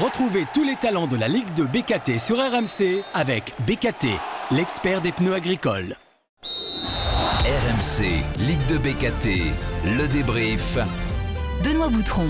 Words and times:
Retrouvez 0.00 0.46
tous 0.54 0.62
les 0.62 0.76
talents 0.76 1.08
de 1.08 1.16
la 1.16 1.26
Ligue 1.26 1.52
de 1.54 1.64
BKT 1.64 2.20
sur 2.20 2.36
RMC 2.36 3.02
avec 3.14 3.52
BKT, 3.66 4.06
l'expert 4.52 5.00
des 5.00 5.10
pneus 5.10 5.34
agricoles. 5.34 5.96
RMC, 7.42 8.04
Ligue 8.46 8.64
de 8.68 8.78
BKT, 8.78 9.52
le 9.96 10.06
débrief. 10.06 10.78
Benoît 11.64 11.88
Boutron. 11.88 12.28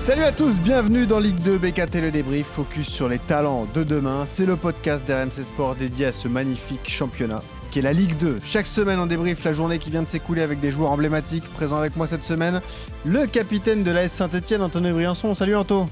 Salut 0.00 0.24
à 0.24 0.32
tous, 0.32 0.58
bienvenue 0.60 1.06
dans 1.06 1.18
Ligue 1.18 1.38
2 1.44 1.56
BKT 1.56 1.94
le 2.02 2.10
débrief, 2.10 2.46
focus 2.46 2.88
sur 2.88 3.08
les 3.08 3.20
talents 3.20 3.66
de 3.72 3.82
demain. 3.82 4.26
C'est 4.26 4.44
le 4.44 4.56
podcast 4.56 5.06
d'RMC 5.08 5.46
Sport 5.46 5.76
dédié 5.76 6.06
à 6.06 6.12
ce 6.12 6.28
magnifique 6.28 6.90
championnat 6.90 7.40
qui 7.70 7.78
est 7.78 7.82
la 7.82 7.94
Ligue 7.94 8.18
2. 8.18 8.36
Chaque 8.44 8.66
semaine 8.66 8.98
on 8.98 9.06
débrief 9.06 9.42
la 9.44 9.54
journée 9.54 9.78
qui 9.78 9.90
vient 9.90 10.02
de 10.02 10.08
s'écouler 10.08 10.42
avec 10.42 10.60
des 10.60 10.72
joueurs 10.72 10.90
emblématiques. 10.90 11.44
Présent 11.54 11.78
avec 11.78 11.96
moi 11.96 12.06
cette 12.06 12.22
semaine, 12.22 12.60
le 13.06 13.26
capitaine 13.26 13.82
de 13.82 13.90
l'AS 13.90 14.12
Saint-Etienne, 14.12 14.60
Anthony 14.60 14.90
Briançon. 14.92 15.32
Salut 15.32 15.56
Anto. 15.56 15.86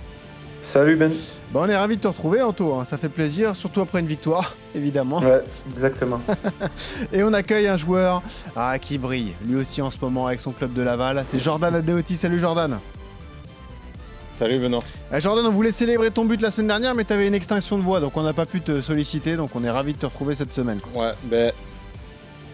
Salut 0.65 0.97
Ben. 0.97 1.13
Bon, 1.53 1.65
on 1.65 1.69
est 1.69 1.77
ravi 1.77 1.99
de 1.99 2.01
te 2.01 2.09
retrouver 2.09 2.41
Anto, 2.41 2.73
hein. 2.73 2.87
ça 2.87 2.97
fait 2.97 3.11
plaisir, 3.11 3.55
surtout 3.55 3.83
après 3.83 4.01
une 4.01 4.07
victoire, 4.07 4.57
évidemment. 4.75 5.19
Ouais, 5.19 5.43
exactement. 5.71 6.21
Et 7.13 7.23
on 7.23 7.35
accueille 7.35 7.69
un 7.69 7.77
joueur 7.77 8.23
ah, 8.57 8.79
qui 8.79 8.97
brille, 8.97 9.35
lui 9.47 9.57
aussi 9.57 9.83
en 9.83 9.91
ce 9.91 9.99
moment 10.01 10.27
avec 10.27 10.41
son 10.41 10.53
club 10.53 10.73
de 10.73 10.81
Laval, 10.81 11.23
c'est 11.27 11.39
Jordan 11.39 11.75
Adeoti. 11.75 12.17
Salut 12.17 12.41
Jordan. 12.41 12.79
Salut 14.33 14.59
Benoît. 14.59 14.81
Eh, 15.15 15.21
Jordan, 15.21 15.47
on 15.47 15.51
voulait 15.51 15.71
célébrer 15.71 16.11
ton 16.11 16.25
but 16.25 16.41
la 16.41 16.51
semaine 16.51 16.69
dernière, 16.69 16.95
mais 16.95 17.05
tu 17.05 17.13
avais 17.13 17.29
une 17.29 17.35
extinction 17.35 17.77
de 17.77 17.83
voix, 17.83 18.01
donc 18.01 18.17
on 18.17 18.23
n'a 18.23 18.33
pas 18.33 18.47
pu 18.47 18.63
te 18.63 18.81
solliciter, 18.81 19.37
donc 19.37 19.55
on 19.55 19.63
est 19.63 19.71
ravi 19.71 19.93
de 19.93 19.99
te 19.99 20.07
retrouver 20.07 20.35
cette 20.35 20.53
semaine. 20.55 20.81
Ouais, 20.95 21.13
ben 21.25 21.53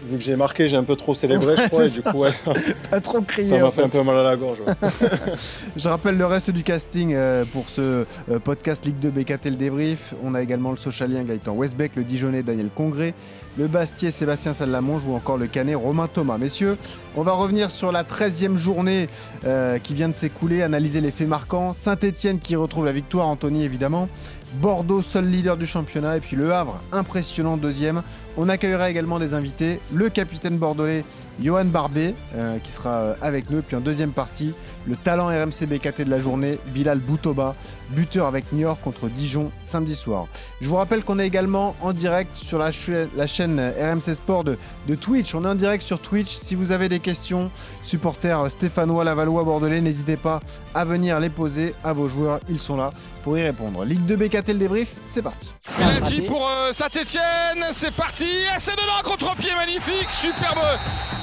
vu 0.05 0.17
que 0.17 0.23
j'ai 0.23 0.35
marqué, 0.35 0.67
j'ai 0.67 0.75
un 0.75 0.83
peu 0.83 0.95
trop 0.95 1.13
célébré, 1.13 1.55
je 1.57 1.67
crois, 1.67 1.85
et 1.85 1.89
du 1.89 2.01
coup, 2.01 2.17
ouais, 2.19 2.31
ça 2.31 3.01
trop 3.01 3.21
crié. 3.21 3.47
ça 3.49 3.57
m'a 3.57 3.71
fait 3.71 3.83
un 3.83 3.89
peu 3.89 4.03
mal 4.03 4.17
à 4.17 4.23
la 4.23 4.35
gorge. 4.35 4.59
ouais. 4.65 4.73
Je 5.77 5.89
rappelle 5.89 6.17
le 6.17 6.25
reste 6.25 6.51
du 6.51 6.63
casting 6.63 7.13
euh, 7.15 7.45
pour 7.51 7.69
ce 7.69 8.05
euh, 8.29 8.39
podcast 8.43 8.85
Ligue 8.85 8.99
2 8.99 9.09
BKT 9.09 9.45
le 9.45 9.55
débrief. 9.55 10.13
On 10.23 10.35
a 10.35 10.41
également 10.41 10.71
le 10.71 10.77
socialien 10.77 11.23
Gaëtan 11.23 11.53
Westbeck, 11.53 11.95
le 11.95 12.03
Dijonais 12.03 12.43
Daniel 12.43 12.69
Congré, 12.73 13.13
le 13.57 13.67
Bastier 13.67 14.11
Sébastien 14.11 14.53
Salamonge 14.53 15.01
ou 15.07 15.13
encore 15.13 15.37
le 15.37 15.47
Canet 15.47 15.75
Romain 15.75 16.07
Thomas. 16.07 16.37
Messieurs, 16.37 16.77
on 17.15 17.23
va 17.23 17.33
revenir 17.33 17.71
sur 17.71 17.91
la 17.91 18.03
13e 18.03 18.55
journée 18.55 19.07
euh, 19.45 19.77
qui 19.77 19.93
vient 19.93 20.09
de 20.09 20.13
s'écouler, 20.13 20.61
analyser 20.61 21.01
les 21.01 21.11
faits 21.11 21.27
marquants. 21.27 21.73
Saint-Etienne 21.73 22.39
qui 22.39 22.55
retrouve 22.55 22.85
la 22.85 22.91
victoire, 22.91 23.27
Anthony 23.27 23.63
évidemment. 23.63 24.07
Bordeaux, 24.55 25.01
seul 25.01 25.29
leader 25.29 25.55
du 25.55 25.65
championnat, 25.65 26.17
et 26.17 26.19
puis 26.19 26.35
Le 26.35 26.53
Havre, 26.53 26.81
impressionnant 26.91 27.55
deuxième. 27.55 28.03
On 28.37 28.49
accueillera 28.49 28.89
également 28.89 29.17
des 29.17 29.33
invités, 29.33 29.79
le 29.93 30.09
capitaine 30.09 30.57
bordelais 30.57 31.05
Johan 31.39 31.65
Barbet, 31.65 32.13
euh, 32.35 32.57
qui 32.59 32.71
sera 32.71 32.89
euh, 32.89 33.13
avec 33.21 33.49
nous. 33.49 33.61
Puis 33.61 33.75
en 33.75 33.79
deuxième 33.79 34.11
partie, 34.11 34.53
le 34.87 34.95
talent 34.95 35.27
RMC 35.27 35.65
BKT 35.67 36.01
de 36.03 36.09
la 36.09 36.19
journée, 36.19 36.59
Bilal 36.67 36.99
Boutoba, 36.99 37.55
buteur 37.91 38.25
avec 38.27 38.51
Niort 38.51 38.79
contre 38.81 39.07
Dijon 39.09 39.51
samedi 39.63 39.95
soir. 39.95 40.27
Je 40.61 40.67
vous 40.67 40.75
rappelle 40.75 41.03
qu'on 41.03 41.19
est 41.19 41.27
également 41.27 41.75
en 41.81 41.93
direct 41.93 42.35
sur 42.35 42.57
la, 42.59 42.71
cha- 42.71 43.05
la 43.15 43.27
chaîne 43.27 43.59
RMC 43.59 44.15
Sport 44.15 44.43
de, 44.43 44.57
de 44.87 44.95
Twitch. 44.95 45.33
On 45.35 45.43
est 45.45 45.47
en 45.47 45.55
direct 45.55 45.83
sur 45.83 45.99
Twitch. 45.99 46.29
Si 46.35 46.55
vous 46.55 46.71
avez 46.71 46.89
des 46.89 46.99
questions, 46.99 47.49
supporters 47.83 48.49
stéphanois, 48.51 49.03
lavallois, 49.03 49.43
bordelais, 49.43 49.81
n'hésitez 49.81 50.17
pas 50.17 50.39
à 50.73 50.85
venir 50.85 51.19
les 51.19 51.29
poser 51.29 51.73
à 51.83 51.93
vos 51.93 52.07
joueurs. 52.09 52.39
Ils 52.49 52.59
sont 52.59 52.77
là 52.77 52.91
pour 53.21 53.37
y 53.37 53.43
répondre. 53.43 53.83
Ligue 53.85 54.05
2 54.05 54.15
BKT 54.15 54.47
le 54.49 54.53
débrief, 54.55 54.87
c'est 55.05 55.21
parti. 55.21 55.51
Penalty 55.77 56.21
pour 56.21 56.47
euh, 56.47 56.71
Saint-Etienne, 56.71 57.65
c'est 57.71 57.91
parti, 57.93 58.25
et 58.25 58.57
c'est 58.59 58.73
dedans, 58.75 59.01
contre-pied 59.03 59.53
magnifique, 59.55 60.09
superbe 60.09 60.59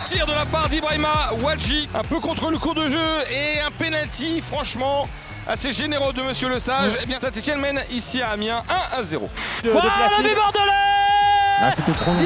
tir 0.05 0.27
de 0.27 0.33
la 0.33 0.47
part 0.47 0.69
d'Ibrahima 0.69 1.33
Wadji, 1.43 1.89
un 1.95 2.03
peu 2.03 2.21
contre 2.21 2.51
le 2.51 2.59
cours 2.59 2.75
de 2.75 2.89
jeu 2.89 2.99
et 3.31 3.61
un 3.61 3.71
penalty 3.71 4.41
franchement 4.41 5.09
assez 5.47 5.73
généreux 5.73 6.13
de 6.13 6.23
Monsieur 6.23 6.49
Le 6.49 6.59
Sage. 6.59 6.93
Eh 7.03 7.07
bien 7.07 7.19
Saint-Etienne 7.19 7.61
mène 7.61 7.81
ici 7.91 8.23
à 8.23 8.31
Amiens 8.31 8.63
1 8.95 8.99
à 8.99 9.03
0. 9.03 9.29
Voilà 9.65 10.09
le 10.19 10.23
but 10.23 10.35
bordelais 10.35 10.73
Ah, 11.61 11.73
c'était 11.77 11.93
trop 11.93 12.13
long. 12.13 12.19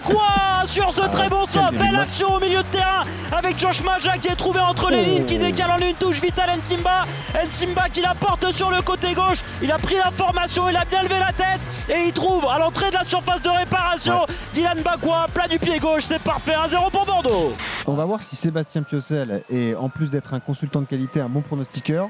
Bakwa 0.00 0.66
sur 0.66 0.92
ce 0.92 1.02
très 1.10 1.28
bon 1.28 1.44
début 1.44 1.76
de 1.76 1.78
Belle 1.82 1.96
action 2.00 2.34
au 2.34 2.40
milieu 2.40 2.58
de 2.58 2.68
terrain 2.72 3.02
avec 3.32 3.58
Josh 3.58 3.82
Maja 3.82 4.18
qui 4.18 4.28
est 4.28 4.36
trouvé 4.36 4.60
entre 4.60 4.90
les 4.90 4.96
Oh. 5.00 5.04
lignes, 5.04 5.24
qui 5.24 5.38
décale 5.38 5.70
en 5.70 5.78
une 5.78 5.94
touche. 5.94 6.20
Vital 6.20 6.50
Nsimba. 6.58 7.04
Nsimba 7.46 7.88
qui 7.88 8.00
la 8.02 8.14
porte 8.14 8.50
sur 8.52 8.70
le 8.70 8.82
côté 8.82 9.14
gauche. 9.14 9.38
Il 9.62 9.70
a 9.72 9.78
pris 9.78 9.96
la 9.96 10.10
formation, 10.10 10.68
il 10.68 10.76
a 10.76 10.84
bien 10.84 11.02
levé 11.02 11.18
la 11.18 11.32
tête 11.32 11.60
et 11.88 12.06
il 12.06 12.12
trouve 12.12 12.46
à 12.46 12.58
l'entrée 12.58 12.90
de 12.90 12.94
la 12.94 13.04
surface 13.04 13.40
de 13.42 13.48
réparation 13.48 14.26
Dylan 14.54 14.80
Bakwa, 14.82 15.26
plat 15.32 15.48
du 15.48 15.58
pied 15.58 15.78
gauche. 15.78 16.02
C'est 16.04 16.22
parfait, 16.22 16.52
1-0 16.52 16.90
pour 16.90 17.06
Bordeaux. 17.06 17.52
On 17.86 17.94
va 17.94 18.04
voir 18.04 18.22
si 18.22 18.36
Sébastien 18.36 18.82
Piocel 18.82 19.44
est, 19.50 19.74
en 19.74 19.88
plus 19.88 20.10
d'être 20.10 20.34
un 20.34 20.40
consultant 20.40 20.80
de 20.80 20.86
qualité, 20.86 21.20
un 21.20 21.28
bon 21.28 21.40
pronostiqueur. 21.42 22.08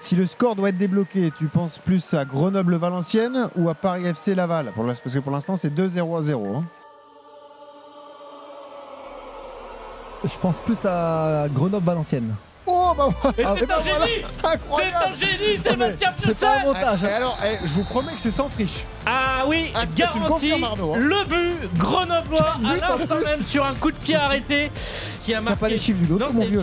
Si 0.00 0.16
le 0.16 0.26
score 0.26 0.56
doit 0.56 0.70
être 0.70 0.78
débloqué, 0.78 1.32
tu 1.38 1.46
penses 1.46 1.78
plus 1.78 2.14
à 2.14 2.24
Grenoble-Valenciennes 2.24 3.48
ou 3.56 3.68
à 3.68 3.74
Paris 3.74 4.06
FC 4.06 4.34
Laval? 4.34 4.72
Parce 4.74 5.00
que 5.00 5.18
pour 5.20 5.32
l'instant, 5.32 5.56
c'est 5.56 5.70
2-0 5.74 6.18
à 6.18 6.22
0. 6.22 6.56
hein. 6.56 6.64
Je 10.24 10.36
pense 10.40 10.58
plus 10.60 10.84
à 10.84 11.46
Grenoble-Valenciennes. 11.52 12.34
Oh, 12.70 12.92
bah 12.94 13.08
Et 13.38 13.44
ah, 13.46 13.54
c'est 13.58 13.64
bah 13.66 13.76
un 13.78 13.82
voilà. 13.82 14.06
génie 14.06 14.22
Incroyable 14.44 14.96
C'est 15.18 15.24
un 15.24 15.30
génie, 15.30 15.58
Sébastien 15.58 16.12
C'est 16.18 16.38
pas 16.38 16.58
un 16.58 16.62
montage. 16.64 17.02
Hein. 17.04 17.08
alors, 17.16 17.38
eh, 17.42 17.56
je 17.66 17.72
vous 17.72 17.84
promets 17.84 18.12
que 18.12 18.20
c'est 18.20 18.30
sans 18.30 18.48
triche. 18.50 18.84
Ah 19.06 19.44
oui, 19.46 19.72
Ah, 19.74 19.84
garanti, 19.96 20.52
Arnaud, 20.52 20.92
hein. 20.94 20.98
le 20.98 21.24
but 21.24 21.78
grenoblois 21.78 22.56
à 22.62 22.74
l'instant 22.76 23.14
même 23.24 23.42
sur 23.46 23.64
un 23.64 23.74
coup 23.74 23.90
de 23.90 23.96
pied 23.98 24.16
arrêté 24.16 24.70
qui 25.24 25.32
a 25.32 25.38
T'as 25.38 25.44
pas 25.44 25.50
marqué. 25.52 25.68
les 25.70 25.78
chiffres 25.78 26.00
du 26.02 26.08
lot, 26.08 26.18
Non, 26.18 26.26
mon 26.32 26.42
c'est 26.42 26.48
vieux 26.48 26.60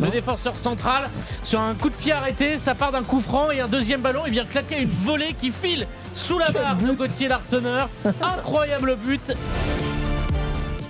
le 0.00 0.06
défenseur 0.08 0.56
central, 0.56 1.10
sur 1.42 1.60
un 1.60 1.74
coup 1.74 1.90
de 1.90 1.94
pied 1.94 2.12
arrêté, 2.12 2.56
ça 2.56 2.74
part 2.74 2.92
d'un 2.92 3.02
coup 3.02 3.20
franc 3.20 3.50
et 3.50 3.60
un 3.60 3.68
deuxième 3.68 4.00
ballon, 4.00 4.22
il 4.26 4.32
vient 4.32 4.46
claquer 4.46 4.80
une 4.80 4.88
volée 4.88 5.34
qui 5.38 5.50
file 5.52 5.86
sous 6.14 6.38
la 6.38 6.50
barre 6.52 6.76
de. 6.76 6.92
Gauthier 6.92 7.28
Larsonneur. 7.28 7.90
Incroyable 8.22 8.96
but. 8.96 9.36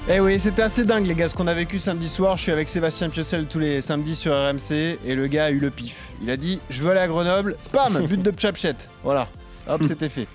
Eh 0.07 0.21
oui, 0.21 0.39
c'était 0.39 0.61
assez 0.61 0.85
dingue 0.85 1.07
les 1.07 1.15
gars 1.15 1.31
ce 1.31 1.35
qu'on 1.35 1.47
a 1.47 1.55
vécu 1.55 1.79
samedi 1.79 2.11
soir. 2.11 2.37
Je 2.37 2.43
suis 2.43 2.53
avec 2.53 2.69
Sébastien 2.69 3.09
Piocel 3.09 3.47
tous 3.47 3.59
les 3.59 3.81
samedis 3.81 4.15
sur 4.15 4.33
RMC 4.35 4.99
et 5.07 5.15
le 5.15 5.27
gars 5.29 5.47
a 5.47 5.51
eu 5.51 5.59
le 5.59 5.71
pif. 5.71 5.97
Il 6.23 6.29
a 6.31 6.37
dit 6.37 6.61
je 6.69 6.83
veux 6.83 6.91
aller 6.91 7.01
à 7.01 7.09
Grenoble, 7.09 7.57
pam, 7.73 8.07
but 8.07 8.21
de 8.21 8.31
Pchapchet. 8.31 8.75
Voilà, 9.03 9.29
hop, 9.69 9.83
c'était 9.87 10.09
fait. 10.09 10.27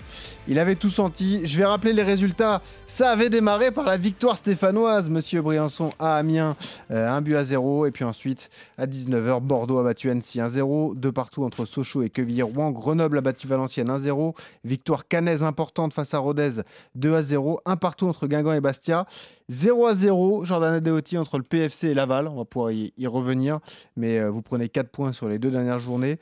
Il 0.48 0.58
avait 0.58 0.74
tout 0.74 0.90
senti. 0.90 1.46
Je 1.46 1.58
vais 1.58 1.64
rappeler 1.64 1.92
les 1.92 2.02
résultats. 2.02 2.62
Ça 2.86 3.10
avait 3.10 3.28
démarré 3.28 3.70
par 3.70 3.84
la 3.84 3.96
victoire 3.96 4.36
stéphanoise, 4.36 5.10
monsieur 5.10 5.42
Briançon 5.42 5.90
à 5.98 6.16
Amiens, 6.16 6.56
euh, 6.90 7.08
un 7.08 7.20
but 7.20 7.36
à 7.36 7.44
zéro. 7.44 7.86
Et 7.86 7.90
puis 7.90 8.04
ensuite, 8.04 8.50
à 8.78 8.86
19h, 8.86 9.40
Bordeaux 9.42 9.78
a 9.78 9.84
battu 9.84 10.10
Annecy 10.10 10.40
1-0. 10.40 10.96
Deux 10.96 11.12
partout 11.12 11.44
entre 11.44 11.66
Sochaux 11.66 12.02
et 12.02 12.10
Quevilly-Rouen. 12.10 12.70
Grenoble 12.70 13.18
a 13.18 13.20
battu 13.20 13.46
Valenciennes 13.46 13.90
1-0. 13.90 14.34
Victoire 14.64 15.06
cannaise 15.06 15.42
importante 15.42 15.92
face 15.92 16.14
à 16.14 16.18
Rodez 16.18 16.62
2 16.94 17.14
à 17.14 17.22
0. 17.22 17.60
Un 17.66 17.76
partout 17.76 18.08
entre 18.08 18.26
Guingamp 18.26 18.54
et 18.54 18.60
Bastia. 18.60 19.06
0 19.50 19.86
à 19.86 19.94
0, 19.94 20.44
Jordan 20.44 20.74
Adeoti 20.74 21.18
entre 21.18 21.36
le 21.36 21.44
PFC 21.44 21.88
et 21.88 21.94
Laval. 21.94 22.28
On 22.28 22.36
va 22.36 22.44
pouvoir 22.44 22.72
y, 22.72 22.92
y 22.96 23.06
revenir. 23.06 23.60
Mais 23.96 24.18
euh, 24.18 24.30
vous 24.30 24.42
prenez 24.42 24.68
4 24.68 24.88
points 24.88 25.12
sur 25.12 25.28
les 25.28 25.38
deux 25.38 25.50
dernières 25.50 25.80
journées. 25.80 26.18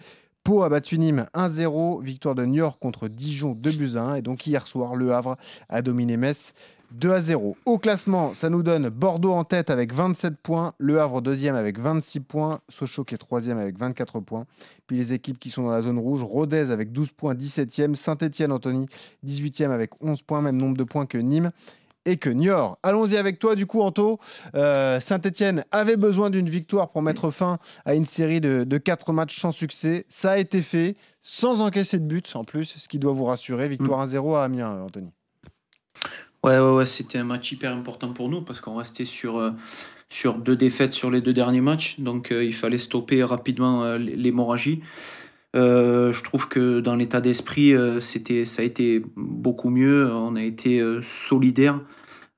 Pau 0.48 0.62
a 0.62 0.70
battu 0.70 0.98
Nîmes 0.98 1.26
1-0. 1.34 2.02
Victoire 2.02 2.34
de 2.34 2.46
Niort 2.46 2.78
contre 2.78 3.08
Dijon 3.08 3.52
2 3.52 3.70
buts 3.72 3.96
à 3.96 4.00
1. 4.00 4.14
Et 4.14 4.22
donc 4.22 4.46
hier 4.46 4.66
soir, 4.66 4.96
Le 4.96 5.12
Havre 5.12 5.36
a 5.68 5.82
dominé 5.82 6.16
Metz 6.16 6.54
2 6.92 7.12
à 7.12 7.20
0. 7.20 7.54
Au 7.66 7.76
classement, 7.76 8.32
ça 8.32 8.48
nous 8.48 8.62
donne 8.62 8.88
Bordeaux 8.88 9.34
en 9.34 9.44
tête 9.44 9.68
avec 9.68 9.92
27 9.92 10.38
points, 10.38 10.72
Le 10.78 11.02
Havre 11.02 11.20
deuxième 11.20 11.54
avec 11.54 11.78
26 11.78 12.20
points, 12.20 12.60
Sochaux 12.70 13.04
qui 13.04 13.14
est 13.14 13.18
troisième 13.18 13.58
avec 13.58 13.78
24 13.78 14.20
points. 14.20 14.46
Puis 14.86 14.96
les 14.96 15.12
équipes 15.12 15.38
qui 15.38 15.50
sont 15.50 15.64
dans 15.64 15.70
la 15.70 15.82
zone 15.82 15.98
rouge, 15.98 16.22
Rodez 16.22 16.70
avec 16.70 16.92
12 16.92 17.10
points, 17.10 17.34
17e, 17.34 17.94
Saint-Etienne, 17.94 18.50
Anthony, 18.50 18.86
18e 19.26 19.68
avec 19.68 20.02
11 20.02 20.22
points, 20.22 20.40
même 20.40 20.56
nombre 20.56 20.78
de 20.78 20.84
points 20.84 21.04
que 21.04 21.18
Nîmes 21.18 21.50
et 22.08 22.16
que 22.16 22.30
Niort. 22.30 22.78
Allons-y 22.82 23.16
avec 23.16 23.38
toi, 23.38 23.54
du 23.54 23.66
coup, 23.66 23.82
Anto. 23.82 24.18
Euh, 24.54 24.98
Saint-Etienne 24.98 25.64
avait 25.70 25.98
besoin 25.98 26.30
d'une 26.30 26.48
victoire 26.48 26.90
pour 26.90 27.02
mettre 27.02 27.30
fin 27.30 27.58
à 27.84 27.94
une 27.94 28.06
série 28.06 28.40
de, 28.40 28.64
de 28.64 28.78
4 28.78 29.12
matchs 29.12 29.38
sans 29.38 29.52
succès. 29.52 30.06
Ça 30.08 30.32
a 30.32 30.38
été 30.38 30.62
fait, 30.62 30.96
sans 31.20 31.60
encaisser 31.60 31.98
de 31.98 32.06
but 32.06 32.34
en 32.34 32.44
plus, 32.44 32.74
ce 32.78 32.88
qui 32.88 32.98
doit 32.98 33.12
vous 33.12 33.24
rassurer. 33.24 33.68
Victoire 33.68 34.06
1-0 34.08 34.36
à 34.36 34.44
Amiens, 34.44 34.82
Anthony. 34.82 35.12
Ouais, 36.42 36.58
ouais, 36.58 36.70
ouais, 36.70 36.86
c'était 36.86 37.18
un 37.18 37.24
match 37.24 37.52
hyper 37.52 37.72
important 37.72 38.12
pour 38.14 38.30
nous 38.30 38.40
parce 38.40 38.62
qu'on 38.62 38.76
restait 38.76 39.04
sur, 39.04 39.38
euh, 39.38 39.50
sur 40.08 40.38
deux 40.38 40.56
défaites 40.56 40.94
sur 40.94 41.10
les 41.10 41.20
deux 41.20 41.34
derniers 41.34 41.60
matchs. 41.60 42.00
Donc 42.00 42.32
euh, 42.32 42.42
il 42.42 42.54
fallait 42.54 42.78
stopper 42.78 43.22
rapidement 43.22 43.84
euh, 43.84 43.98
l'hémorragie. 43.98 44.80
Euh, 45.56 46.12
je 46.12 46.22
trouve 46.22 46.48
que 46.48 46.80
dans 46.80 46.94
l'état 46.94 47.20
d'esprit, 47.20 47.72
euh, 47.72 48.00
c'était, 48.00 48.44
ça 48.44 48.62
a 48.62 48.64
été 48.64 49.02
beaucoup 49.16 49.70
mieux. 49.70 50.12
On 50.12 50.36
a 50.36 50.42
été 50.42 50.80
euh, 50.80 51.00
solidaire 51.02 51.80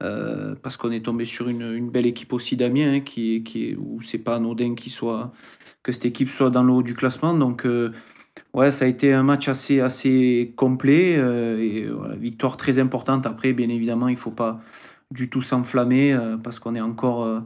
euh, 0.03 0.55
parce 0.63 0.77
qu'on 0.77 0.91
est 0.91 1.05
tombé 1.05 1.25
sur 1.27 1.49
une, 1.49 1.91
belle 1.91 2.07
équipe 2.07 2.33
aussi 2.33 2.57
d'Amiens 2.57 2.95
hein, 2.95 3.01
qui, 3.01 3.43
qui 3.43 3.77
c'est 4.03 4.19
pas 4.19 4.37
anodin 4.37 4.75
soit, 4.89 5.33
que 5.83 5.93
cette 5.93 6.07
équipe 6.07 6.29
soit 6.31 6.51
dans 6.51 6.63
le 6.63 6.73
haut 6.73 6.83
du 6.83 6.95
classement. 6.95 7.35
Donc 7.35 7.67
euh, 7.67 7.93
Ouais, 8.55 8.71
ça 8.73 8.85
a 8.85 8.89
été 8.89 9.13
un 9.13 9.23
match 9.23 9.49
assez, 9.49 9.81
assez 9.81 10.55
complet 10.57 11.17
euh, 11.19 11.59
et 11.59 11.87
voilà, 11.87 12.17
victoire 12.17 12.57
très 12.57 12.79
importante. 12.79 13.27
Après, 13.27 13.53
bien 13.53 13.69
évidemment, 13.69 14.09
il 14.09 14.15
ne 14.15 14.19
faut 14.19 14.31
pas 14.33 14.61
du 15.11 15.29
tout 15.31 15.43
s'enflammer 15.43 16.17
parce 16.43 16.59
qu'on 16.59 16.75
est 16.75 16.81
encore 16.81 17.43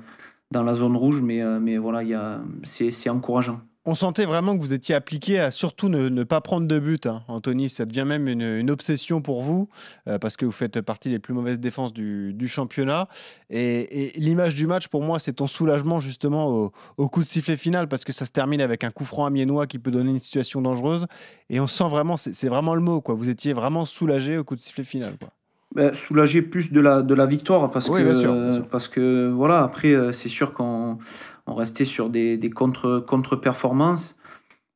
dans 0.50 0.62
la 0.62 0.74
zone 0.74 0.96
rouge, 0.96 1.20
mais, 1.22 1.42
mais 1.60 1.78
voilà, 1.78 2.40
c'est 2.62 3.10
encourageant. 3.10 3.60
On 3.86 3.94
sentait 3.94 4.24
vraiment 4.24 4.56
que 4.56 4.62
vous 4.62 4.72
étiez 4.72 4.94
appliqué 4.94 5.38
à 5.38 5.50
surtout 5.50 5.90
ne, 5.90 6.08
ne 6.08 6.22
pas 6.24 6.40
prendre 6.40 6.66
de 6.66 6.78
but, 6.78 7.04
hein, 7.04 7.22
Anthony. 7.28 7.68
Ça 7.68 7.84
devient 7.84 8.04
même 8.06 8.28
une, 8.28 8.40
une 8.40 8.70
obsession 8.70 9.20
pour 9.20 9.42
vous, 9.42 9.68
euh, 10.08 10.18
parce 10.18 10.38
que 10.38 10.46
vous 10.46 10.52
faites 10.52 10.80
partie 10.80 11.10
des 11.10 11.18
plus 11.18 11.34
mauvaises 11.34 11.60
défenses 11.60 11.92
du, 11.92 12.32
du 12.32 12.48
championnat. 12.48 13.08
Et, 13.50 14.06
et 14.16 14.18
l'image 14.18 14.54
du 14.54 14.66
match, 14.66 14.88
pour 14.88 15.02
moi, 15.02 15.18
c'est 15.18 15.34
ton 15.34 15.46
soulagement 15.46 16.00
justement 16.00 16.48
au, 16.48 16.72
au 16.96 17.08
coup 17.10 17.22
de 17.22 17.28
sifflet 17.28 17.58
final, 17.58 17.86
parce 17.86 18.04
que 18.04 18.12
ça 18.12 18.24
se 18.24 18.30
termine 18.32 18.62
avec 18.62 18.84
un 18.84 18.90
coup 18.90 19.04
franc 19.04 19.26
amiénois 19.26 19.66
qui 19.66 19.78
peut 19.78 19.90
donner 19.90 20.12
une 20.12 20.20
situation 20.20 20.62
dangereuse. 20.62 21.06
Et 21.50 21.60
on 21.60 21.66
sent 21.66 21.88
vraiment, 21.90 22.16
c'est 22.16 22.48
vraiment 22.48 22.74
le 22.74 22.80
mot, 22.80 23.02
quoi. 23.02 23.14
Vous 23.14 23.28
étiez 23.28 23.52
vraiment 23.52 23.84
soulagé 23.84 24.38
au 24.38 24.44
coup 24.44 24.54
de 24.54 24.60
sifflet 24.60 24.84
final, 24.84 25.16
quoi. 25.18 25.28
Ben, 25.74 25.92
soulager 25.92 26.40
plus 26.40 26.70
de 26.70 26.78
la, 26.78 27.02
de 27.02 27.14
la 27.14 27.26
victoire 27.26 27.68
parce 27.70 27.88
Oui, 27.88 28.00
que, 28.00 28.04
bien 28.10 28.14
sûr, 28.18 28.32
bien 28.32 28.52
sûr. 28.54 28.68
parce 28.68 28.86
que 28.86 29.28
voilà, 29.28 29.60
après, 29.60 29.92
euh, 29.92 30.12
c'est 30.12 30.28
sûr 30.28 30.54
qu'on 30.54 30.98
on 31.46 31.54
restait 31.54 31.84
sur 31.84 32.10
des, 32.10 32.36
des 32.36 32.50
contre, 32.50 33.04
contre-performances. 33.06 34.16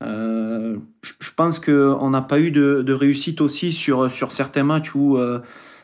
Euh, 0.02 0.76
je 1.02 1.30
pense 1.36 1.58
qu'on 1.58 2.10
n'a 2.10 2.22
pas 2.22 2.38
eu 2.38 2.50
de, 2.50 2.82
de 2.82 2.92
réussite 2.92 3.40
aussi 3.40 3.72
sur, 3.72 4.10
sur 4.10 4.32
certains 4.32 4.62
matchs 4.62 4.94
où 4.94 5.16
euh, 5.16 5.40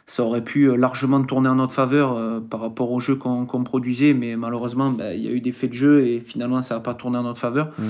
ça 0.06 0.22
aurait 0.22 0.44
pu 0.44 0.76
largement 0.76 1.22
tourner 1.22 1.48
en 1.48 1.56
notre 1.56 1.72
faveur 1.72 2.12
euh, 2.12 2.40
par 2.40 2.60
rapport 2.60 2.92
au 2.92 3.00
jeu 3.00 3.16
qu'on 3.16 3.64
produisait, 3.64 4.14
mais 4.14 4.36
malheureusement, 4.36 4.90
ben, 4.90 5.12
il 5.14 5.22
y 5.22 5.28
a 5.28 5.31
eu 5.31 5.40
des 5.40 5.52
faits 5.52 5.70
de 5.70 5.75
jeu 5.75 6.06
et 6.06 6.20
finalement, 6.20 6.62
ça 6.62 6.75
n'a 6.75 6.81
pas 6.81 6.94
tourné 6.94 7.19
en 7.19 7.22
notre 7.22 7.40
faveur. 7.40 7.72
Mm. 7.78 7.82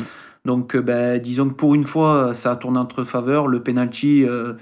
Donc, 0.44 0.76
euh, 0.76 0.82
ben, 0.82 1.20
disons 1.20 1.48
que 1.48 1.54
pour 1.54 1.74
une 1.74 1.84
fois, 1.84 2.34
ça 2.34 2.52
a 2.52 2.56
tourné 2.56 2.78
en 2.78 2.82
notre 2.82 3.02
faveur. 3.02 3.48
Le 3.48 3.62
penalty 3.62 4.24
euh, 4.24 4.54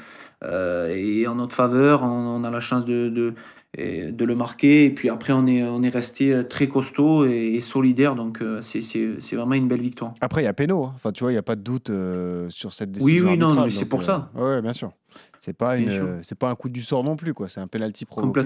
euh, 0.44 0.88
est 0.88 1.26
en 1.26 1.34
notre 1.34 1.54
faveur. 1.54 2.02
On, 2.02 2.40
on 2.40 2.44
a 2.44 2.50
la 2.50 2.60
chance 2.60 2.84
de, 2.84 3.08
de, 3.08 3.34
et 3.76 4.12
de 4.12 4.24
le 4.24 4.34
marquer. 4.34 4.84
Et 4.86 4.90
puis 4.90 5.08
après, 5.08 5.32
on 5.32 5.46
est, 5.46 5.62
on 5.62 5.82
est 5.82 5.88
resté 5.88 6.32
euh, 6.32 6.42
très 6.42 6.68
costaud 6.68 7.24
et, 7.26 7.54
et 7.54 7.60
solidaire. 7.60 8.14
Donc, 8.14 8.42
euh, 8.42 8.60
c'est 8.60 9.36
vraiment 9.36 9.54
une 9.54 9.68
belle 9.68 9.82
victoire. 9.82 10.14
Après, 10.20 10.42
il 10.42 10.44
y 10.44 10.48
a 10.48 10.52
Péno. 10.52 10.84
hein. 10.84 10.92
Enfin, 10.94 11.12
tu 11.12 11.24
vois, 11.24 11.30
il 11.32 11.34
n'y 11.34 11.38
a 11.38 11.42
pas 11.42 11.56
de 11.56 11.62
doute 11.62 11.90
euh, 11.90 12.48
sur 12.50 12.72
cette 12.72 12.90
Oui, 13.00 13.14
décision. 13.14 13.30
oui, 13.30 13.38
non, 13.38 13.46
arbitrale, 13.48 13.64
mais 13.66 13.70
c'est 13.74 13.84
pour 13.86 14.00
euh, 14.00 14.04
ça. 14.04 14.30
ouais, 14.34 14.60
bien 14.62 14.72
sûr. 14.72 14.92
C'est 15.40 15.52
pas 15.56 15.76
une, 15.76 16.22
c'est 16.22 16.36
pas 16.38 16.48
un 16.50 16.54
coup 16.54 16.68
du 16.68 16.82
sort 16.82 17.02
non 17.04 17.16
plus, 17.16 17.34
quoi. 17.34 17.48
C'est 17.48 17.60
un 17.60 17.66
penalty 17.66 18.04
provoqué 18.04 18.40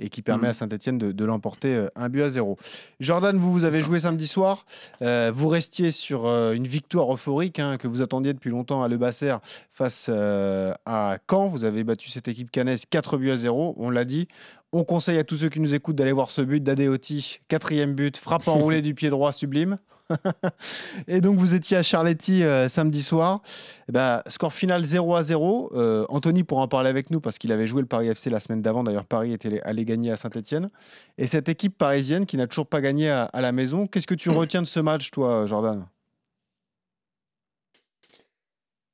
et 0.00 0.08
qui 0.08 0.22
permet 0.22 0.44
Mhm. 0.44 0.50
à 0.50 0.54
Saint-Etienne 0.54 0.98
de, 0.98 1.12
de 1.12 1.24
l'emporter 1.24 1.74
euh, 1.74 1.88
un 1.96 2.08
but 2.08 2.22
à 2.22 2.28
zéro. 2.30 2.56
Jordan, 3.00 3.36
vous, 3.36 3.52
vous 3.52 3.64
avez 3.64 3.82
joué 3.82 4.00
samedi 4.00 4.26
soir. 4.26 4.64
Euh, 5.02 5.30
vous 5.34 5.48
restiez 5.48 5.90
sur 5.92 6.26
euh, 6.26 6.52
une 6.52 6.66
victoire 6.66 7.12
euphorique 7.12 7.58
hein, 7.58 7.76
que 7.76 7.86
vous 7.88 8.00
attendiez 8.02 8.32
depuis 8.32 8.50
longtemps 8.50 8.82
à 8.82 8.88
Le 8.88 8.96
Basser 8.96 9.36
face 9.72 10.06
euh, 10.08 10.72
à 10.86 11.18
Caen. 11.30 11.48
Vous 11.48 11.64
avez 11.64 11.84
battu 11.84 12.08
cette 12.10 12.28
équipe 12.28 12.50
canaise 12.50 12.84
4 12.88 13.18
buts 13.18 13.30
à 13.30 13.36
0. 13.36 13.74
On 13.76 13.90
l'a 13.90 14.04
dit. 14.04 14.28
On 14.72 14.84
conseille 14.84 15.18
à 15.18 15.24
tous 15.24 15.36
ceux 15.36 15.48
qui 15.48 15.60
nous 15.60 15.74
écoutent 15.74 15.96
d'aller 15.96 16.12
voir 16.12 16.30
ce 16.30 16.42
but 16.42 16.62
d'Adeoti, 16.62 17.40
quatrième 17.48 17.94
but, 17.94 18.16
frappe 18.16 18.46
enroulée 18.48 18.82
du 18.82 18.94
pied 18.94 19.08
droit 19.10 19.32
sublime. 19.32 19.78
Et 21.08 21.20
donc 21.20 21.38
vous 21.38 21.54
étiez 21.54 21.76
à 21.76 21.82
Charletti 21.82 22.42
euh, 22.42 22.68
samedi 22.68 23.02
soir. 23.02 23.42
Eh 23.88 23.92
ben, 23.92 24.22
score 24.28 24.52
final 24.52 24.84
0 24.84 25.14
à 25.14 25.22
0. 25.22 25.70
Euh, 25.74 26.04
Anthony 26.08 26.44
pourra 26.44 26.62
en 26.62 26.68
parler 26.68 26.88
avec 26.88 27.10
nous 27.10 27.20
parce 27.20 27.38
qu'il 27.38 27.52
avait 27.52 27.66
joué 27.66 27.82
le 27.82 27.88
Paris 27.88 28.08
FC 28.08 28.30
la 28.30 28.40
semaine 28.40 28.62
d'avant. 28.62 28.84
D'ailleurs, 28.84 29.04
Paris 29.06 29.32
était 29.32 29.60
allé 29.62 29.84
gagner 29.84 30.10
à 30.10 30.16
Saint-Etienne. 30.16 30.70
Et 31.18 31.26
cette 31.26 31.48
équipe 31.48 31.76
parisienne 31.76 32.26
qui 32.26 32.36
n'a 32.36 32.46
toujours 32.46 32.66
pas 32.66 32.80
gagné 32.80 33.10
à, 33.10 33.24
à 33.24 33.40
la 33.40 33.52
maison, 33.52 33.86
qu'est-ce 33.86 34.06
que 34.06 34.14
tu 34.14 34.28
retiens 34.30 34.62
de 34.62 34.66
ce 34.66 34.80
match, 34.80 35.10
toi, 35.10 35.46
Jordan? 35.46 35.86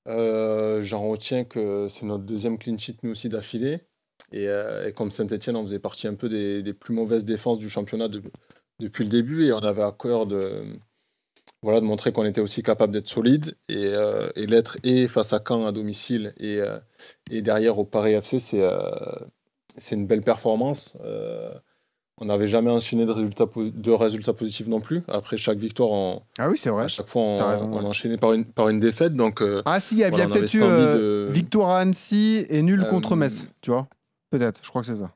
Euh, 0.07 0.83
J'en 0.83 1.09
retiens 1.09 1.45
que 1.45 1.89
c'est 1.89 2.05
notre 2.07 2.25
deuxième 2.25 2.59
clean 2.59 2.77
sheet, 2.79 2.99
nous 3.03 3.13
aussi, 3.13 3.29
d'affilée. 3.29 3.81
Et, 4.33 4.49
euh, 4.49 4.89
et 4.89 4.93
comme 4.93 5.11
Saint-Etienne, 5.11 5.57
on 5.57 5.63
faisait 5.63 5.79
partie 5.79 6.07
un 6.09 6.15
peu 6.15 6.29
des, 6.29 6.63
des 6.63 6.75
plus 6.75 6.95
mauvaises 6.95 7.25
défenses 7.25 7.59
du 7.59 7.69
championnat 7.71 8.09
de- 8.09 8.23
depuis 8.81 9.05
le 9.05 9.11
début. 9.11 9.47
Et 9.47 9.53
on 9.53 9.59
avait 9.59 9.83
à 9.83 9.93
cœur 9.93 10.27
de, 10.27 10.65
voilà, 11.65 11.81
de 11.81 11.85
montrer 11.87 12.13
qu'on 12.13 12.25
était 12.25 12.41
aussi 12.41 12.63
capable 12.63 12.93
d'être 12.93 13.09
solide. 13.09 13.57
Et, 13.69 13.87
euh, 13.87 14.29
et 14.37 14.47
l'être 14.47 14.77
et 14.85 15.09
face 15.09 15.33
à 15.33 15.41
Caen 15.47 15.67
à 15.67 15.73
domicile 15.73 16.33
et, 16.39 16.59
euh, 16.61 16.79
et 17.31 17.43
derrière 17.43 17.79
au 17.79 17.85
Paris 17.85 18.13
FC, 18.13 18.39
c'est 18.39 18.63
euh, 18.63 18.79
c'est 19.79 19.97
une 19.97 20.07
belle 20.07 20.23
performance. 20.23 20.93
Euh, 21.05 21.49
on 22.21 22.27
n'avait 22.27 22.47
jamais 22.47 22.71
enchaîné 22.71 23.07
de 23.07 23.11
résultats, 23.11 23.47
de 23.57 23.91
résultats 23.91 24.33
positifs 24.35 24.69
non 24.69 24.79
plus. 24.81 25.03
Après 25.09 25.37
chaque 25.37 25.59
victoire, 25.59 25.91
on, 25.91 26.23
Ah 26.39 26.49
oui, 26.49 26.57
c'est 26.57 26.71
vrai. 26.71 26.85
à 26.85 26.89
chaque 26.89 27.09
fois, 27.09 27.23
on, 27.23 27.37
T'as 27.39 27.51
raison, 27.53 27.71
on 27.73 27.79
ouais. 27.81 27.85
enchaîné 27.87 28.17
par 28.19 28.35
une, 28.35 28.45
par 28.45 28.69
une 28.69 28.79
défaite. 28.79 29.15
Donc, 29.15 29.43
Ah 29.65 29.81
si, 29.81 29.97
il 29.97 29.99
y 29.99 30.05
a, 30.05 30.11
Voilà, 30.11 30.25
avait 30.27 30.39
peut-être 30.39 30.55
eu 30.55 30.61
de- 30.61 31.29
victoire 31.33 31.71
à 31.71 31.81
Annecy 31.81 32.47
et 32.49 32.63
nul 32.63 32.87
contre 32.89 33.17
Metz, 33.17 33.45
tu 33.63 33.73
vois 33.73 33.89
Peut-être, 34.31 34.61
je 34.63 34.69
crois 34.69 34.83
que 34.83 34.87
c'est 34.87 34.97
ça. 34.99 35.11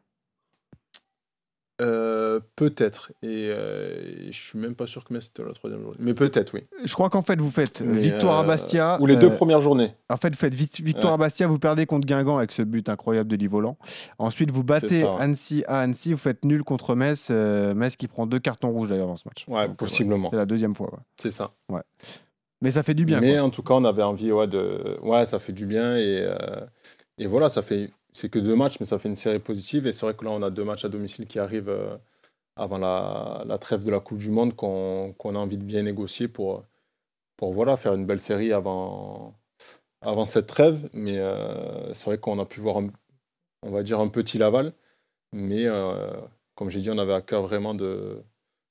Euh, 1.80 2.40
peut-être. 2.56 3.12
Et 3.22 3.48
euh, 3.50 4.30
je 4.32 4.36
suis 4.36 4.58
même 4.58 4.74
pas 4.74 4.86
sûr 4.88 5.04
que 5.04 5.14
Metz 5.14 5.28
était 5.28 5.44
la 5.44 5.52
troisième 5.52 5.80
journée. 5.82 5.96
Mais 6.00 6.12
peut-être, 6.14 6.52
oui. 6.54 6.62
Je 6.84 6.92
crois 6.92 7.08
qu'en 7.08 7.22
fait, 7.22 7.40
vous 7.40 7.50
faites 7.50 7.80
euh, 7.80 7.84
Mais, 7.86 8.00
victoire 8.00 8.38
à 8.38 8.42
euh, 8.42 8.46
Bastia. 8.46 8.98
Ou 9.00 9.06
les 9.06 9.16
deux 9.16 9.30
premières 9.30 9.60
journées. 9.60 9.92
En 10.08 10.16
fait, 10.16 10.30
vous 10.30 10.36
faites 10.38 10.54
victoire 10.54 11.06
Ouais. 11.12 11.14
à 11.14 11.16
Bastia, 11.18 11.46
vous 11.46 11.58
perdez 11.58 11.86
contre 11.86 12.06
Guingamp 12.06 12.38
avec 12.38 12.50
ce 12.52 12.62
but 12.62 12.88
incroyable 12.88 13.28
de 13.30 13.36
Livolan. 13.36 13.76
Ensuite, 14.18 14.50
vous 14.50 14.64
battez 14.64 15.02
ça, 15.02 15.14
ouais. 15.14 15.20
Annecy 15.22 15.64
à 15.68 15.80
Annecy, 15.80 16.12
vous 16.12 16.18
faites 16.18 16.44
nul 16.44 16.64
contre 16.64 16.94
Metz. 16.96 17.28
euh, 17.30 17.74
Metz 17.74 17.94
qui 17.96 18.08
prend 18.08 18.26
deux 18.26 18.40
cartons 18.40 18.70
rouges 18.70 18.88
d'ailleurs 18.88 19.06
dans 19.06 19.16
ce 19.16 19.28
match. 19.28 19.44
Ouais, 19.46 19.68
Donc, 19.68 19.76
possiblement. 19.76 20.30
C'est 20.30 20.36
la 20.36 20.46
deuxième 20.46 20.74
fois. 20.74 20.88
ouais. 20.92 20.98
C'est 21.16 21.30
ça. 21.30 21.52
Mais 22.60 22.72
ça 22.72 22.82
fait 22.82 22.94
du 22.94 23.04
bien. 23.04 23.20
Mais 23.20 23.34
quoi. 23.34 23.42
en 23.44 23.50
tout 23.50 23.62
cas, 23.62 23.74
on 23.74 23.84
avait 23.84 24.02
envie 24.02 24.32
ouais, 24.32 24.48
de. 24.48 24.98
Ouais, 25.02 25.26
ça 25.26 25.38
fait 25.38 25.52
du 25.52 25.64
bien. 25.64 25.96
Et, 25.96 26.22
euh, 26.22 26.36
et 27.18 27.26
voilà, 27.26 27.48
ça 27.48 27.62
fait. 27.62 27.90
C'est 28.12 28.28
que 28.28 28.38
deux 28.38 28.56
matchs, 28.56 28.80
mais 28.80 28.86
ça 28.86 28.98
fait 28.98 29.08
une 29.08 29.14
série 29.16 29.38
positive. 29.38 29.86
Et 29.86 29.92
c'est 29.92 30.04
vrai 30.06 30.14
que 30.14 30.24
là, 30.24 30.30
on 30.32 30.42
a 30.42 30.50
deux 30.50 30.64
matchs 30.64 30.84
à 30.84 30.88
domicile 30.88 31.26
qui 31.26 31.38
arrivent 31.38 31.68
euh, 31.68 31.96
avant 32.56 32.78
la, 32.78 33.44
la 33.46 33.58
trêve 33.58 33.84
de 33.84 33.90
la 33.90 34.00
Coupe 34.00 34.18
du 34.18 34.30
Monde 34.30 34.54
qu'on 34.56 35.14
a 35.14 35.38
envie 35.38 35.58
de 35.58 35.64
bien 35.64 35.82
négocier 35.82 36.28
pour, 36.28 36.64
pour 37.36 37.52
voilà, 37.54 37.76
faire 37.76 37.94
une 37.94 38.06
belle 38.06 38.20
série 38.20 38.52
avant, 38.52 39.34
avant 40.02 40.26
cette 40.26 40.46
trêve. 40.48 40.88
Mais 40.94 41.18
euh, 41.18 41.92
c'est 41.94 42.06
vrai 42.06 42.18
qu'on 42.18 42.38
a 42.40 42.46
pu 42.46 42.60
voir, 42.60 42.78
un- 42.78 42.90
on 43.62 43.70
va 43.70 43.82
dire, 43.82 44.00
un 44.00 44.08
petit 44.08 44.38
Laval. 44.38 44.72
Mais 45.32 45.66
euh, 45.66 46.10
comme 46.56 46.70
j'ai 46.70 46.80
dit, 46.80 46.90
on 46.90 46.98
avait 46.98 47.14
à 47.14 47.22
cœur 47.22 47.42
vraiment 47.42 47.74
de, 47.74 48.22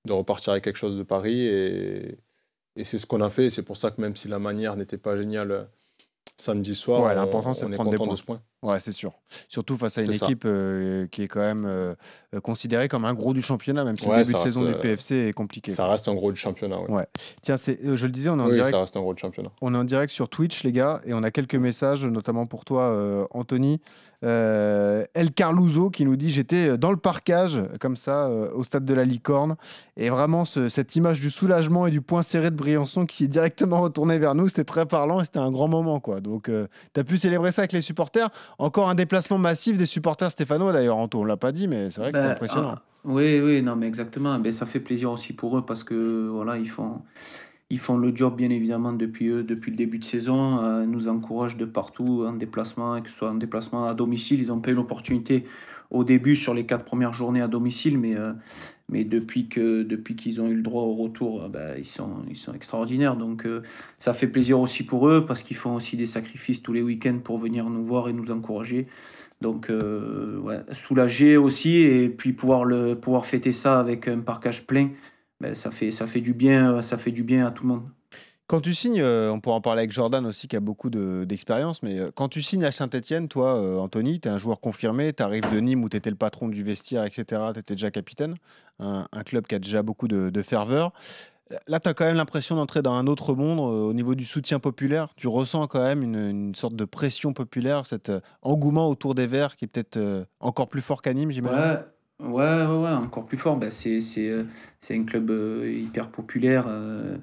de 0.05 0.13
repartir 0.13 0.51
avec 0.53 0.63
quelque 0.65 0.77
chose 0.77 0.97
de 0.97 1.03
Paris. 1.03 1.41
Et, 1.47 2.17
et 2.77 2.83
c'est 2.83 2.97
ce 2.99 3.05
qu'on 3.07 3.21
a 3.21 3.29
fait. 3.29 3.49
C'est 3.49 3.63
pour 3.63 3.77
ça 3.77 3.91
que 3.91 4.01
même 4.01 4.15
si 4.15 4.27
la 4.27 4.39
manière 4.39 4.75
n'était 4.77 4.97
pas 4.97 5.17
géniale 5.17 5.69
samedi 6.37 6.75
soir, 6.75 7.01
Ouais, 7.01 7.11
on, 7.13 7.15
l'important, 7.15 7.53
c'est 7.53 7.65
de 7.65 7.69
on 7.71 7.73
est 7.73 7.77
content 7.77 8.07
de 8.07 8.15
ce 8.15 8.23
point. 8.23 8.41
Ouais, 8.63 8.79
c'est 8.79 8.91
sûr. 8.91 9.13
Surtout 9.49 9.77
face 9.77 9.99
à 9.99 10.01
une 10.01 10.11
C'est 10.11 10.17
ça. 10.17 10.25
équipe 10.25 10.43
euh, 10.45 11.05
qui 11.11 11.21
est 11.21 11.27
quand 11.27 11.41
même 11.41 11.65
euh, 11.67 11.93
euh, 12.33 12.39
considérée 12.41 12.87
comme 12.87 13.05
un 13.05 13.13
gros 13.13 13.33
du 13.33 13.41
championnat, 13.43 13.83
même 13.83 13.97
si 13.97 14.05
Ouais, 14.07 14.17
le 14.17 14.23
début 14.23 14.33
de 14.33 14.37
ça 14.37 14.43
reste, 14.43 14.55
saison 14.55 14.65
du 14.67 14.73
euh, 14.75 14.79
PFC 14.81 15.15
est 15.27 15.33
compliqué. 15.33 15.71
Ça 15.71 15.85
reste 15.87 16.07
un 16.07 16.15
gros 16.15 16.31
du 16.31 16.39
championnat. 16.39 16.79
ouais. 16.81 16.89
Ouais. 16.89 17.07
Tiens, 17.43 17.57
c'est, 17.57 17.79
euh, 17.85 17.95
je 17.97 18.05
le 18.07 18.11
disais, 18.11 18.29
on 18.29 18.39
est 18.39 18.41
en 18.41 18.47
Oui, 18.47 18.53
direct. 18.53 18.71
ça 18.71 18.79
reste 18.79 18.97
un 18.97 19.01
gros 19.01 19.13
du 19.13 19.21
championnat. 19.21 19.51
On 19.61 19.75
est 19.75 19.77
en 19.77 19.83
direct 19.83 20.11
sur 20.11 20.27
Twitch, 20.27 20.63
les 20.63 20.71
gars, 20.71 21.01
et 21.05 21.13
on 21.13 21.21
a 21.21 21.29
quelques 21.29 21.53
messages, 21.55 22.03
notamment 22.03 22.47
pour 22.47 22.65
toi, 22.65 22.83
euh, 22.85 23.25
Anthony. 23.29 23.79
Euh, 24.23 25.05
El 25.13 25.31
Carluso 25.31 25.91
qui 25.91 26.03
nous 26.03 26.15
dit 26.15 26.31
J'étais 26.31 26.75
dans 26.79 26.89
le 26.89 26.97
parcage, 26.97 27.61
comme 27.79 27.95
ça, 27.95 28.25
euh, 28.25 28.49
au 28.55 28.63
stade 28.63 28.83
de 28.83 28.93
la 28.95 29.05
Licorne. 29.05 29.55
Et 29.95 30.09
vraiment, 30.09 30.43
ce- 30.43 30.69
cette 30.69 30.95
image 30.95 31.19
du 31.19 31.29
soulagement 31.29 31.85
et 31.85 31.91
du 31.91 32.01
point 32.01 32.23
serré 32.23 32.49
de 32.49 32.55
Briançon 32.55 33.05
qui 33.05 33.17
s'est 33.17 33.27
directement 33.27 33.79
retourné 33.81 34.17
vers 34.17 34.33
nous, 34.33 34.47
c'était 34.47 34.63
très 34.63 34.87
parlant 34.87 35.21
et 35.21 35.25
c'était 35.25 35.37
un 35.37 35.51
grand 35.51 35.67
moment. 35.67 35.99
quoi. 35.99 36.19
Donc, 36.19 36.49
tu 36.93 36.99
as 36.99 37.03
pu 37.03 37.17
célébrer 37.17 37.51
ça 37.51 37.61
avec 37.61 37.73
les 37.73 37.83
supporters? 37.83 38.29
Encore 38.59 38.89
un 38.89 38.95
déplacement 38.95 39.37
massif 39.37 39.77
des 39.77 39.85
supporters 39.85 40.31
stéphanois, 40.31 40.73
d'ailleurs, 40.73 40.97
Anto. 40.97 41.19
On 41.19 41.25
l'a 41.25 41.37
pas 41.37 41.51
dit, 41.51 41.67
mais 41.67 41.89
c'est 41.89 42.01
vrai 42.01 42.11
que 42.11 42.17
c'était 42.17 42.27
Ben, 42.29 42.33
impressionnant. 42.35 42.73
ah, 42.77 42.81
oui, 43.05 43.39
oui, 43.39 43.61
non, 43.61 43.75
mais 43.75 43.87
exactement. 43.87 44.37
Ben, 44.39 44.51
ça 44.51 44.65
fait 44.65 44.79
plaisir 44.79 45.11
aussi 45.11 45.33
pour 45.33 45.57
eux 45.57 45.65
parce 45.65 45.83
que 45.83 46.27
voilà, 46.31 46.57
ils 46.57 46.69
font, 46.69 47.01
ils 47.69 47.79
font 47.79 47.97
le 47.97 48.15
job 48.15 48.35
bien 48.35 48.49
évidemment 48.49 48.93
depuis 48.93 49.27
eux, 49.27 49.43
depuis 49.43 49.71
le 49.71 49.77
début 49.77 49.99
de 49.99 50.05
saison. 50.05 50.63
euh, 50.63 50.83
ils 50.83 50.89
nous 50.89 51.07
encouragent 51.07 51.57
de 51.57 51.65
partout 51.65 52.25
en 52.27 52.33
déplacement, 52.33 53.01
que 53.01 53.09
ce 53.09 53.15
soit 53.15 53.29
en 53.29 53.35
déplacement 53.35 53.85
à 53.85 53.93
domicile. 53.93 54.39
Ils 54.41 54.51
ont 54.51 54.59
pas 54.59 54.71
eu 54.71 54.75
l'opportunité 54.75 55.43
au 55.91 56.03
début 56.03 56.35
sur 56.35 56.53
les 56.53 56.65
quatre 56.65 56.85
premières 56.85 57.13
journées 57.13 57.41
à 57.41 57.47
domicile, 57.47 57.97
mais, 57.97 58.15
euh, 58.15 58.33
mais 58.89 59.03
depuis 59.03 59.47
que 59.47 59.83
depuis 59.83 60.15
qu'ils 60.15 60.41
ont 60.41 60.47
eu 60.47 60.55
le 60.55 60.61
droit 60.61 60.83
au 60.83 60.93
retour, 60.93 61.43
euh, 61.43 61.49
ben, 61.49 61.75
ils 61.77 61.85
sont 61.85 62.21
ils 62.29 62.35
sont 62.35 62.53
extraordinaires. 62.53 63.15
Donc 63.15 63.45
euh, 63.45 63.61
ça 63.99 64.13
fait 64.13 64.27
plaisir 64.27 64.59
aussi 64.59 64.83
pour 64.83 65.07
eux 65.07 65.25
parce 65.25 65.43
qu'ils 65.43 65.57
font 65.57 65.75
aussi 65.75 65.97
des 65.97 66.05
sacrifices 66.05 66.61
tous 66.61 66.73
les 66.73 66.81
week-ends 66.81 67.19
pour 67.23 67.37
venir 67.37 67.69
nous 67.69 67.83
voir 67.83 68.09
et 68.09 68.13
nous 68.13 68.31
encourager. 68.31 68.87
Donc, 69.39 69.69
ouais, 69.69 70.61
soulager 70.71 71.37
aussi 71.37 71.77
et 71.77 72.09
puis 72.09 72.33
pouvoir, 72.33 72.65
le, 72.65 72.95
pouvoir 72.95 73.27
fêter 73.27 73.53
ça 73.53 73.79
avec 73.79 74.07
un 74.07 74.21
parcage 74.21 74.65
plein, 74.65 74.89
ben, 75.39 75.53
ça, 75.53 75.69
fait, 75.69 75.91
ça, 75.91 76.07
fait 76.07 76.21
du 76.21 76.33
bien, 76.33 76.81
ça 76.81 76.97
fait 76.97 77.11
du 77.11 77.21
bien 77.21 77.45
à 77.45 77.51
tout 77.51 77.61
le 77.61 77.69
monde. 77.69 77.83
Quand 78.47 78.61
tu 78.61 78.73
signes, 78.73 79.01
euh, 79.01 79.29
on 79.29 79.41
pourra 79.41 79.57
en 79.57 79.61
parler 79.61 79.81
avec 79.81 79.91
Jordan 79.91 80.25
aussi, 80.25 80.47
qui 80.47 80.55
a 80.55 80.61
beaucoup 80.61 80.89
de- 80.89 81.25
d'expérience, 81.25 81.83
mais 81.83 81.99
euh, 81.99 82.11
quand 82.15 82.29
tu 82.29 82.41
signes 82.41 82.63
à 82.63 82.71
Saint-Etienne, 82.71 83.27
toi, 83.27 83.55
euh, 83.55 83.77
Anthony, 83.77 84.21
tu 84.21 84.29
es 84.29 84.31
un 84.31 84.37
joueur 84.37 84.61
confirmé, 84.61 85.11
tu 85.11 85.21
arrives 85.21 85.51
de 85.51 85.59
Nîmes 85.59 85.83
où 85.83 85.89
tu 85.89 85.97
étais 85.97 86.09
le 86.09 86.15
patron 86.15 86.47
du 86.47 86.63
vestiaire, 86.63 87.03
etc., 87.03 87.41
tu 87.53 87.59
étais 87.59 87.73
déjà 87.75 87.91
capitaine, 87.91 88.35
un, 88.79 89.05
club 89.25 89.47
qui 89.47 89.55
a 89.55 89.59
déjà 89.59 89.83
beaucoup 89.83 90.07
de, 90.07 90.41
ferveur. 90.43 90.93
Là, 91.67 91.81
tu 91.81 91.89
as 91.89 91.93
quand 91.93 92.05
même 92.05 92.15
l'impression 92.15 92.55
d'entrer 92.55 92.81
dans 92.81 92.93
un 92.93 93.07
autre 93.07 93.35
monde 93.35 93.59
au 93.59 93.93
niveau 93.93 94.15
du 94.15 94.23
soutien 94.23 94.59
populaire. 94.59 95.09
Tu 95.15 95.27
ressens 95.27 95.67
quand 95.67 95.83
même 95.83 96.03
une, 96.03 96.55
sorte 96.55 96.75
de 96.75 96.85
pression 96.85 97.33
populaire, 97.33 97.85
cet 97.85 98.11
engouement 98.41 98.89
autour 98.89 99.13
des 99.13 99.27
Verts 99.27 99.57
qui 99.57 99.65
est 99.65 99.67
peut-être 99.67 100.25
encore 100.39 100.69
plus 100.69 100.81
fort 100.81 101.01
qu'à 101.01 101.13
Nîmes, 101.13 101.31
j'imagine. 101.31 101.59
Ouais, 101.59 101.79
Ouais, 102.19 102.65
ouais, 102.65 102.65
ouais, 102.83 102.89
encore 102.91 103.25
plus 103.27 103.37
fort. 103.37 103.57
Ben, 103.57 103.69
c'est, 103.69 104.01
c'est, 104.01 104.27
euh, 104.29 104.43
c'est 104.79 104.95
un 104.97 105.03
club 105.03 105.29
euh, 105.29 105.69
hyper 105.71 106.09
populaire. 106.09 106.65
euh, 106.67 107.17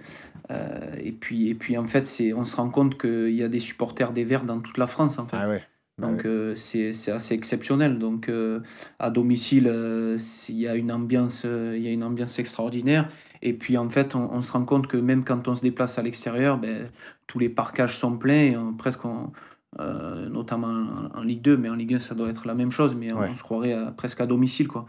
euh, 0.50 0.94
et, 1.02 1.10
puis, 1.10 1.48
et 1.48 1.54
puis, 1.56 1.76
en 1.76 1.86
fait, 1.86 2.06
c'est, 2.06 2.32
on 2.32 2.44
se 2.44 2.54
rend 2.54 2.70
compte 2.70 2.96
qu'il 3.00 3.30
y 3.34 3.42
a 3.42 3.48
des 3.48 3.58
supporters 3.60 4.12
des 4.12 4.24
Verts 4.24 4.44
dans 4.44 4.60
toute 4.60 4.78
la 4.78 4.86
France, 4.86 5.18
en 5.18 5.26
fait. 5.26 5.36
Ah 5.40 5.48
ouais. 5.48 5.62
Bah 5.98 6.08
Donc, 6.08 6.24
euh, 6.26 6.54
c'est, 6.54 6.92
c'est 6.92 7.10
assez 7.10 7.34
exceptionnel. 7.34 7.98
Donc, 7.98 8.28
euh, 8.28 8.60
à 9.00 9.10
domicile, 9.10 9.66
euh, 9.68 10.16
c'est- 10.16 10.52
il 10.52 10.60
y 10.60 10.68
a 10.68 10.74
une 10.76 10.92
ambiance, 10.92 11.42
euh, 11.44 11.74
il 11.76 11.82
y 11.84 11.88
a 11.88 11.90
une 11.92 12.04
ambiance 12.04 12.38
extraordinaire. 12.38 13.08
Et 13.42 13.52
puis, 13.52 13.76
en 13.76 13.88
fait, 13.90 14.14
on, 14.14 14.30
on 14.32 14.42
se 14.42 14.52
rend 14.52 14.64
compte 14.64 14.86
que 14.86 14.96
même 14.96 15.24
quand 15.24 15.48
on 15.48 15.54
se 15.56 15.62
déplace 15.62 15.98
à 15.98 16.02
l'extérieur, 16.02 16.58
ben, 16.58 16.88
tous 17.26 17.38
les 17.40 17.48
parcages 17.48 17.98
sont 17.98 18.16
pleins. 18.16 18.34
Et 18.52 18.56
on- 18.56 18.72
presque, 18.74 19.04
on- 19.04 19.32
euh, 19.80 20.28
notamment 20.28 20.68
en, 21.14 21.18
en 21.18 21.22
Ligue 21.22 21.42
2, 21.42 21.56
mais 21.56 21.68
en 21.68 21.74
Ligue 21.74 21.94
1, 21.94 22.00
ça 22.00 22.14
doit 22.14 22.28
être 22.28 22.46
la 22.46 22.54
même 22.54 22.70
chose. 22.70 22.94
Mais 22.94 23.12
on, 23.12 23.18
Ouais. 23.20 23.28
on 23.30 23.34
se 23.34 23.42
croirait 23.42 23.72
à- 23.72 23.90
presque 23.90 24.20
à 24.20 24.26
domicile, 24.26 24.68
quoi. 24.68 24.86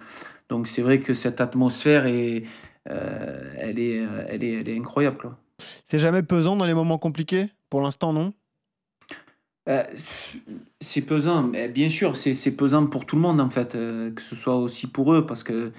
Donc, 0.50 0.68
c'est 0.68 0.82
vrai 0.82 1.00
que 1.00 1.14
cette 1.14 1.42
atmosphère, 1.42 2.06
est, 2.06 2.44
euh, 2.90 3.54
elle, 3.58 3.80
est, 3.80 4.00
euh, 4.06 4.26
elle, 4.30 4.44
est, 4.44 4.54
elle 4.62 4.70
est 4.70 4.78
incroyable. 4.78 5.32
C'est 5.88 6.00
jamais 6.00 6.22
pesant 6.24 6.56
dans 6.56 6.66
les 6.66 6.74
moments 6.74 6.98
compliqués? 6.98 7.50
Pour 7.70 7.82
l'instant, 7.82 8.14
non? 8.14 8.34
Euh, 9.68 9.84
c'est 10.80 11.02
pesant, 11.02 11.42
mais 11.42 11.68
bien 11.68 11.90
sûr, 11.90 12.16
c'est 12.16 12.52
pesant 12.52 12.86
pour 12.86 13.06
tout 13.06 13.16
le 13.16 13.22
monde 13.24 13.42
en 13.42 13.50
fait, 13.50 13.74
euh, 13.74 14.12
que 14.12 14.22
ce 14.22 14.36
soit 14.36 14.56
aussi 14.58 14.86
pour 14.86 15.12
eux, 15.12 15.26
parce 15.26 15.42
que 15.44 15.72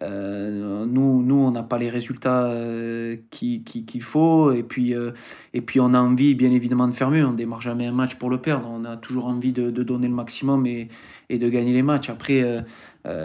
euh, 0.00 0.86
nous, 0.86 1.22
nous, 1.22 1.34
on 1.34 1.50
n'a 1.50 1.64
pas 1.64 1.76
les 1.76 1.90
résultats 1.90 2.44
euh, 2.46 3.16
qui- 3.30 3.64
qui- 3.64 3.84
qu'il 3.84 4.02
faut, 4.02 4.52
et 4.52 4.62
puis, 4.62 4.94
et 5.54 5.60
puis 5.60 5.80
on 5.80 5.92
a 5.92 5.98
envie 5.98 6.34
bien 6.36 6.52
évidemment 6.52 6.86
de 6.86 6.92
faire 6.94 7.10
mieux, 7.10 7.26
on 7.26 7.32
démarre 7.32 7.60
jamais 7.60 7.86
un 7.86 7.92
match 7.92 8.14
pour 8.14 8.30
le 8.30 8.38
perdre, 8.40 8.68
on 8.70 8.84
a 8.84 8.96
toujours 8.96 9.26
envie 9.26 9.52
de, 9.52 9.70
de 9.70 9.82
donner 9.82 10.06
le 10.06 10.14
maximum 10.14 10.64
et, 10.66 10.86
et 11.28 11.38
de 11.38 11.48
gagner 11.48 11.72
les 11.72 11.82
matchs. 11.82 12.10
Après, 12.10 12.44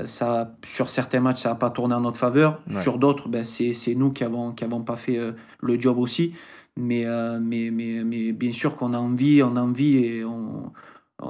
ça, 0.05 0.55
sur 0.65 0.89
certains 0.89 1.19
matchs, 1.19 1.41
ça 1.43 1.49
n'a 1.49 1.55
pas 1.55 1.69
tourné 1.69 1.93
en 1.93 2.01
notre 2.01 2.17
faveur, 2.19 2.59
Ouais. 2.71 2.81
sur 2.81 2.97
d'autres, 2.97 3.29
ben, 3.29 3.43
c'est 3.43 3.95
nous 3.95 4.11
qui 4.11 4.23
avons, 4.23 4.51
qui 4.51 4.63
avons 4.63 4.81
pas 4.81 4.97
fait 4.97 5.19
le 5.61 5.79
job 5.79 5.97
aussi. 5.99 6.33
Mais, 6.77 7.05
euh, 7.07 7.39
mais, 7.41 7.71
mais, 7.71 8.03
mais 8.03 8.31
bien 8.31 8.53
sûr 8.53 8.77
qu'on 8.77 8.93
a 8.93 8.99
envie, 8.99 9.41
on 9.41 9.55
a 9.55 9.61
envie 9.61 9.97
et 9.97 10.23
on, 10.23 10.71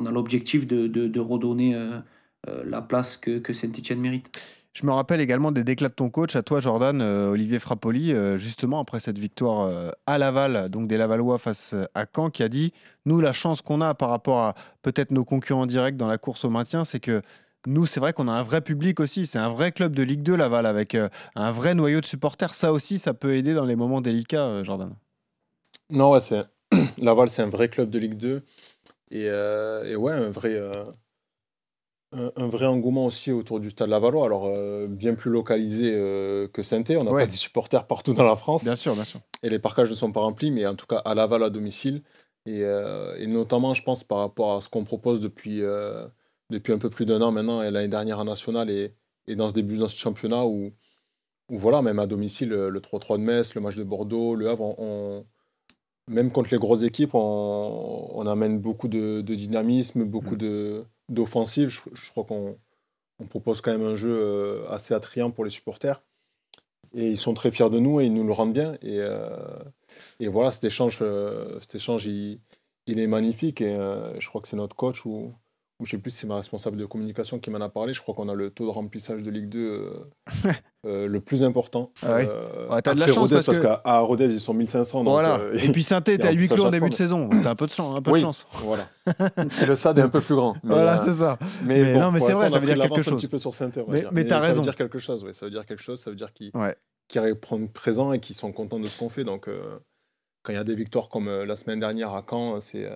a 0.06 0.12
l'objectif 0.12 0.68
de, 0.68 0.88
de, 0.88 1.20
redonner 1.20 1.74
euh, 1.74 2.00
euh, 2.50 2.64
la 2.66 2.82
place 2.82 3.16
que, 3.16 3.40
que 3.40 3.54
Saint-Etienne 3.54 4.02
mérite. 4.02 4.30
Je 4.74 4.86
me 4.86 4.92
rappelle 4.92 5.22
également 5.22 5.54
des 5.54 5.64
déclats 5.64 5.88
de 5.88 5.94
ton 5.94 6.10
coach, 6.10 6.36
à 6.36 6.44
toi 6.44 6.60
Jordan, 6.60 7.02
Olivier 7.02 7.58
Frappoli, 7.58 8.14
justement 8.38 8.80
après 8.80 9.00
cette 9.00 9.18
victoire 9.18 9.92
à 10.06 10.18
Laval, 10.20 10.70
donc 10.70 10.88
des 10.88 10.98
Lavallois 10.98 11.40
face 11.40 11.74
à 11.96 12.06
Caen, 12.16 12.30
qui 12.30 12.44
a 12.44 12.50
dit 12.50 12.74
Nous, 13.08 13.20
la 13.20 13.34
chance 13.34 13.64
qu'on 13.64 13.82
a 13.82 13.96
par 13.96 14.10
rapport 14.10 14.38
à 14.38 14.54
peut-être 14.84 15.10
nos 15.10 15.26
concurrents 15.26 15.66
directs 15.66 15.98
dans 15.98 16.06
la 16.06 16.20
course 16.20 16.46
au 16.46 16.52
maintien, 16.52 16.86
c'est 16.86 17.00
que 17.00 17.24
nous, 17.66 17.88
c'est 17.88 18.00
vrai 18.00 18.14
qu'on 18.14 18.28
a 18.28 18.34
un 18.34 18.44
vrai 18.44 18.62
public 18.62 19.00
aussi. 19.00 19.26
C'est 19.26 19.40
un 19.40 19.50
vrai 19.50 19.72
club 19.72 19.96
de 19.96 20.04
Ligue 20.04 20.22
2, 20.22 20.36
Laval, 20.36 20.68
avec 20.68 20.96
un 21.36 21.52
vrai 21.52 21.74
noyau 21.74 22.00
de 22.00 22.06
supporters. 22.06 22.54
Ça 22.54 22.72
aussi, 22.72 23.00
ça 23.00 23.16
peut 23.16 23.34
aider 23.34 23.56
dans 23.56 23.66
les 23.66 23.76
moments 23.76 24.02
délicats, 24.02 24.62
Jordan. 24.62 24.94
Non, 25.90 26.12
ouais, 26.12 26.22
c'est 26.22 26.44
Laval, 26.98 27.30
c'est 27.30 27.42
un 27.42 27.50
vrai 27.50 27.70
club 27.70 27.90
de 27.90 28.00
Ligue 28.00 28.16
2. 28.16 28.44
Et, 29.12 29.28
euh, 29.30 29.86
et 29.86 29.96
ouais, 29.96 30.12
un 30.14 30.30
vrai, 30.30 30.54
euh, 30.54 30.72
un, 32.12 32.32
un 32.36 32.48
vrai 32.48 32.66
engouement 32.66 33.06
aussi 33.06 33.32
autour 33.32 33.60
du 33.60 33.70
stade 33.70 33.90
Lavallois. 33.90 34.26
Alors, 34.26 34.54
euh, 34.58 34.88
bien 34.88 35.16
plus 35.16 35.32
localisé 35.32 35.92
que 36.54 36.64
saint 36.64 36.84
On 36.90 37.04
n'a 37.04 37.12
Ouais. 37.12 37.24
pas 37.24 37.28
des 37.28 37.38
supporters 37.38 37.88
partout 37.88 38.14
dans 38.14 38.24
la 38.24 38.36
France. 38.36 38.64
Bien 38.64 38.76
sûr, 38.76 38.96
bien 38.96 39.06
sûr. 39.06 39.22
Et 39.44 39.50
les 39.50 39.60
parcages 39.60 39.90
ne 39.90 39.96
sont 39.96 40.12
pas 40.12 40.22
remplis, 40.22 40.52
mais 40.52 40.66
en 40.66 40.76
tout 40.76 40.88
cas 40.88 40.98
à 40.98 41.16
Laval 41.16 41.44
à 41.44 41.50
domicile. 41.50 42.04
Et, 42.46 42.62
et 42.62 43.28
notamment, 43.28 43.74
je 43.74 43.84
pense, 43.84 44.04
par 44.04 44.20
rapport 44.20 44.56
à 44.56 44.62
ce 44.62 44.70
qu'on 44.70 44.84
propose 44.84 45.20
depuis, 45.20 45.62
depuis 46.50 46.74
un 46.74 46.78
peu 46.78 46.90
plus 46.90 47.06
d'un 47.06 47.22
an 47.22 47.32
maintenant, 47.32 47.62
et 47.62 47.72
l'année 47.72 47.88
dernière 47.90 48.20
en 48.20 48.26
national, 48.26 48.70
et, 48.70 48.94
et 49.28 49.36
dans 49.36 49.50
ce 49.50 49.54
début 49.54 49.78
dans 49.78 49.90
ce 49.90 49.98
championnat, 49.98 50.46
où, 50.46 50.72
où 51.50 51.58
voilà, 51.58 51.82
même 51.82 52.00
à 52.00 52.08
domicile, 52.08 52.50
le 52.50 52.70
le 52.70 52.82
3-3 52.82 53.18
de 53.18 53.24
Metz, 53.24 53.54
le 53.56 53.62
match 53.62 53.76
de 53.76 53.84
Bordeaux, 53.84 54.36
le 54.36 54.50
Havre, 54.50 54.80
on, 54.80 55.20
on- 55.20 55.26
même 56.08 56.32
contre 56.32 56.50
les 56.52 56.58
grosses 56.58 56.84
équipes, 56.84 57.14
on, 57.14 58.10
on 58.14 58.28
amène 58.28 58.60
beaucoup 58.60 58.88
de, 58.88 59.22
de 59.22 59.36
dynamisme, 59.36 60.04
beaucoup 60.06 60.36
de 60.36 60.84
d'offensive. 61.10 61.70
Je, 61.70 61.80
je 61.94 62.10
crois 62.12 62.24
qu'on 62.24 62.58
on 63.20 63.26
propose 63.26 63.62
quand 63.62 63.72
même 63.72 63.86
un 63.86 63.96
jeu 63.96 64.16
euh, 64.16 64.68
assez 64.70 64.94
attrayant 64.94 65.32
pour 65.32 65.44
les 65.44 65.50
supporters. 65.50 66.02
Et 66.94 67.08
ils 67.10 67.18
sont 67.18 67.34
très 67.34 67.52
fiers 67.52 67.70
de 67.70 67.80
nous 67.80 68.00
et 68.00 68.06
ils 68.06 68.14
nous 68.14 68.26
le 68.26 68.32
rendent 68.32 68.54
bien. 68.54 68.74
Et, 68.82 69.00
euh, 69.00 69.30
et 70.20 70.28
voilà, 70.28 70.52
cet 70.52 70.64
échange, 70.64 71.00
euh, 71.02 71.60
cet 71.60 71.76
échange 71.76 72.06
il, 72.06 72.40
il 72.86 73.00
est 73.00 73.08
magnifique. 73.08 73.62
Et 73.62 73.76
euh, 73.76 74.18
je 74.20 74.28
crois 74.30 74.42
que 74.42 74.48
c'est 74.48 74.56
notre 74.56 74.76
coach 74.76 75.06
ou, 75.06 75.34
ou 75.80 75.86
je 75.86 75.92
sais 75.92 75.98
plus 76.00 76.10
si 76.12 76.18
c'est 76.22 76.28
ma 76.28 76.36
responsable 76.38 76.76
de 76.78 76.86
communication 76.86 77.38
qui 77.40 77.52
m'en 77.52 77.62
a 77.62 77.70
parlé. 77.70 77.94
Je 77.94 78.02
crois 78.02 78.16
qu'on 78.16 78.30
a 78.30 78.34
le 78.34 78.50
taux 78.50 78.66
de 78.66 78.72
remplissage 78.72 79.22
de 79.22 79.30
Ligue 79.30 79.48
2 79.50 79.60
euh, 80.46 80.52
euh, 80.88 81.08
le 81.08 81.20
plus 81.22 81.44
important. 81.44 81.92
Ah 82.02 82.16
ouais. 82.16 82.28
Euh, 82.28 82.68
Ouais, 82.70 82.82
t'as 82.82 82.96
de 82.96 83.00
la 83.00 83.08
chance 83.08 83.18
Rodez, 83.30 83.42
parce 83.46 83.60
qu'à 83.60 84.00
Rodez, 84.00 84.26
ils 84.34 84.42
sont 84.42 84.54
1500. 84.56 85.04
donc, 85.04 85.12
voilà. 85.14 85.40
euh, 85.40 85.54
Et 85.54 85.72
puis 85.72 85.84
saint 85.84 85.98
à 85.98 86.00
en 86.00 86.32
8 86.32 86.36
plus 86.36 86.52
à 86.52 86.56
clos 86.56 86.66
en 86.66 86.70
début 86.72 86.90
de 86.90 86.96
saison. 86.96 87.30
T'as 87.30 87.52
un 87.52 87.56
peu 87.56 87.68
de 87.68 87.72
chance. 87.72 87.96
Un 87.98 88.02
peu 88.02 88.12
Oui. 88.12 88.20
de 88.20 88.26
chance. 88.26 88.48
Voilà. 88.64 88.88
le 89.68 89.76
stade 89.76 90.00
est 90.00 90.02
un 90.02 90.10
peu 90.10 90.22
plus 90.22 90.36
grand. 90.36 90.54
Mais, 90.64 90.74
Voilà, 90.74 91.04
c'est 91.06 91.14
ça. 91.14 91.38
mais, 91.64 91.82
Mais 91.84 91.94
bon, 91.94 92.00
non, 92.00 92.12
mais 92.12 92.20
pour 92.20 92.28
c'est 92.28 92.34
vrai, 92.34 92.50
ça 92.50 92.60
veut 92.60 92.66
dire 92.66 92.76
quelque 92.82 93.00
un 93.00 93.04
chose. 93.04 93.22
petit 93.22 93.28
peu 93.28 93.38
sur 93.38 93.54
Saint-Étienne, 93.54 93.86
va 93.88 93.94
Mais- 93.94 94.04
mais 94.12 94.26
t'as 94.26 94.42
Ça 94.42 94.48
raison. 94.48 94.56
veut 94.62 94.64
dire 94.64 94.76
quelque 94.76 94.98
chose, 95.00 95.24
ouais. 95.24 95.34
Ça 95.34 95.46
veut 95.46 95.52
dire 95.52 95.66
quelque 95.66 95.82
chose. 95.84 96.00
Ça 96.02 96.10
veut 96.10 96.16
dire 96.18 96.34
qu'ils 96.34 96.52
répondent 97.22 97.72
présents 97.72 98.14
et 98.14 98.20
qui 98.20 98.34
sont 98.34 98.52
contents 98.52 98.80
de 98.80 98.88
ce 98.88 98.98
qu'on 98.98 99.10
fait. 99.10 99.24
Donc, 99.24 99.48
quand 100.44 100.54
il 100.54 100.56
y 100.56 100.60
a 100.60 100.64
des 100.64 100.76
victoires 100.76 101.10
comme 101.10 101.30
la 101.44 101.56
semaine 101.56 101.80
dernière 101.80 102.14
à 102.16 102.26
Caen, 102.28 102.60
c'est 102.62 102.90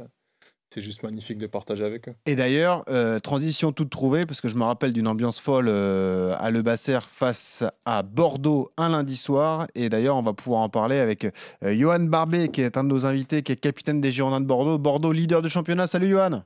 c'est 0.74 0.82
juste 0.82 1.04
magnifique 1.04 1.38
de 1.38 1.48
partager 1.48 1.84
avec 1.84 2.08
eux. 2.08 2.14
Et 2.26 2.36
d'ailleurs, 2.36 2.84
euh, 2.90 3.20
transition 3.20 3.72
toute 3.72 3.90
trouvée, 3.90 4.22
parce 4.22 4.40
que 4.40 4.48
je 4.48 4.56
me 4.56 4.64
rappelle 4.64 4.94
d'une 4.94 5.08
ambiance 5.08 5.40
folle 5.40 5.68
euh, 5.68 6.34
à 6.40 6.50
Le 6.50 6.62
Basser 6.62 7.00
face 7.12 7.64
à 7.86 8.04
Bordeaux 8.04 8.72
un 8.78 8.90
lundi 8.90 9.18
soir. 9.18 9.68
Et 9.76 9.90
d'ailleurs, 9.90 10.16
on 10.16 10.24
va 10.24 10.34
pouvoir 10.34 10.62
en 10.62 10.70
parler 10.70 10.98
avec 10.98 11.26
euh, 11.26 11.32
Johan 11.64 12.00
Barbet, 12.00 12.50
qui 12.50 12.62
est 12.62 12.78
un 12.78 12.84
de 12.84 12.90
nos 12.90 13.06
invités, 13.06 13.44
qui 13.44 13.52
est 13.52 13.58
capitaine 13.58 14.00
des 14.00 14.12
Girondins 14.12 14.42
de 14.42 14.46
Bordeaux. 14.46 14.78
Bordeaux, 14.78 15.12
leader 15.12 15.42
du 15.42 15.50
championnat. 15.50 15.88
Salut 15.88 16.10
Johan 16.10 16.44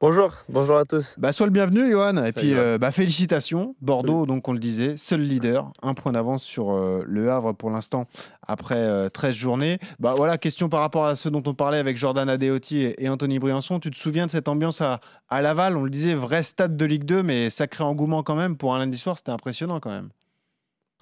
Bonjour, 0.00 0.32
bonjour 0.48 0.78
à 0.78 0.86
tous. 0.86 1.16
bah, 1.18 1.30
Sois 1.30 1.44
le 1.44 1.52
bienvenu, 1.52 1.90
Johan. 1.90 2.24
Et 2.24 2.32
puis, 2.32 2.54
euh, 2.54 2.78
bah, 2.78 2.90
félicitations. 2.90 3.76
Bordeaux, 3.82 4.24
donc 4.24 4.48
on 4.48 4.54
le 4.54 4.58
disait, 4.58 4.96
seul 4.96 5.20
leader. 5.20 5.70
Un 5.82 5.92
point 5.92 6.12
d'avance 6.12 6.42
sur 6.42 6.72
euh, 6.72 7.04
le 7.06 7.30
Havre 7.30 7.52
pour 7.52 7.68
l'instant, 7.68 8.06
après 8.46 8.78
euh, 8.78 9.10
13 9.10 9.34
journées. 9.34 9.78
Bah, 9.98 10.14
voilà, 10.16 10.38
question 10.38 10.70
par 10.70 10.80
rapport 10.80 11.04
à 11.04 11.16
ce 11.16 11.28
dont 11.28 11.42
on 11.44 11.52
parlait 11.52 11.76
avec 11.76 11.98
Jordan 11.98 12.30
Adeoti 12.30 12.78
et, 12.80 13.04
et 13.04 13.10
Anthony 13.10 13.38
Briançon. 13.38 13.78
Tu 13.78 13.90
te 13.90 13.96
souviens 13.98 14.24
de 14.24 14.30
cette 14.30 14.48
ambiance 14.48 14.80
à, 14.80 15.00
à 15.28 15.42
Laval? 15.42 15.76
On 15.76 15.84
le 15.84 15.90
disait, 15.90 16.14
vrai 16.14 16.42
stade 16.42 16.78
de 16.78 16.84
Ligue 16.86 17.04
2, 17.04 17.22
mais 17.22 17.50
sacré 17.50 17.84
engouement 17.84 18.22
quand 18.22 18.36
même. 18.36 18.56
Pour 18.56 18.74
un 18.74 18.78
lundi 18.78 18.96
soir, 18.96 19.18
c'était 19.18 19.32
impressionnant 19.32 19.80
quand 19.80 19.90
même. 19.90 20.08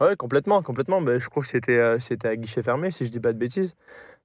Ouais, 0.01 0.17
complètement, 0.17 0.61
complètement. 0.63 1.01
Ben, 1.03 1.21
je 1.21 1.29
crois 1.29 1.45
que 1.45 1.49
c'était 1.49 1.79
euh, 1.79 2.01
c'était 2.01 2.29
à 2.29 2.37
guichet 2.37 2.65
fermé, 2.65 2.91
si 2.91 3.05
je 3.05 3.11
dis 3.13 3.21
pas 3.21 3.33
de 3.33 3.39
bêtises. 3.39 3.77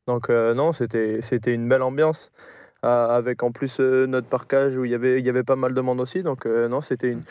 Donc 0.08 0.32
euh, 0.32 0.56
non, 0.56 0.72
c'était 0.72 1.20
c'était 1.22 1.54
une 1.54 1.68
belle 1.70 1.84
ambiance. 1.84 2.32
Avec 2.84 3.44
en 3.44 3.52
plus 3.52 3.78
euh, 3.80 4.06
notre 4.08 4.28
parcage 4.28 4.78
où 4.78 4.86
il 4.86 4.92
y 4.92 4.96
avait 4.96 5.20
il 5.20 5.26
y 5.26 5.30
avait 5.30 5.44
pas 5.44 5.56
mal 5.56 5.74
de 5.74 5.82
monde 5.82 6.00
aussi. 6.02 6.22
Donc 6.24 6.46
euh, 6.46 6.68
non, 6.68 6.82
c'était 6.82 7.10
une, 7.12 7.22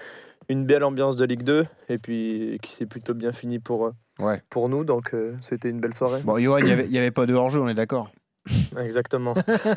une 0.49 0.65
belle 0.65 0.85
ambiance 0.85 1.17
de 1.17 1.25
Ligue 1.25 1.43
2 1.43 1.65
et 1.89 1.99
puis 1.99 2.59
qui 2.63 2.75
s'est 2.75 2.87
plutôt 2.87 3.15
bien 3.15 3.33
fini 3.33 3.59
pour 3.59 3.87
euh, 3.87 3.91
Ouais. 4.21 4.43
pour 4.51 4.69
nous. 4.69 4.85
Donc 4.85 5.15
c'était 5.41 5.71
une 5.71 5.81
belle 5.81 5.95
soirée. 5.95 6.21
Bon, 6.23 6.39
Johan, 6.39 6.59
il 6.59 6.89
n'y 6.91 6.99
avait 6.99 7.11
pas 7.11 7.25
de 7.27 7.33
hors-jeu, 7.35 7.61
on 7.61 7.69
est 7.69 7.75
d'accord 7.75 8.11
Exactement. 8.81 9.35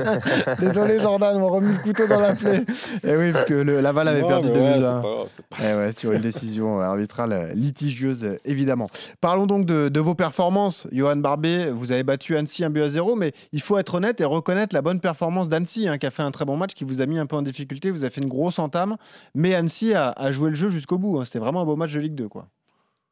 Désolé, 0.59 0.99
Jordan, 0.99 1.37
on 1.37 1.47
remet 1.49 1.73
le 1.73 1.79
couteau 1.83 2.07
dans 2.07 2.19
la 2.19 2.33
plaie. 2.33 2.63
Et 3.03 3.15
oui, 3.15 3.31
parce 3.31 3.45
que 3.45 3.53
le 3.53 3.79
Laval 3.81 4.07
avait 4.07 4.21
Non, 4.21 4.27
perdu 4.27 4.47
mais 4.49 4.53
2 4.53 4.59
ouais, 4.59 4.85
un. 4.85 5.01
pas 5.01 5.13
grave, 5.13 5.25
c'est 5.29 5.45
pas- 5.45 5.57
Eh 5.63 5.75
ouais, 5.75 5.91
sur 5.91 6.11
une 6.13 6.21
décision 6.21 6.79
arbitrale 6.79 7.31
euh, 7.33 7.53
litigieuse, 7.53 8.23
euh, 8.23 8.35
évidemment. 8.45 8.87
Parlons 9.21 9.45
donc 9.45 9.65
de, 9.65 9.89
de 9.89 9.99
vos 9.99 10.15
performances. 10.15 10.87
Johan 10.91 11.17
Barbet, 11.17 11.69
vous 11.69 11.91
avez 11.91 12.03
battu 12.03 12.35
Annecy 12.37 12.63
1 12.63 12.69
but 12.71 12.81
à 12.81 12.89
0, 12.89 13.15
mais 13.15 13.33
il 13.51 13.61
faut 13.61 13.77
être 13.77 13.95
honnête 13.95 14.19
et 14.21 14.25
reconnaître 14.25 14.73
la 14.73 14.81
bonne 14.81 14.99
performance 14.99 15.47
d'Annecy, 15.49 15.87
hein, 15.87 15.97
qui 15.97 16.05
a 16.07 16.11
fait 16.11 16.23
un 16.23 16.31
très 16.31 16.45
bon 16.45 16.57
match, 16.57 16.73
qui 16.73 16.83
vous 16.85 17.01
a 17.01 17.05
mis 17.05 17.19
un 17.19 17.25
peu 17.27 17.35
en 17.35 17.41
difficulté. 17.43 17.91
Vous 17.91 18.03
avez 18.03 18.11
fait 18.11 18.21
une 18.21 18.29
grosse 18.29 18.57
entame, 18.59 18.95
mais 19.35 19.53
Annecy 19.53 19.93
a, 19.93 20.09
a 20.11 20.31
joué 20.31 20.49
le 20.49 20.55
jeu 20.55 20.69
jusqu'au 20.69 20.97
bout. 20.97 21.19
hein. 21.19 21.25
C'était 21.25 21.39
vraiment 21.39 21.61
un 21.61 21.65
beau 21.65 21.75
match 21.75 21.93
de 21.93 21.99
Ligue 21.99 22.15
2. 22.15 22.27
Quoi. 22.29 22.47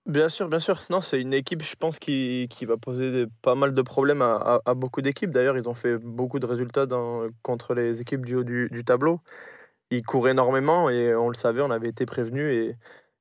Bien 0.06 0.28
sûr, 0.28 0.50
bien 0.50 0.60
sûr. 0.60 0.82
Non, 0.90 1.00
c'est 1.00 1.22
une 1.22 1.34
équipe, 1.34 1.64
je 1.64 1.76
pense, 1.76 1.98
qui, 1.98 2.48
qui 2.50 2.66
va 2.66 2.76
poser 2.76 3.10
des- 3.12 3.32
pas 3.42 3.56
mal 3.56 3.72
de 3.72 3.82
problèmes 3.82 4.22
à, 4.22 4.36
à- 4.36 4.62
à 4.66 4.74
beaucoup 4.74 5.02
d'équipes. 5.02 5.32
D'ailleurs, 5.32 5.58
ils 5.58 5.70
ont 5.70 5.74
fait 5.74 5.98
beaucoup 5.98 6.40
de 6.40 6.46
résultats 6.46 6.86
dans- 6.86 7.28
contre 7.42 7.74
les 7.74 8.02
équipes 8.02 8.26
du 8.26 8.36
haut 8.36 8.44
du, 8.44 8.68
du 8.70 8.84
tableau. 8.84 9.22
Ils 9.92 10.04
courent 10.04 10.30
énormément 10.30 10.90
et 10.90 11.16
on 11.16 11.30
le 11.30 11.36
savait, 11.36 11.62
on 11.62 11.72
avait 11.72 11.90
été 11.90 12.06
prévenus. 12.06 12.54
Et, 12.54 12.78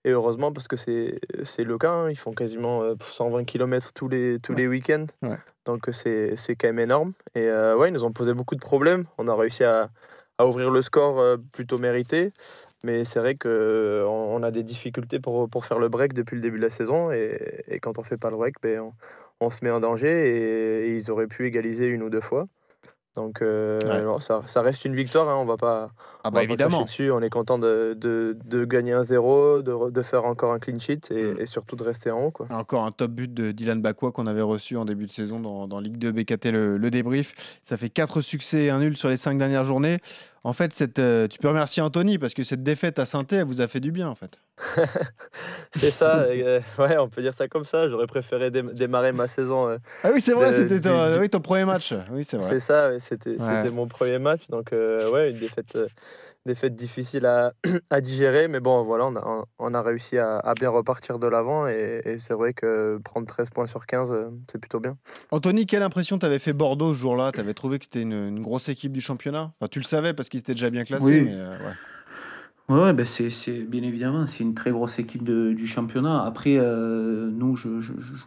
et 0.08 0.12
heureusement, 0.12 0.52
parce 0.52 0.68
que 0.68 0.76
c'est 0.76 1.20
c'est 1.44 1.64
le 1.64 1.78
cas, 1.78 1.90
hein, 1.90 2.10
ils 2.10 2.18
font 2.18 2.32
quasiment 2.32 2.82
euh, 2.82 2.94
120 3.10 3.44
km 3.44 3.92
tous 3.92 4.08
les, 4.08 4.38
tous 4.40 4.54
les 4.54 4.66
week-ends. 4.68 5.06
Ouais. 5.22 5.38
Donc 5.66 5.88
euh, 5.88 5.92
c'est 5.92 6.36
c'est 6.36 6.56
quand 6.56 6.68
même 6.68 6.80
énorme. 6.80 7.12
Et 7.36 7.46
euh, 7.48 7.76
ouais, 7.76 7.88
ils 7.90 7.92
nous 7.94 8.04
ont 8.04 8.12
posé 8.12 8.34
beaucoup 8.34 8.56
de 8.56 8.60
problèmes. 8.60 9.06
On 9.18 9.28
a 9.28 9.34
réussi 9.36 9.64
à, 9.64 9.90
à 10.38 10.46
ouvrir 10.46 10.70
le 10.70 10.82
score 10.82 11.20
euh, 11.20 11.36
plutôt 11.52 11.78
mérité. 11.78 12.30
Mais 12.84 13.04
c'est 13.04 13.20
vrai 13.20 13.36
qu'on 13.36 13.48
on 13.48 14.42
a 14.42 14.50
des 14.50 14.62
difficultés 14.62 15.20
pour, 15.20 15.48
pour 15.48 15.64
faire 15.66 15.78
le 15.78 15.88
break 15.88 16.14
depuis 16.14 16.36
le 16.36 16.42
début 16.42 16.58
de 16.58 16.62
la 16.62 16.70
saison. 16.70 17.12
Et, 17.12 17.78
quand 17.80 17.98
on 17.98 18.02
fait 18.02 18.18
pas 18.18 18.30
le 18.30 18.36
break, 18.36 18.56
ben, 18.62 18.92
on, 19.40 19.50
se 19.50 19.64
met 19.64 19.70
en 19.70 19.80
danger. 19.80 20.86
Et 20.88 20.96
ils 20.96 21.10
auraient 21.10 21.28
pu 21.28 21.46
égaliser 21.46 21.86
une 21.86 22.02
ou 22.02 22.10
deux 22.10 22.20
fois. 22.20 22.48
Donc 23.14 23.42
euh, 23.42 23.78
Ouais. 23.84 24.02
non, 24.02 24.18
ça, 24.18 24.42
ça 24.46 24.62
reste 24.62 24.84
une 24.86 24.94
victoire, 24.94 25.28
hein, 25.28 25.36
on 25.38 25.44
va 25.44 25.56
pas, 25.58 25.90
Ah 26.24 26.28
on 26.28 26.30
bah 26.30 26.38
va 26.40 26.44
évidemment. 26.44 26.82
dessus. 26.84 27.10
On 27.10 27.20
est 27.20 27.28
content 27.28 27.58
de, 27.58 27.94
de- 27.98 28.36
de 28.46 28.64
gagner 28.64 28.92
un 28.94 29.02
0, 29.02 29.60
de, 29.60 29.70
re- 29.72 29.92
de 29.92 30.02
faire 30.02 30.24
encore 30.24 30.52
un 30.52 30.58
clean 30.58 30.78
sheet 30.78 31.00
et, 31.10 31.34
Mm. 31.34 31.40
et 31.40 31.46
surtout 31.46 31.76
de 31.76 31.82
rester 31.82 32.10
en 32.10 32.24
haut. 32.24 32.30
Quoi. 32.30 32.46
Encore 32.50 32.84
un 32.84 32.90
top 32.90 33.10
but 33.10 33.32
de 33.32 33.52
Dylan 33.52 33.82
Bakwa 33.82 34.12
qu'on 34.12 34.26
avait 34.26 34.40
reçu 34.40 34.76
en 34.78 34.84
début 34.86 35.04
de 35.06 35.10
saison 35.12 35.40
dans, 35.40 35.68
dans 35.68 35.80
Ligue 35.80 35.98
2 35.98 36.10
BKT, 36.12 36.46
le, 36.52 36.78
le 36.78 36.90
débrief. 36.90 37.58
Ça 37.62 37.76
fait 37.76 37.90
4 37.90 38.22
succès 38.22 38.64
et 38.64 38.70
un 38.70 38.78
nul 38.80 38.96
sur 38.96 39.08
les 39.10 39.18
5 39.18 39.36
dernières 39.36 39.64
journées. 39.64 39.98
En 40.44 40.52
fait, 40.52 40.72
cette, 40.72 40.98
euh, 40.98 41.28
tu 41.28 41.38
peux 41.38 41.48
remercier 41.48 41.82
Anthony 41.82 42.18
parce 42.18 42.34
que 42.34 42.42
cette 42.42 42.62
défaite 42.64 42.98
à 42.98 43.04
saint 43.06 43.24
elle 43.30 43.44
vous 43.44 43.60
a 43.60 43.68
fait 43.68 43.78
du 43.78 43.92
bien 43.92 44.08
en 44.08 44.16
fait. 44.16 44.40
C'est 45.74 45.90
ça, 45.90 46.18
euh, 46.20 46.60
ouais, 46.78 46.96
on 46.98 47.08
peut 47.08 47.22
dire 47.22 47.32
ça 47.34 47.48
comme 47.48 47.64
ça. 47.64 47.88
J'aurais 47.88 48.06
préféré 48.06 48.50
dé- 48.50 48.62
démarrer 48.74 49.12
ma 49.12 49.28
saison. 49.28 49.68
euh, 49.68 49.78
Ah 50.04 50.10
oui, 50.12 50.20
c'est 50.20 50.32
vrai, 50.32 50.52
c'était 50.52 50.80
ton, 50.80 51.12
du- 51.14 51.20
oui, 51.20 51.28
ton 51.28 51.40
premier 51.40 51.64
match. 51.64 51.94
Oui, 52.10 52.24
c'est 52.24 52.36
vrai. 52.38 52.48
C'est 52.50 52.60
ça, 52.60 52.98
c'était 53.00 53.40
Ouais. 53.40 53.70
mon 53.70 53.86
premier 53.86 54.18
match. 54.18 54.48
Donc, 54.48 54.70
ouais, 54.72 55.30
une 55.30 55.38
défaite, 55.38 55.78
défaite 56.46 56.74
difficile 56.74 57.26
à, 57.26 57.52
à 57.90 58.00
digérer. 58.00 58.48
Mais 58.48 58.60
bon, 58.60 58.82
voilà, 58.84 59.06
on 59.06 59.16
a, 59.16 59.44
on 59.58 59.74
a 59.74 59.82
réussi 59.82 60.18
à, 60.18 60.38
à 60.38 60.54
bien 60.54 60.70
repartir 60.70 61.18
de 61.18 61.26
l'avant. 61.26 61.66
Et, 61.68 62.02
et 62.04 62.18
c'est 62.18 62.34
vrai 62.34 62.52
que 62.54 62.98
prendre 63.04 63.26
13 63.26 63.50
points 63.50 63.66
sur 63.66 63.86
15, 63.86 64.12
euh, 64.12 64.30
c'est 64.50 64.58
plutôt 64.58 64.80
bien. 64.80 64.96
Anthony, 65.30 65.66
quelle 65.66 65.82
impression 65.82 66.18
t'avais 66.18 66.38
fait 66.38 66.52
Bordeaux 66.52 66.94
ce 66.94 66.98
jour-là? 66.98 67.32
T'avais 67.32 67.54
trouvé 67.54 67.78
que 67.78 67.84
c'était 67.84 68.02
une, 68.02 68.12
une 68.12 68.40
grosse 68.42 68.68
équipe 68.68 68.92
du 68.92 69.00
championnat? 69.00 69.52
Enfin, 69.60 69.68
Tu 69.70 69.78
le 69.78 69.84
savais 69.84 70.14
parce 70.14 70.28
qu'ils 70.28 70.40
étaient 70.40 70.54
déjà 70.54 70.70
bien 70.70 70.84
classés. 70.84 71.04
Oui. 71.04 71.22
mais, 71.22 71.34
euh, 71.34 71.50
ouais. 71.58 71.74
Ouais, 72.68 72.94
c'est 73.04 73.64
bien 73.64 73.82
évidemment, 73.82 74.24
c'est 74.26 74.44
une 74.44 74.54
très 74.54 74.70
grosse 74.70 74.98
équipe 74.98 75.24
du 75.24 75.66
championnat. 75.66 76.22
Après, 76.24 76.56
euh, 76.56 77.28
nous, 77.30 77.56
je, 77.56 77.68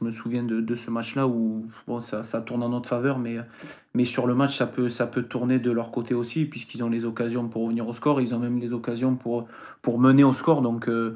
me 0.02 0.12
souviens 0.12 0.44
de, 0.44 0.76
ce 0.76 0.92
match-là 0.92 1.28
où 1.28 1.66
ça, 2.02 2.42
tourne 2.42 2.62
en 2.62 2.70
notre 2.70 2.88
faveur, 2.88 3.18
mais, 3.18 4.06
sur 4.06 4.28
le 4.28 4.36
match, 4.36 4.58
ça 4.58 4.68
peut, 4.68 5.24
tourner 5.24 5.58
de 5.58 5.72
leur 5.72 5.90
côté 5.90 6.14
aussi, 6.14 6.46
puisqu'ils 6.46 6.84
ont 6.84 6.90
les 6.90 7.06
occasions 7.06 7.48
pour 7.48 7.64
revenir 7.64 7.88
au 7.88 7.94
score, 7.94 8.20
ils 8.22 8.36
ont 8.36 8.40
même 8.40 8.60
les 8.60 8.74
occasions 8.74 9.16
pour, 9.16 9.48
pour 9.82 10.00
mener 10.00 10.24
au 10.24 10.34
score. 10.34 10.62
Donc, 10.62 10.90
euh, 10.90 11.16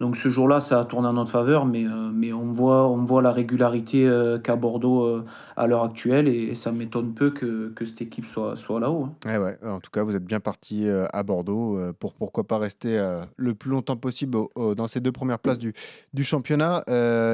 donc 0.00 0.16
ce 0.16 0.28
jour-là, 0.28 0.60
ça 0.60 0.80
a 0.80 0.84
tourné 0.84 1.08
en 1.08 1.14
notre 1.14 1.30
faveur, 1.30 1.66
mais, 1.66 1.84
euh, 1.84 2.10
mais 2.14 2.32
on, 2.32 2.52
voit, 2.52 2.88
on 2.88 3.04
voit 3.04 3.20
la 3.20 3.32
régularité 3.32 4.06
euh, 4.06 4.38
qu'a 4.38 4.54
Bordeaux 4.54 5.04
euh, 5.04 5.24
à 5.56 5.66
l'heure 5.66 5.82
actuelle, 5.82 6.28
et, 6.28 6.54
ça 6.54 6.70
m'étonne 6.70 7.14
peu 7.14 7.30
que, 7.30 7.70
que 7.74 7.84
cette 7.84 8.02
équipe 8.02 8.24
soit, 8.26 8.54
soit 8.54 8.78
là-haut. 8.78 9.08
hein. 9.26 9.40
Ouais. 9.40 9.58
En 9.64 9.80
tout 9.80 9.90
cas, 9.90 10.04
vous 10.04 10.14
êtes 10.14 10.24
bien 10.24 10.38
parti 10.38 10.86
euh, 10.86 11.06
à 11.12 11.22
Bordeaux 11.24 11.80
pour 11.98 12.14
pourquoi 12.14 12.44
pas 12.44 12.58
rester 12.58 13.00
le 13.36 13.54
plus 13.54 13.70
longtemps 13.70 13.96
possible 13.96 14.36
dans 14.76 14.86
ces 14.86 15.00
deux 15.00 15.12
premières 15.12 15.38
places 15.38 15.58
du, 15.58 15.74
du 16.14 16.24
championnat. 16.24 16.84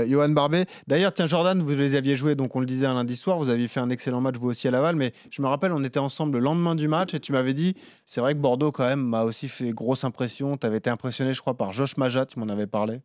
Johan 0.06 0.30
Barbet. 0.30 0.66
D'ailleurs, 0.87 1.12
tiens, 1.12 1.26
Jordan, 1.26 1.62
vous 1.62 1.71
les 1.71 1.94
aviez 1.94 2.16
joués, 2.16 2.35
donc 2.35 2.56
on 2.56 2.61
le 2.61 2.66
disait 2.66 2.87
un 2.87 2.94
lundi 2.94 3.16
soir. 3.16 3.38
Vous 3.38 3.50
aviez 3.50 3.68
fait 3.68 3.80
un 3.80 3.90
excellent 3.90 4.21
match 4.21 4.37
vous 4.37 4.49
aussi 4.49 4.68
à 4.68 4.71
Laval, 4.71 4.97
mais 4.97 5.12
je 5.30 5.42
me 5.42 5.49
rappelle, 5.49 5.73
on 5.73 5.83
était 5.85 5.99
ensemble 5.99 6.35
le 6.38 6.44
lendemain 6.44 6.75
du 6.75 6.88
match 6.88 7.14
et 7.14 7.21
tu 7.21 7.33
m'avais 7.33 7.54
dit, 7.54 7.75
c'est 8.06 8.21
vrai 8.21 8.35
que 8.35 8.38
Bordeaux 8.40 8.73
quand 8.73 8.87
même 8.87 9.02
m'a 9.02 9.23
aussi 9.25 9.49
fait 9.49 9.71
grosse 9.71 10.04
impression. 10.04 10.56
Tu 10.56 10.66
avais 10.66 10.78
été 10.78 10.90
impressionné, 10.90 11.33
je 11.33 11.40
crois, 11.40 11.54
par 11.54 11.73
Josh 11.73 11.97
Majat, 11.97 12.26
tu 12.26 12.38
m'en 12.38 12.49
avais 12.54 12.66
parlé. 12.66 13.00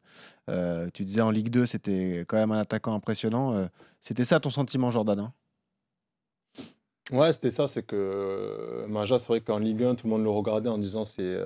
Euh, 0.50 0.90
tu 0.94 1.04
disais 1.04 1.22
en 1.22 1.32
Ligue 1.32 1.50
2, 1.50 1.66
c'était 1.66 2.26
quand 2.28 2.38
même 2.38 2.52
un 2.52 2.60
attaquant 2.60 2.94
impressionnant. 2.94 3.54
Euh, 3.54 3.68
c'était 4.02 4.24
ça 4.24 4.40
ton 4.40 4.50
sentiment, 4.50 4.90
Jordan 4.92 5.20
hein? 5.20 5.34
Ouais, 7.12 7.34
c'était 7.34 7.50
ça, 7.50 7.68
c'est 7.68 7.84
que 7.84 7.96
euh, 7.96 8.88
Maja, 8.88 9.18
c'est 9.20 9.28
vrai 9.28 9.42
qu'en 9.42 9.58
Ligue 9.58 9.84
1, 9.84 9.96
tout 9.96 10.08
le 10.08 10.12
monde 10.12 10.24
le 10.24 10.30
regardait 10.30 10.70
en 10.70 10.78
disant 10.78 11.06
c'est 11.06 11.38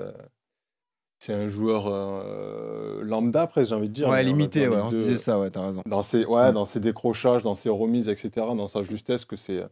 c'est 1.19 1.33
un 1.33 1.47
joueur 1.47 1.85
euh, 1.87 3.01
lambda, 3.01 3.43
après, 3.43 3.63
j'ai 3.63 3.73
envie 3.73 3.87
de 3.87 3.93
dire. 3.93 4.09
Ouais, 4.09 4.23
limité, 4.23 4.67
ouais, 4.67 4.81
on 4.81 4.89
2, 4.89 4.97
disait 4.97 5.17
ça, 5.17 5.39
ouais, 5.39 5.49
t'as 5.49 5.61
raison. 5.65 5.81
Dans 5.85 6.01
ses, 6.01 6.25
ouais, 6.25 6.51
Mm. 6.51 6.53
dans 6.53 6.65
ses 6.65 6.81
décrochages, 6.81 7.43
dans 7.43 7.55
ses 7.55 7.69
remises, 7.69 8.09
etc., 8.09 8.29
dans 8.35 8.67
sa 8.67 8.83
justesse, 8.83 9.23
que 9.23 9.37
c'est 9.37 9.63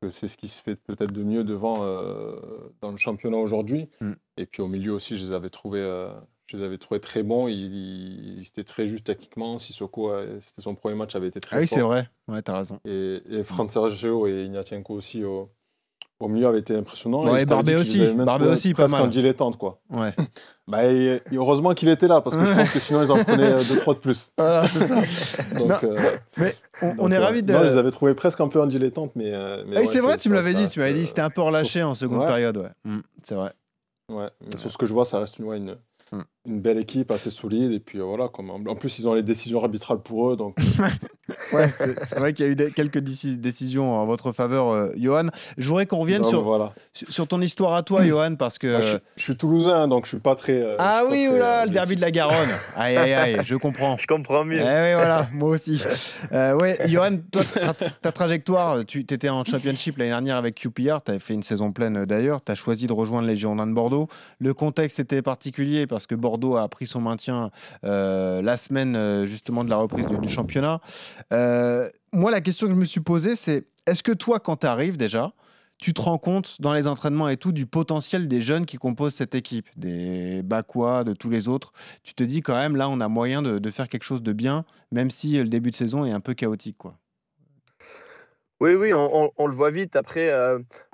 que 0.00 0.10
c'est 0.10 0.28
ce 0.28 0.36
qui 0.36 0.46
se 0.48 0.62
fait 0.62 0.76
peut-être 0.76 1.12
de 1.12 1.24
mieux 1.24 1.42
devant 1.42 1.78
euh, 1.80 2.36
dans 2.80 2.92
le 2.92 2.98
championnat 2.98 3.36
aujourd'hui. 3.36 3.88
Mm. 4.00 4.12
Et 4.36 4.46
puis 4.46 4.62
au 4.62 4.68
milieu 4.68 4.92
aussi, 4.92 5.18
je 5.18 5.26
les 5.26 5.32
avais 5.32 5.50
trouvés, 5.50 5.80
euh, 5.80 6.08
je 6.50 6.56
les 6.56 6.62
avais 6.64 6.78
trouvés 6.78 7.00
très 7.00 7.22
bons. 7.22 7.46
Il, 7.48 7.54
il- 8.38 8.44
c'était 8.44 8.64
très 8.64 8.86
juste 8.86 9.04
techniquement. 9.04 9.58
Sissoko, 9.58 10.10
euh, 10.10 10.38
c'était 10.44 10.62
son 10.62 10.74
premier 10.74 10.94
match, 10.96 11.14
avait 11.14 11.28
été 11.28 11.40
très 11.40 11.56
Ah 11.56 11.60
oui, 11.60 11.68
c'est 11.68 11.80
vrai. 11.80 12.08
Ouais, 12.28 12.42
t'as 12.42 12.58
raison. 12.58 12.80
Et, 12.84 13.22
et 13.30 13.42
Franz 13.44 13.70
Sergio 13.72 14.26
et 14.26 14.44
Ignatienko 14.46 14.94
aussi 14.94 15.24
au, 15.24 15.50
au 16.18 16.28
milieu 16.28 16.46
avaient 16.48 16.58
été 16.58 16.74
impressionnants. 16.76 17.24
Ouais, 17.24 17.42
et 17.42 17.46
je 17.46 17.54
aussi. 17.76 17.98
trouvés 18.26 18.48
aussi, 18.48 18.74
pas 18.74 18.88
mal. 18.88 19.02
en 19.02 19.06
dilettante, 19.06 19.56
quoi. 19.58 19.80
Ouais. 19.90 20.12
Bah, 20.68 20.84
et- 20.86 21.20
et 21.32 21.36
heureusement 21.36 21.74
qu'il 21.74 21.88
était 21.88 22.06
là, 22.06 22.20
parce 22.20 22.36
que 22.36 22.46
je 22.46 22.52
pense 22.54 22.70
que 22.70 22.78
sinon 22.78 23.02
ils 23.02 23.10
en 23.10 23.24
prenaient 23.24 23.56
2-3 23.56 23.94
de 23.94 23.98
plus. 23.98 24.32
Voilà, 24.38 24.62
c'est 24.68 24.86
ça. 24.86 25.02
Donc, 25.58 25.82
euh, 25.82 26.16
mais 26.36 26.54
on, 26.80 27.10
est 27.10 27.16
euh, 27.16 27.20
ravis 27.20 27.42
de. 27.42 27.52
Non, 27.52 27.64
je 27.64 27.70
les 27.72 27.76
avais 27.76 27.90
trouvés 27.90 28.14
presque 28.14 28.40
un 28.40 28.46
peu 28.46 28.60
en 28.60 28.66
dilettante, 28.66 29.10
mais. 29.16 29.32
euh, 29.34 29.64
mais 29.66 29.76
Ah 29.76 29.80
ouais, 29.80 29.86
c'est 29.86 29.98
vrai, 30.00 30.16
tu 30.16 30.28
me 30.28 30.34
l'avais 30.36 30.54
dit. 30.54 30.68
Tu 30.68 30.78
m'avais 30.78 30.92
dit 30.94 31.02
euh, 31.02 31.06
c'était 31.06 31.22
un 31.22 31.30
peu 31.30 31.40
relâché 31.40 31.82
en 31.82 31.94
seconde 31.96 32.24
période, 32.24 32.56
ouais. 32.58 32.70
Mm, 32.84 33.00
c'est 33.24 33.34
vrai. 33.34 33.52
Ouais, 34.08 34.28
mais 34.40 34.56
sur 34.58 34.70
ce 34.70 34.78
que 34.78 34.86
je 34.86 34.92
vois, 34.92 35.04
ça 35.04 35.18
reste 35.18 35.38
une, 35.40 35.46
ouais, 35.46 35.60
une, 36.46 36.60
belle 36.60 36.78
équipe, 36.78 37.10
assez 37.10 37.30
solide. 37.30 37.72
Et 37.72 37.80
puis 37.80 37.98
euh, 37.98 38.04
voilà, 38.04 38.28
comme, 38.28 38.50
en 38.50 38.74
plus, 38.74 38.98
ils 38.98 39.08
ont 39.08 39.14
les 39.14 39.22
décisions 39.22 39.60
arbitrales 39.60 40.00
pour 40.00 40.30
eux. 40.30 40.36
Donc, 40.36 40.56
Ouais, 41.52 41.68
c'est 41.78 42.18
vrai 42.18 42.32
qu'il 42.32 42.44
y 42.44 42.48
a 42.48 42.52
eu 42.52 42.56
des- 42.56 42.72
quelques 42.72 42.98
déci- 42.98 43.36
décisions 43.38 43.94
en 43.94 44.04
votre 44.04 44.32
faveur, 44.32 44.68
euh, 44.70 44.90
Johan. 44.96 45.26
Je 45.58 45.68
voudrais 45.68 45.86
qu'on 45.86 45.98
revienne 45.98 46.22
non, 46.22 46.28
sur, 46.28 46.42
voilà. 46.42 46.72
sur 46.92 47.08
sur 47.08 47.28
ton 47.28 47.40
histoire 47.40 47.74
à 47.74 47.82
toi, 47.84 48.04
Johan, 48.04 48.34
parce 48.36 48.58
que. 48.58 48.66
Moi, 48.66 48.80
je, 48.80 48.96
je 49.16 49.22
suis 49.22 49.36
toulousain, 49.36 49.86
donc 49.86 50.04
je 50.06 50.10
suis 50.10 50.18
pas 50.18 50.34
très. 50.34 50.60
euh, 50.60 50.74
Ah 50.80 51.02
oui, 51.08 51.26
très, 51.26 51.36
oula, 51.36 51.62
euh, 51.62 51.64
le 51.66 51.70
derby 51.70 51.94
de 51.96 52.00
la 52.00 52.10
Garonne. 52.10 52.48
Aïe, 52.76 52.96
aïe, 52.96 53.14
aïe, 53.14 53.36
je 53.44 53.54
comprends. 53.54 53.96
Je 53.96 54.06
comprends 54.08 54.44
mieux. 54.44 54.58
Eh 54.60 54.62
oui, 54.62 54.94
voilà, 54.94 55.28
moi 55.32 55.50
aussi. 55.50 55.80
Euh, 56.32 56.56
ouais, 56.58 56.78
Johan, 56.88 57.18
toi, 57.30 57.42
ta, 57.44 57.74
ta 57.74 58.12
trajectoire, 58.12 58.84
tu 58.84 59.00
étais 59.00 59.28
en 59.28 59.44
championship 59.44 59.98
l'année 59.98 60.10
dernière 60.10 60.36
avec 60.36 60.56
QPR, 60.56 60.98
tu 61.04 61.10
avais 61.12 61.20
fait 61.20 61.34
une 61.34 61.42
saison 61.44 61.70
pleine 61.70 61.96
euh, 61.98 62.06
d'ailleurs, 62.06 62.42
tu 62.42 62.50
as 62.50 62.56
choisi 62.56 62.86
de 62.88 62.92
rejoindre 62.92 63.28
les 63.28 63.36
Girondins 63.36 63.66
de 63.68 63.72
Bordeaux. 63.74 64.08
Le 64.40 64.52
contexte 64.52 64.98
était 64.98 65.22
particulier 65.22 65.86
parce 65.86 66.06
que 66.08 66.14
Bordeaux 66.16 66.29
a 66.56 66.68
pris 66.68 66.86
son 66.86 67.00
maintien 67.00 67.50
euh, 67.84 68.42
la 68.42 68.56
semaine 68.56 68.96
euh, 68.96 69.26
justement 69.26 69.64
de 69.64 69.70
la 69.70 69.76
reprise 69.76 70.06
du, 70.06 70.28
championnat. 70.28 70.80
Euh, 71.32 71.88
moi, 72.12 72.30
la 72.30 72.40
question 72.40 72.66
que 72.66 72.74
je 72.74 72.78
me 72.78 72.84
suis 72.84 73.00
posée, 73.00 73.36
c'est 73.36 73.66
est-ce 73.86 74.02
que 74.02 74.12
toi, 74.12 74.40
quand 74.40 74.56
tu 74.56 74.66
arrives 74.66 74.96
déjà, 74.96 75.32
tu 75.78 75.94
te 75.94 76.00
rends 76.00 76.18
compte 76.18 76.60
dans 76.60 76.74
les 76.74 76.86
entraînements 76.86 77.28
et 77.28 77.36
tout 77.36 77.52
du 77.52 77.66
potentiel 77.66 78.28
des 78.28 78.42
jeunes 78.42 78.66
qui 78.66 78.76
composent 78.76 79.14
cette 79.14 79.34
équipe, 79.34 79.66
des 79.76 80.42
Bakwa, 80.42 81.04
de 81.04 81.14
tous 81.14 81.30
les 81.30 81.48
autres. 81.48 81.72
Tu 82.02 82.14
te 82.14 82.22
dis 82.22 82.42
quand 82.42 82.56
même, 82.56 82.76
là, 82.76 82.88
on 82.88 83.00
a 83.00 83.08
moyen 83.08 83.40
de, 83.42 83.70
faire 83.70 83.88
quelque 83.88 84.04
chose 84.04 84.22
de 84.22 84.32
bien, 84.32 84.64
même 84.92 85.10
si 85.10 85.38
le 85.38 85.48
début 85.48 85.70
de 85.70 85.76
saison 85.76 86.04
est 86.04 86.12
un 86.12 86.20
peu 86.20 86.34
chaotique. 86.34 86.76
Quoi. 86.76 86.98
Oui, 88.60 88.74
oui, 88.74 88.92
on, 88.92 89.46
le 89.46 89.54
voit 89.54 89.70
vite. 89.70 89.96
Après, 89.96 90.30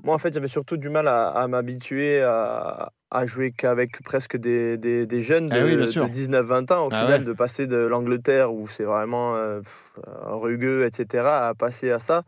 moi, 0.04 0.14
en 0.14 0.18
fait, 0.18 0.32
j'avais 0.32 0.46
surtout 0.46 0.76
du 0.76 0.88
mal 0.88 1.08
à 1.08 1.48
m'habituer 1.48 2.22
à, 2.22 2.92
à 3.16 3.26
jouer 3.26 3.50
qu'avec 3.52 4.02
presque 4.02 4.36
des, 4.36 4.76
des- 4.78 5.06
des 5.06 5.20
jeunes 5.20 5.48
de, 5.48 5.54
Ah 5.58 5.64
oui, 5.64 5.76
de 5.76 5.84
19-20 5.86 6.72
ans. 6.72 6.86
Au 6.86 6.88
Ah 6.92 7.00
final, 7.04 7.20
ouais. 7.20 7.26
de 7.26 7.32
passer 7.32 7.66
de 7.66 7.76
l'Angleterre, 7.76 8.52
où 8.52 8.66
c'est 8.66 8.84
vraiment 8.84 9.34
euh, 9.36 9.60
pff, 9.60 9.92
rugueux, 10.24 10.84
etc., 10.84 11.24
à 11.26 11.54
passer 11.58 11.90
à 11.90 11.98
ça. 11.98 12.24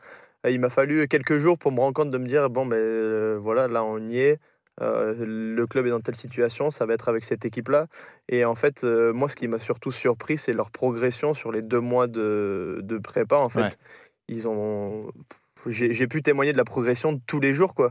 Il 0.48 0.60
m'a 0.60 0.70
fallu 0.70 1.08
quelques 1.08 1.38
jours 1.38 1.58
pour 1.58 1.72
me 1.72 1.80
rendre 1.80 1.94
compte 1.94 2.10
de 2.10 2.18
me 2.18 2.26
dire, 2.26 2.48
bon, 2.50 2.64
ben 2.66 2.76
euh, 2.76 3.38
voilà, 3.40 3.68
là, 3.68 3.82
on 3.84 3.98
y 4.08 4.18
est. 4.18 4.38
Euh, 4.80 5.14
le 5.26 5.66
club 5.66 5.86
est 5.86 5.90
dans 5.90 6.00
telle 6.00 6.14
situation, 6.14 6.70
ça 6.70 6.86
va 6.86 6.94
être 6.94 7.08
avec 7.08 7.24
cette 7.24 7.44
équipe-là. 7.44 7.86
Et 8.28 8.44
en 8.44 8.54
fait, 8.54 8.84
moi, 8.84 9.28
ce 9.28 9.34
qui 9.34 9.48
m'a 9.48 9.58
surtout 9.58 9.90
surpris, 9.90 10.38
c'est 10.38 10.52
leur 10.52 10.70
progression 10.70 11.34
sur 11.34 11.50
les 11.50 11.60
deux 11.62 11.80
mois 11.80 12.06
de, 12.06 12.78
de 12.82 12.98
prépa. 12.98 13.36
En 13.36 13.48
fait, 13.48 13.60
Ouais. 13.60 13.70
ils 14.28 14.46
ont. 14.48 15.10
J'ai 15.66 15.92
j'ai 15.92 16.06
pu 16.06 16.22
témoigner 16.22 16.52
de 16.52 16.56
la 16.56 16.64
progression 16.64 17.12
de 17.12 17.20
tous 17.26 17.40
les 17.40 17.52
jours, 17.52 17.74
quoi. 17.74 17.90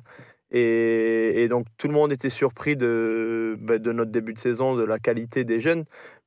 Et, 0.52 1.48
donc, 1.50 1.66
tout 1.78 1.88
le 1.88 1.94
monde 1.94 2.12
était 2.12 2.30
surpris 2.30 2.76
bah, 2.76 3.78
de 3.78 3.92
notre 3.92 4.12
début 4.12 4.34
de 4.34 4.40
saison, 4.40 4.76
de 4.76 4.84
la 4.84 5.00
qualité 5.00 5.44
des 5.44 5.60
jeunes. 5.60 5.84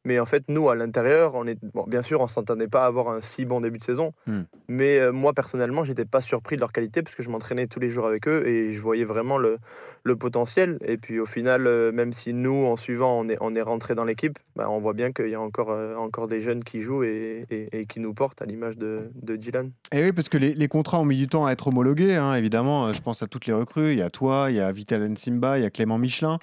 Mais 0.06 0.18
en 0.18 0.24
fait, 0.24 0.44
nous, 0.48 0.70
à 0.70 0.74
l'intérieur, 0.74 1.34
on 1.34 1.46
est, 1.46 1.58
bon, 1.74 1.84
bien 1.86 2.00
sûr, 2.00 2.22
on 2.22 2.26
s'entendait 2.26 2.68
pas 2.68 2.84
à 2.84 2.86
avoir 2.86 3.08
un 3.10 3.20
si 3.20 3.44
bon 3.44 3.60
début 3.60 3.76
de 3.76 3.82
saison. 3.82 4.12
Hmm. 4.26 4.42
Mais 4.68 4.98
euh, 4.98 5.12
moi, 5.12 5.34
personnellement, 5.34 5.84
j'étais 5.84 6.06
pas 6.06 6.22
surpris 6.22 6.56
de 6.56 6.60
leur 6.60 6.72
qualité 6.72 7.02
parce 7.02 7.14
que 7.14 7.22
je 7.22 7.28
m'entraînais 7.28 7.66
tous 7.66 7.80
les 7.80 7.90
jours 7.90 8.06
avec 8.06 8.26
eux 8.26 8.46
et 8.48 8.72
je 8.72 8.80
voyais 8.80 9.04
vraiment 9.04 9.36
le, 9.36 9.58
le 10.04 10.16
potentiel. 10.16 10.78
Et 10.86 10.96
puis, 10.96 11.20
au 11.20 11.26
final, 11.26 11.66
euh, 11.66 11.92
même 11.92 12.12
si 12.12 12.32
nous, 12.32 12.64
en 12.64 12.76
suivant, 12.76 13.18
on 13.20 13.28
est, 13.28 13.36
on 13.42 13.54
est 13.54 13.60
rentré 13.62 13.94
dans 13.94 14.04
l'équipe, 14.04 14.38
bah, 14.56 14.68
on 14.70 14.78
voit 14.78 14.94
bien 14.94 15.12
qu'il 15.12 15.28
y 15.28 15.34
a 15.34 15.40
encore, 15.40 15.70
euh, 15.70 15.94
encore 15.96 16.28
des 16.28 16.40
jeunes 16.40 16.64
qui 16.64 16.80
jouent 16.80 17.02
et, 17.04 17.44
et- 17.50 17.80
et 17.80 17.86
qui 17.86 18.00
nous 18.00 18.14
portent 18.14 18.40
à 18.40 18.46
l'image 18.46 18.78
de, 18.78 19.00
de 19.22 19.36
Dylan. 19.36 19.70
Et 19.92 20.02
oui, 20.02 20.12
parce 20.12 20.30
que 20.30 20.38
les, 20.38 20.54
les 20.54 20.68
contrats 20.68 20.98
ont 21.00 21.04
mis 21.04 21.18
du 21.18 21.28
temps 21.28 21.44
à 21.44 21.52
être 21.52 21.66
homologués, 21.68 22.16
hein, 22.16 22.34
évidemment. 22.34 22.90
Je 22.94 23.02
pense 23.02 23.22
à 23.22 23.26
toutes 23.26 23.44
les 23.46 23.52
recrues. 23.52 23.92
Il 23.92 23.98
y 23.98 24.02
a 24.02 24.08
toi, 24.10 24.46
il 24.48 24.56
y 24.56 24.60
a 24.60 24.72
Vital 24.72 25.16
Simba, 25.18 25.58
il 25.58 25.62
y 25.62 25.66
a 25.66 25.70
Clément 25.70 25.98
Michelin. 25.98 26.38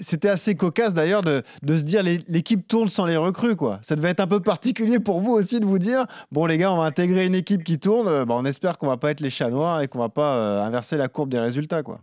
C'était 0.00 0.28
assez 0.28 0.56
cocasse 0.56 0.92
d'ailleurs 0.92 1.22
de, 1.22 1.42
se 1.64 1.82
dire 1.82 2.02
l'équipe 2.02 2.66
tourne 2.66 2.88
sans 2.88 3.06
les 3.06 3.16
recrues. 3.16 3.54
quoi. 3.54 3.78
Ça 3.82 3.94
devait 3.94 4.10
être 4.10 4.20
un 4.20 4.26
peu 4.26 4.40
particulier 4.40 4.98
pour 4.98 5.20
vous 5.20 5.32
aussi 5.32 5.60
de 5.60 5.64
vous 5.66 5.78
dire 5.78 6.06
bon, 6.32 6.46
les 6.46 6.58
gars, 6.58 6.72
on 6.72 6.78
va 6.78 6.84
intégrer 6.84 7.26
une 7.26 7.34
équipe 7.34 7.62
qui 7.62 7.78
tourne. 7.78 8.08
euh, 8.08 8.24
bah, 8.24 8.34
on 8.36 8.44
espère 8.44 8.78
qu'on 8.78 8.88
va 8.88 8.96
pas 8.96 9.10
être 9.10 9.20
les 9.20 9.30
chats 9.30 9.50
noirs 9.50 9.82
et 9.82 9.88
qu'on 9.88 10.00
va 10.00 10.08
pas 10.08 10.36
euh, 10.36 10.62
inverser 10.64 10.96
la 10.96 11.08
courbe 11.08 11.30
des 11.30 11.38
résultats. 11.38 11.82
quoi. 11.82 12.00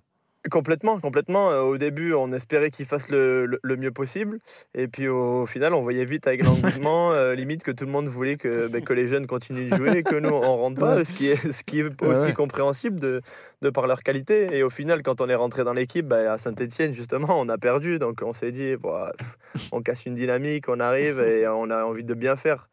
Complètement, 0.50 1.00
complètement. 1.00 1.52
Euh, 1.52 1.62
Au 1.62 1.78
début, 1.78 2.14
on 2.16 2.32
espérait 2.32 2.72
qu'il 2.72 2.88
fasse 2.88 3.10
le, 3.10 3.46
le- 3.46 3.60
le 3.62 3.76
mieux 3.78 3.92
possible. 3.92 4.40
Et 4.74 4.88
puis 4.88 5.08
au, 5.08 5.46
final, 5.46 5.74
on 5.76 5.82
voyait 5.82 6.04
vite 6.04 6.26
avec 6.26 6.44
l'engouement, 6.44 7.12
euh, 7.14 7.36
limite 7.36 7.64
que 7.64 7.70
tout 7.70 7.86
le 7.86 7.92
monde 7.92 8.08
voulait 8.08 8.38
que, 8.38 8.68
ben, 8.68 8.84
que 8.84 8.94
les 8.94 9.06
jeunes 9.06 9.28
continuent 9.28 9.70
de 9.70 9.76
jouer, 9.76 10.02
que 10.02 10.16
nous, 10.16 10.30
on 10.34 10.56
rentre 10.58 10.80
pas, 10.80 10.96
Ouais. 10.96 11.04
ce 11.04 11.14
qui 11.14 11.28
est, 11.28 11.52
ce 11.52 11.64
qui 11.64 11.82
est 11.82 12.04
aussi 12.04 12.24
ouais. 12.26 12.34
compréhensible 12.34 13.00
de, 13.00 13.22
de 13.62 13.70
par 13.70 13.86
leur 13.86 14.02
qualité. 14.02 14.48
Et 14.58 14.64
au 14.64 14.72
final, 14.72 15.04
quand 15.04 15.22
on 15.22 15.30
est 15.30 15.36
rentré 15.36 15.64
dans 15.64 15.74
l'équipe, 15.74 16.08
ben, 16.08 16.26
à 16.28 16.40
Saint-Etienne, 16.40 16.94
justement, 16.94 17.40
on 17.40 17.48
a 17.48 17.60
perdu. 17.60 18.00
Donc 18.00 18.22
on 18.24 18.34
s'est 18.34 18.52
dit, 18.52 18.76
pff, 18.78 19.68
on 19.72 19.82
casse 19.84 20.08
une 20.08 20.16
dynamique, 20.16 20.70
on 20.70 20.80
arrive 20.80 21.20
et 21.20 21.48
on 21.48 21.70
a 21.70 21.84
envie 21.84 22.04
de 22.04 22.16
bien 22.16 22.36
faire. 22.36 22.68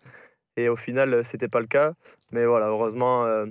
Et 0.57 0.71
au 0.71 0.77
final, 0.77 1.23
c'était 1.25 1.49
pas 1.49 1.61
le 1.61 1.67
cas. 1.67 1.93
Mais 2.33 2.47
voilà, 2.47 2.69
heureusement, 2.69 3.25
euh, 3.27 3.45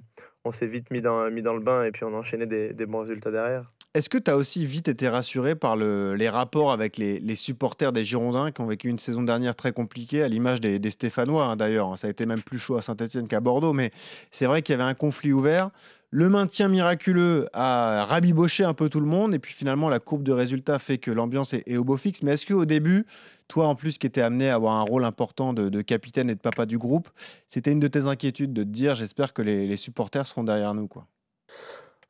on 0.48 0.52
s'est 0.52 0.68
vite 0.68 0.92
mis 0.92 1.02
dans, 1.02 1.26
le 1.26 1.60
bain 1.60 1.84
et 1.84 1.92
puis 1.92 2.04
on 2.04 2.14
a 2.14 2.18
enchaîné 2.18 2.46
des, 2.46 2.86
bons 2.86 3.02
résultats 3.02 3.32
derrière. 3.32 3.72
Est-ce 3.94 4.10
que 4.10 4.18
tu 4.18 4.30
as 4.30 4.38
aussi 4.38 4.66
vite 4.66 4.88
été 4.88 5.08
rassuré 5.08 5.56
par 5.56 5.76
le- 5.76 6.14
les 6.16 6.30
rapports 6.30 6.72
avec 6.72 6.98
les, 6.98 7.36
supporters 7.36 7.92
des 7.92 8.06
Girondins 8.06 8.52
qui 8.52 8.62
ont 8.62 8.68
vécu 8.68 8.90
une 8.90 9.00
saison 9.00 9.24
dernière 9.24 9.56
très 9.56 9.72
compliquée, 9.72 10.22
à 10.22 10.28
l'image 10.28 10.62
des, 10.62 10.80
des 10.80 10.92
Stéphanois 10.92 11.46
hein, 11.46 11.56
d'ailleurs 11.56 11.88
hein. 11.88 11.98
Ça 11.98 12.08
a 12.08 12.10
été 12.10 12.26
même 12.26 12.42
plus 12.42 12.60
chaud 12.60 12.78
à 12.78 12.82
Saint-Etienne 12.82 13.28
qu'à 13.28 13.40
Bordeaux, 13.40 13.74
mais 13.74 13.92
c'est 14.32 14.46
vrai 14.46 14.62
qu'il 14.62 14.74
y 14.74 14.76
avait 14.80 14.90
un 14.90 14.94
conflit 14.94 15.34
ouvert. 15.34 15.72
Le 16.10 16.30
maintien 16.30 16.70
miraculeux 16.70 17.50
a 17.52 18.06
rabiboché 18.06 18.64
un 18.64 18.74
peu 18.74 18.88
tout 18.88 19.02
le 19.02 19.06
monde, 19.06 19.34
et 19.36 19.40
puis 19.40 19.54
finalement 19.54 19.90
la 19.90 20.00
courbe 20.00 20.24
de 20.24 20.32
résultats 20.32 20.80
fait 20.80 20.98
que 20.98 21.12
l'ambiance 21.12 21.54
est, 21.54 21.68
est 21.68 21.78
au 21.78 21.84
beau 21.84 21.98
fixe. 21.98 22.24
Mais 22.24 22.34
est-ce 22.34 22.46
qu'au 22.46 22.66
début, 22.66 23.06
toi 23.48 23.68
en 23.68 23.76
plus 23.76 23.98
qui 23.98 24.08
étais 24.08 24.22
amené 24.22 24.50
à 24.50 24.56
avoir 24.56 24.76
un 24.76 24.84
rôle 24.84 25.06
important 25.06 25.54
de, 25.54 25.82
capitaine 25.82 26.30
et 26.30 26.36
de 26.36 26.40
papa 26.40 26.66
du 26.66 26.78
groupe, 26.78 27.10
c'était 27.48 27.72
une 27.72 27.80
de 27.80 27.88
tes 27.88 28.08
inquiétudes 28.08 28.54
de 28.54 28.64
te 28.64 28.70
dire 28.70 28.96
j'espère 28.96 29.34
que 29.34 29.42
les, 29.42 29.78
supporters 29.78 30.28
seront 30.28 30.44
derrière 30.44 30.74
nous 30.74 30.88
quoi? 30.88 31.08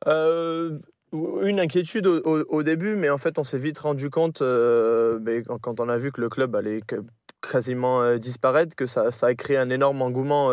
Euh, 0.08 0.80
une 1.12 1.60
inquiétude 1.60 2.08
au, 2.08 2.64
début, 2.64 2.96
mais 2.96 3.10
en 3.10 3.18
fait, 3.18 3.40
on 3.40 3.44
s'est 3.44 3.58
vite 3.58 3.80
rendu 3.80 4.10
compte, 4.10 4.42
euh, 4.42 5.20
quand, 5.62 5.80
on 5.80 5.90
a 5.90 5.98
vu 5.98 6.12
que 6.12 6.22
le 6.22 6.30
club 6.30 6.56
allait 6.56 6.82
quasiment 7.42 8.02
euh, 8.02 8.18
disparaître, 8.18 8.76
que 8.76 8.86
ça, 8.86 9.10
a 9.22 9.36
créé 9.36 9.58
un 9.58 9.70
énorme 9.70 10.02
engouement 10.02 10.52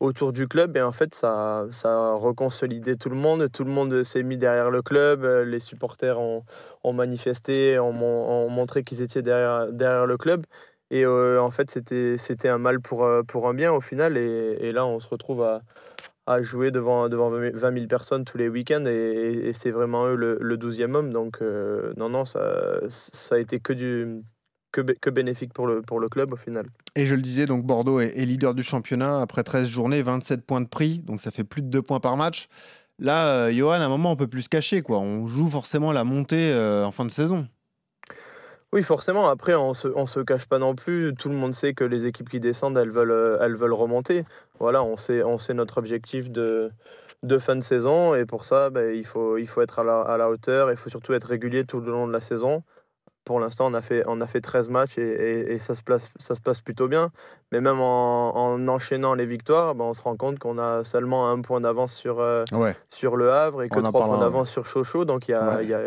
autour 0.00 0.32
du 0.32 0.48
club. 0.48 0.76
Et 0.76 0.82
en 0.82 0.92
fait, 0.92 1.14
ça, 1.14 1.66
ça 1.70 1.88
a 1.90 2.14
reconsolidé 2.14 2.96
tout 2.96 3.08
le 3.08 3.16
monde. 3.16 3.50
Tout 3.52 3.64
le 3.64 3.70
monde 3.70 4.02
s'est 4.04 4.22
mis 4.22 4.36
derrière 4.36 4.70
le 4.70 4.82
club. 4.82 5.24
euh, 5.24 5.44
Les 5.44 5.60
supporters 5.60 6.18
ont, 6.20 6.44
ont 6.84 6.92
manifesté, 6.92 7.78
ont, 7.78 7.90
ont 8.02 8.48
montré 8.50 8.84
qu'ils 8.84 9.02
étaient 9.02 9.22
derrière, 9.22 9.72
derrière 9.72 10.06
le 10.06 10.16
club. 10.16 10.44
Et 10.90 11.04
euh, 11.04 11.40
en 11.42 11.50
fait, 11.50 11.70
c'était 12.18 12.48
un 12.48 12.58
mal 12.58 12.80
pour, 12.80 13.04
euh, 13.04 13.22
pour 13.22 13.48
un 13.48 13.54
bien 13.54 13.72
au 13.72 13.80
final. 13.80 14.16
Et, 14.16 14.56
et 14.60 14.72
là, 14.72 14.86
on 14.86 15.00
se 15.00 15.08
retrouve 15.08 15.42
à, 15.42 15.62
à 16.26 16.42
jouer 16.42 16.70
devant, 16.70 17.08
devant 17.08 17.30
20 17.30 17.72
000 17.74 17.86
personnes 17.88 18.24
tous 18.24 18.38
les 18.38 18.48
week-ends 18.48 18.84
et, 18.86 19.52
c'est 19.54 19.70
vraiment 19.70 20.06
eux 20.08 20.16
le, 20.16 20.38
le 20.40 20.56
12e 20.56 20.94
homme. 20.94 21.12
Donc, 21.12 21.40
non, 21.96 22.08
non, 22.10 22.24
ça, 22.24 22.80
ça 22.88 23.36
a 23.36 23.38
été 23.38 23.60
que, 23.60 23.72
du, 23.72 24.22
que, 24.76 24.82
bé- 24.82 24.96
que 25.00 25.08
bénéfique 25.10 25.52
pour 25.54 25.66
le, 25.66 25.80
pour 25.80 26.00
le 26.00 26.08
club 26.10 26.32
au 26.34 26.36
final. 26.36 26.66
Et 26.94 27.06
je 27.06 27.14
le 27.14 27.22
disais, 27.22 27.46
donc 27.46 27.64
Bordeaux 27.64 27.98
est, 28.00 28.12
est 28.16 28.26
leader 28.26 28.54
du 28.54 28.62
championnat 28.62 29.20
après 29.22 29.42
13 29.42 29.66
journées, 29.68 30.02
27 30.02 30.44
points 30.44 30.60
de 30.60 30.68
prix, 30.68 30.98
donc 30.98 31.20
ça 31.22 31.30
fait 31.30 31.44
plus 31.44 31.62
de 31.62 31.68
2 31.68 31.80
points 31.82 32.00
par 32.00 32.16
match. 32.18 32.48
Là, 32.98 33.28
euh, 33.46 33.52
Johan, 33.52 33.72
à 33.72 33.84
un 33.84 33.88
moment, 33.88 34.12
on 34.12 34.16
peut 34.16 34.26
plus 34.26 34.42
se 34.42 34.48
cacher. 34.48 34.82
Quoi. 34.82 34.98
On 34.98 35.26
joue 35.26 35.48
forcément 35.50 35.92
la 35.92 36.04
montée 36.04 36.50
euh, 36.52 36.84
en 36.84 36.92
fin 36.92 37.04
de 37.04 37.10
saison. 37.10 37.46
Oui, 38.72 38.82
forcément. 38.82 39.28
Après, 39.28 39.54
on 39.54 39.74
se, 39.74 39.88
on 39.88 40.06
se 40.06 40.20
cache 40.20 40.46
pas 40.46 40.58
non 40.58 40.74
plus. 40.74 41.14
Tout 41.18 41.28
le 41.28 41.34
monde 41.36 41.54
sait 41.54 41.72
que 41.72 41.84
les 41.84 42.06
équipes 42.06 42.28
qui 42.28 42.40
descendent, 42.40 42.76
elles 42.78 42.90
veulent, 42.90 43.10
euh, 43.10 43.38
elles 43.40 43.54
veulent 43.54 43.72
remonter. 43.74 44.24
Voilà, 44.60 44.82
on 44.82 44.96
sait, 44.96 45.22
on 45.22 45.38
sait 45.38 45.54
notre 45.54 45.78
objectif 45.78 46.30
de, 46.30 46.70
de 47.22 47.38
fin 47.38 47.54
de 47.56 47.62
saison. 47.62 48.14
Et 48.14 48.24
pour 48.26 48.44
ça, 48.44 48.70
ben, 48.70 48.94
il, 48.94 49.04
faut, 49.06 49.38
il 49.38 49.46
faut 49.46 49.62
être 49.62 49.78
à 49.78 49.84
la, 49.84 50.00
à 50.00 50.16
la 50.16 50.28
hauteur. 50.28 50.70
Il 50.70 50.76
faut 50.76 50.90
surtout 50.90 51.12
être 51.14 51.24
régulier 51.28 51.64
tout 51.64 51.80
le 51.80 51.90
long 51.92 52.06
de 52.06 52.12
la 52.12 52.20
saison. 52.20 52.62
Pour 53.26 53.40
l'instant, 53.40 53.66
on, 53.68 53.74
a 53.74 53.82
fait- 53.82 54.04
on 54.06 54.20
a 54.20 54.26
fait 54.28 54.40
13 54.40 54.70
matchs 54.70 54.98
et, 54.98 55.02
et- 55.02 55.52
et 55.54 55.58
ça, 55.58 55.74
se 55.74 55.82
place, 55.82 56.10
ça 56.16 56.36
se 56.36 56.40
passe 56.40 56.60
plutôt 56.60 56.86
bien. 56.86 57.10
Mais 57.50 57.60
même 57.60 57.80
en, 57.80 58.36
en 58.36 58.68
enchaînant 58.68 59.14
les 59.14 59.26
victoires, 59.26 59.74
ben, 59.74 59.84
on 59.84 59.94
se 59.94 60.02
rend 60.02 60.16
compte 60.16 60.38
qu'on 60.38 60.58
a 60.58 60.84
seulement 60.84 61.28
un 61.28 61.40
point 61.40 61.60
d'avance 61.60 61.92
sur, 61.92 62.20
euh, 62.20 62.44
Ouais. 62.52 62.76
sur 62.88 63.16
le 63.16 63.32
Havre 63.32 63.64
et 63.64 63.68
que 63.68 63.80
On 63.80 63.82
trois 63.82 64.04
points 64.06 64.18
d'avance 64.20 64.48
sur 64.48 64.68
Sochaux. 64.68 65.04
Donc 65.04 65.26
il 65.26 65.32
n'y 65.32 65.36
a, 65.38 65.56
Ouais. 65.56 65.66
y 65.66 65.74
a, 65.74 65.80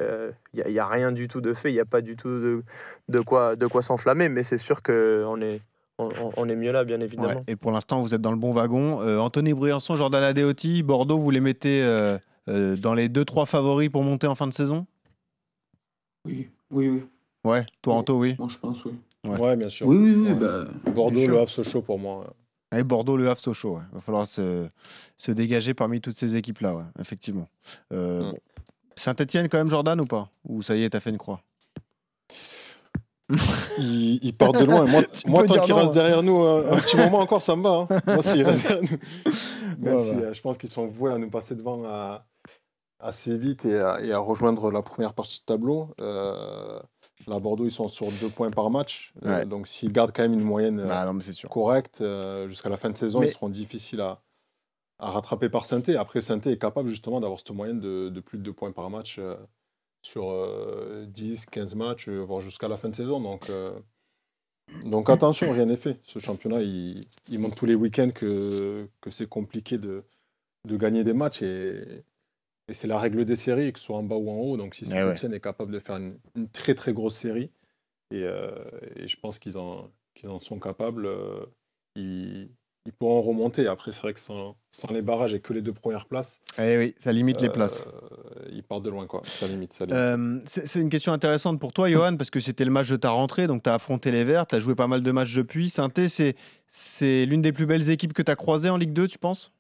il 0.54 0.60
y 0.60 0.62
a- 0.64 0.68
il 0.68 0.74
y 0.74 0.80
a 0.80 0.86
rien 0.86 1.14
du 1.14 1.30
tout 1.30 1.40
de 1.40 1.54
fait, 1.54 1.72
il 1.72 1.76
n'y 1.76 1.80
a 1.80 1.86
pas 1.86 2.02
du 2.02 2.18
tout 2.18 2.28
de, 2.28 2.62
de 3.08 3.20
quoi, 3.22 3.56
de 3.56 3.68
quoi 3.68 3.82
s'enflammer. 3.84 4.28
Mais 4.28 4.44
c'est 4.44 4.58
sûr 4.58 4.84
qu'on 4.84 5.42
est, 5.42 5.62
on, 5.98 6.10
on- 6.22 6.32
on 6.36 6.50
est 6.50 6.58
mieux 6.58 6.74
là, 6.74 6.84
bien 6.84 7.00
évidemment. 7.00 7.30
Ouais, 7.30 7.44
Et 7.48 7.56
pour 7.56 7.72
l'instant, 7.72 8.02
vous 8.02 8.14
êtes 8.14 8.22
dans 8.22 8.32
le 8.32 8.38
bon 8.38 8.52
wagon. 8.52 9.02
Euh, 9.02 9.18
Anthony 9.18 9.54
Briançon, 9.54 9.96
Jordan 9.96 10.24
Adeoti, 10.24 10.84
Bordeaux, 10.84 11.18
vous 11.20 11.32
les 11.32 11.40
mettez 11.40 11.82
euh, 11.86 12.18
euh, 12.50 12.76
dans 12.76 12.94
les 12.94 13.08
2-3 13.08 13.46
favoris 13.46 13.88
pour 13.90 14.04
monter 14.04 14.28
en 14.28 14.36
fin 14.36 14.48
de 14.48 14.54
saison? 14.54 14.86
Oui, 16.26 16.50
oui, 16.72 16.90
oui. 16.90 17.04
Ouais, 17.44 17.66
toi, 17.82 17.96
Anto, 17.96 18.18
oui. 18.20 18.36
Moi, 18.38 18.48
je 18.52 18.58
pense, 18.58 18.84
oui. 18.86 18.92
Ouais, 19.26 19.56
bien 19.56 19.70
sûr. 19.70 19.88
Oui, 19.88 19.98
oui, 19.98 20.14
oui. 20.16 20.28
Ouais. 20.30 20.34
bah, 20.36 20.66
Bordeaux, 20.92 21.26
le 21.26 21.38
Havre, 21.40 21.50
Sochaux 21.50 21.82
pour 21.82 22.00
moi. 22.00 22.34
Et 22.76 22.84
Bordeaux, 22.84 23.18
Le 23.18 23.30
Havre, 23.30 23.40
Sochaux. 23.40 23.76
ouais. 23.78 23.82
Il 23.92 23.96
va 23.96 24.02
falloir 24.02 24.28
se, 24.28 24.68
se 25.18 25.32
dégager 25.32 25.74
parmi 25.74 26.02
toutes 26.02 26.16
ces 26.18 26.36
équipes-là, 26.36 26.76
ouais, 26.76 26.84
effectivement. 27.00 27.48
Euh, 27.94 28.22
Mm. 28.24 28.32
bon. 28.32 28.38
Saint-Etienne, 28.96 29.48
quand 29.50 29.58
même, 29.58 29.70
Jordan, 29.70 30.00
ou 30.02 30.06
pas? 30.06 30.30
Ou 30.48 30.62
ça 30.62 30.76
y 30.76 30.84
est, 30.84 30.90
t'as 30.90 31.00
fait 31.00 31.10
une 31.10 31.18
croix? 31.18 31.42
Ils, 33.78 34.20
ils 34.24 34.34
partent 34.34 34.58
de 34.60 34.66
loin. 34.66 34.86
Moi, 34.88 35.04
moi 35.28 35.44
tant 35.46 35.56
non, 35.68 35.76
restent 35.76 35.90
hein. 35.90 35.92
derrière 35.94 36.24
nous 36.24 36.42
euh, 36.44 36.74
un 36.74 36.78
petit 36.78 36.98
moment 36.98 37.20
encore, 37.20 37.42
ça 37.42 37.56
me 37.56 37.62
va. 37.62 37.88
hein. 37.90 38.00
Moi, 38.08 38.24
s'ils 38.24 38.44
restent 38.44 38.68
derrière 38.68 38.84
nous. 38.84 38.98
Même 39.80 40.00
si 40.00 40.16
euh, 40.16 40.34
je 40.34 40.42
pense 40.42 40.58
qu'ils 40.58 40.72
sont 40.72 40.86
voués 40.86 41.14
à 41.14 41.18
nous 41.18 41.30
passer 41.30 41.56
devant 41.56 41.84
à- 41.86 42.26
assez 43.00 43.38
vite 43.38 43.66
et 43.66 43.80
à, 43.80 44.02
et 44.02 44.12
à 44.12 44.18
rejoindre 44.20 44.72
la 44.72 44.82
première 44.82 45.14
partie 45.14 45.40
de 45.40 45.46
tableau. 45.46 45.90
Euh, 46.02 46.80
là, 47.30 47.40
Bordeaux, 47.40 47.66
ils 47.66 47.72
sont 47.72 47.88
sur 47.88 48.12
deux 48.20 48.30
points 48.30 48.52
par 48.52 48.70
match. 48.70 49.14
Euh, 49.24 49.30
Ouais. 49.40 49.46
donc, 49.46 49.68
s'ils 49.68 49.92
gardent 49.94 50.12
quand 50.14 50.24
même 50.24 50.34
une 50.34 50.42
moyenne 50.44 50.80
euh, 50.80 50.88
Bah 50.88 51.12
non, 51.12 51.20
sûr. 51.22 51.50
correcte 51.50 52.02
euh, 52.02 52.48
jusqu'à 52.50 52.70
la 52.70 52.78
fin 52.78 52.90
de 52.90 52.98
saison, 52.98 53.20
Mais- 53.22 53.28
ils 53.28 53.32
seront 53.34 53.50
difficiles 53.50 54.02
à, 54.02 54.22
à 55.00 55.10
rattraper 55.12 55.50
par 55.50 55.66
Sainté. 55.66 55.96
Après, 55.96 56.22
Sainté 56.22 56.52
est 56.52 56.58
capable 56.58 56.90
justement 56.90 57.20
d'avoir 57.22 57.40
cette 57.40 57.52
moyenne 57.52 57.80
de, 57.80 58.10
de 58.10 58.20
plus 58.20 58.38
de 58.38 58.44
deux 58.44 58.54
points 58.54 58.72
par 58.72 58.90
match 58.90 59.18
euh, 59.20 59.36
sur 60.02 60.30
euh, 60.32 61.06
10, 61.08 61.46
15 61.46 61.76
matchs, 61.76 62.10
euh, 62.10 62.20
voire 62.20 62.42
jusqu'à 62.42 62.68
la 62.68 62.78
fin 62.78 62.90
de 62.90 62.96
saison. 62.96 63.20
Donc, 63.22 63.50
euh, 63.50 63.78
donc 64.86 65.10
attention, 65.10 65.52
rien 65.52 65.66
n'est 65.66 65.76
fait. 65.76 66.00
Ce 66.04 66.20
championnat, 66.20 66.62
il, 66.62 67.00
il 67.30 67.40
montre 67.40 67.56
tous 67.56 67.66
les 67.66 67.76
week-ends 67.76 68.12
que, 68.14 68.88
que 69.02 69.10
c'est 69.10 69.28
compliqué 69.28 69.78
de, 69.78 70.04
de 70.68 70.78
gagner 70.78 71.04
des 71.04 71.14
matchs. 71.14 71.42
Et, 71.42 72.04
et 72.70 72.74
c'est 72.74 72.88
la 72.88 73.00
règle 73.00 73.26
des 73.26 73.36
séries, 73.36 73.74
que 73.74 73.80
ce 73.80 73.86
soit 73.86 73.98
en 73.98 74.04
bas 74.04 74.16
ou 74.16 74.30
en 74.30 74.36
haut. 74.36 74.58
Donc 74.58 74.76
si 74.76 74.86
Eh 74.86 74.94
ouais. 74.94 75.00
Saint-Etienne 75.02 75.34
est 75.34 75.40
capable 75.40 75.72
de 75.72 75.80
faire 75.80 75.98
une, 75.98 76.18
une 76.36 76.48
très 76.50 76.76
très 76.76 76.94
grosse 76.94 77.16
série, 77.16 77.52
et, 78.12 78.24
euh, 78.24 78.52
et 78.96 79.08
je 79.08 79.18
pense 79.20 79.40
qu'ils 79.40 79.58
en, 79.58 79.90
sont 80.40 80.60
capables, 80.60 81.06
euh, 81.06 81.46
ils, 81.96 82.50
ils 82.86 82.94
pourront 82.94 83.22
remonter. 83.22 83.68
Après, 83.68 83.92
c'est 83.92 84.02
vrai 84.02 84.14
que 84.14 84.20
sans, 84.20 84.56
sans 84.72 84.92
les 84.92 85.02
barrages 85.02 85.34
et 85.34 85.40
que 85.42 85.54
les 85.54 85.62
deux 85.62 85.74
premières 85.74 86.06
places, 86.08 86.40
Eh 86.58 86.78
oui, 86.78 86.96
ça 87.00 87.12
limite 87.14 87.40
les 87.42 87.50
places. 87.50 87.84
euh, 87.86 88.48
ils 88.52 88.64
partent 88.64 88.84
de 88.84 88.90
loin. 88.90 89.06
Quoi. 89.06 89.22
Ça 89.26 89.48
limite. 89.48 89.74
Ça 89.74 89.86
limite. 89.86 90.48
C'est 90.48 90.82
une 90.82 90.90
question 90.90 91.14
intéressante 91.14 91.60
pour 91.60 91.72
toi, 91.74 91.90
Johan, 91.90 92.18
parce 92.18 92.30
que 92.32 92.40
c'était 92.40 92.66
le 92.66 92.72
match 92.72 92.90
de 92.90 92.96
ta 92.96 93.12
rentrée, 93.12 93.48
donc 93.48 93.64
tu 93.64 93.70
as 93.70 93.76
affronté 93.76 94.12
les 94.12 94.24
Verts, 94.24 94.48
tu 94.48 94.56
as 94.56 94.60
joué 94.60 94.76
pas 94.76 94.88
mal 94.88 95.02
de 95.04 95.12
matchs 95.12 95.36
depuis. 95.36 95.70
Sainté, 95.70 96.10
c'est 96.10 96.36
c'est 96.68 97.26
l'une 97.26 97.42
des 97.42 97.52
plus 97.52 97.66
belles 97.66 97.90
équipes 97.90 98.14
que 98.14 98.22
tu 98.22 98.32
as 98.32 98.36
croisées 98.36 98.70
en 98.70 98.78
Ligue 98.78 98.94
2, 98.94 99.08
tu 99.08 99.18
penses? 99.20 99.52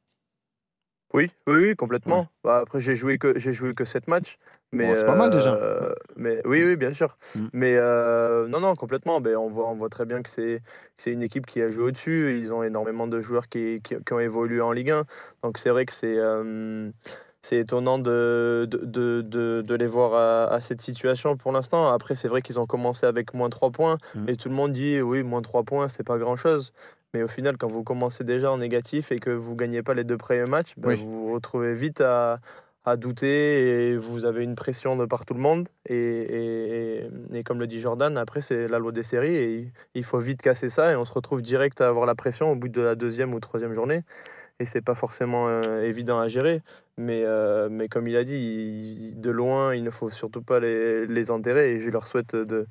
Oui, 1.13 1.31
oui, 1.47 1.55
oui, 1.55 1.75
complètement. 1.75 2.27
Bah, 2.43 2.59
après, 2.61 2.79
j'ai 2.79 2.95
joué 2.95 3.17
que 3.17 3.37
j'ai 3.39 3.51
joué 3.51 3.73
que 3.73 3.83
7 3.83 4.07
matchs. 4.07 4.37
Mais, 4.71 4.85
Bon, 4.85 4.93
c'est 4.95 5.05
pas 5.05 5.15
mal, 5.15 5.31
déjà. 5.31 5.53
euh, 5.55 5.93
Mais 6.15 6.39
oui, 6.45 6.63
oui, 6.63 6.75
bien 6.75 6.93
sûr. 6.93 7.17
Mm. 7.35 7.39
Mais 7.53 7.75
euh, 7.77 8.47
non, 8.47 8.59
non, 8.59 8.75
complètement. 8.75 9.19
Ben, 9.19 9.35
on 9.35 9.49
voit, 9.49 9.67
on 9.69 9.75
voit 9.75 9.89
très 9.89 10.05
bien 10.05 10.21
que 10.21 10.29
c'est 10.29 10.61
c'est 10.97 11.11
une 11.11 11.23
équipe 11.23 11.47
qui 11.47 11.61
a 11.63 11.71
joué 11.71 11.85
au-dessus. 11.85 12.37
Ils 12.37 12.53
ont 12.53 12.61
énormément 12.61 13.07
de 13.07 13.19
joueurs 13.21 13.49
qui, 13.49 13.81
qui, 13.81 13.95
qui 14.05 14.13
ont 14.13 14.19
évolué 14.19 14.61
en 14.61 14.71
Ligue 14.71 14.91
1. 14.91 15.05
Donc 15.43 15.57
c'est 15.57 15.71
vrai 15.71 15.85
que 15.87 15.93
c'est 15.93 16.15
euh, 16.17 16.91
c'est 17.41 17.57
étonnant 17.57 17.97
de, 17.97 18.67
de, 18.69 19.21
de, 19.21 19.61
de- 19.65 19.75
les 19.75 19.87
voir 19.87 20.13
à, 20.13 20.53
à 20.53 20.61
cette 20.61 20.81
situation 20.81 21.37
pour 21.37 21.51
l'instant. 21.53 21.91
Après, 21.91 22.13
c'est 22.13 22.27
vrai 22.27 22.41
qu'ils 22.43 22.59
ont 22.59 22.67
commencé 22.67 23.05
avec 23.07 23.33
moins 23.33 23.49
3 23.49 23.71
points. 23.71 23.97
Mm. 24.13 24.29
Et 24.29 24.35
tout 24.35 24.49
le 24.49 24.55
monde 24.55 24.73
dit, 24.73 25.01
oui, 25.01 25.23
moins 25.23 25.41
3 25.41 25.63
points, 25.63 25.87
c'est 25.89 26.03
pas 26.03 26.17
grand-chose. 26.19 26.73
Mais 27.13 27.23
au 27.23 27.27
final, 27.27 27.57
quand 27.57 27.67
vous 27.67 27.83
commencez 27.83 28.23
déjà 28.23 28.51
en 28.51 28.57
négatif 28.59 29.11
et 29.11 29.19
que 29.19 29.31
vous 29.31 29.55
gagnez 29.55 29.81
pas 29.81 29.93
les 29.93 30.03
deux 30.03 30.17
premiers 30.17 30.45
matchs, 30.45 30.73
ben, 30.77 30.89
Oui. 30.89 30.97
vous 30.97 31.27
vous 31.27 31.33
retrouvez 31.33 31.73
vite 31.73 32.01
à, 32.01 32.39
à 32.85 32.97
douter 32.97 33.89
et 33.91 33.97
vous 33.97 34.25
avez 34.25 34.43
une 34.43 34.55
pression 34.55 34.95
de 34.95 35.05
par 35.05 35.25
tout 35.25 35.33
le 35.33 35.39
monde. 35.39 35.67
Et, 35.87 35.95
et- 35.95 36.97
et- 37.33 37.39
et 37.39 37.43
comme 37.43 37.59
le 37.59 37.67
dit 37.67 37.79
Jordan, 37.79 38.17
après, 38.17 38.41
c'est 38.41 38.67
la 38.67 38.77
loi 38.79 38.91
des 38.91 39.03
séries 39.03 39.35
et 39.35 39.53
il- 39.55 39.71
il 39.95 40.03
faut 40.03 40.19
vite 40.19 40.41
casser 40.41 40.69
ça 40.69 40.91
et 40.91 40.95
on 40.95 41.05
se 41.05 41.13
retrouve 41.13 41.41
direct 41.41 41.81
à 41.81 41.87
avoir 41.87 42.05
la 42.05 42.15
pression 42.15 42.51
au 42.51 42.55
bout 42.55 42.69
de 42.69 42.81
la 42.81 42.95
deuxième 42.95 43.33
ou 43.33 43.39
troisième 43.39 43.73
journée. 43.73 44.03
Et 44.61 44.65
c'est 44.65 44.81
pas 44.81 44.93
forcément 44.95 45.47
euh, 45.47 45.83
évident 45.83 46.19
à 46.19 46.27
gérer. 46.27 46.61
Mais, 47.01 47.23
euh, 47.25 47.69
mais 47.71 47.87
comme 47.87 48.07
il 48.09 48.17
a 48.17 48.25
dit, 48.25 48.35
il- 48.35 49.19
de 49.21 49.31
loin, 49.31 49.73
il 49.73 49.83
ne 49.83 49.89
faut 49.89 50.09
surtout 50.09 50.41
pas 50.41 50.59
les, 50.59 51.07
les 51.07 51.31
enterrer. 51.31 51.71
Et 51.75 51.79
je 51.79 51.89
leur 51.91 52.05
souhaite 52.07 52.35
de, 52.35 52.67